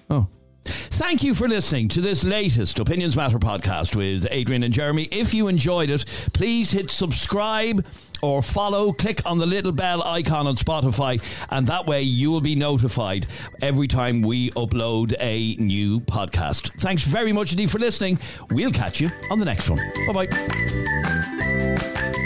Oh. 0.09 0.27
Thank 0.65 1.23
you 1.23 1.33
for 1.33 1.47
listening 1.47 1.87
to 1.89 2.01
this 2.01 2.23
latest 2.23 2.79
Opinions 2.79 3.15
Matter 3.15 3.37
podcast 3.37 3.95
with 3.95 4.27
Adrian 4.31 4.63
and 4.63 4.73
Jeremy. 4.73 5.07
If 5.11 5.33
you 5.33 5.47
enjoyed 5.47 5.89
it, 5.89 6.05
please 6.33 6.71
hit 6.71 6.89
subscribe 6.89 7.85
or 8.21 8.41
follow. 8.41 8.91
Click 8.93 9.21
on 9.25 9.37
the 9.37 9.45
little 9.45 9.71
bell 9.71 10.03
icon 10.03 10.47
on 10.47 10.55
Spotify, 10.55 11.21
and 11.51 11.67
that 11.67 11.85
way 11.85 12.01
you 12.01 12.31
will 12.31 12.41
be 12.41 12.55
notified 12.55 13.27
every 13.61 13.87
time 13.87 14.21
we 14.21 14.49
upload 14.51 15.13
a 15.19 15.55
new 15.55 15.99
podcast. 16.01 16.71
Thanks 16.81 17.03
very 17.03 17.31
much 17.31 17.51
indeed 17.51 17.69
for 17.69 17.79
listening. 17.79 18.19
We'll 18.51 18.71
catch 18.71 18.99
you 18.99 19.11
on 19.29 19.39
the 19.39 19.45
next 19.45 19.69
one. 19.69 19.79
Bye 20.07 20.25
bye. 20.25 22.25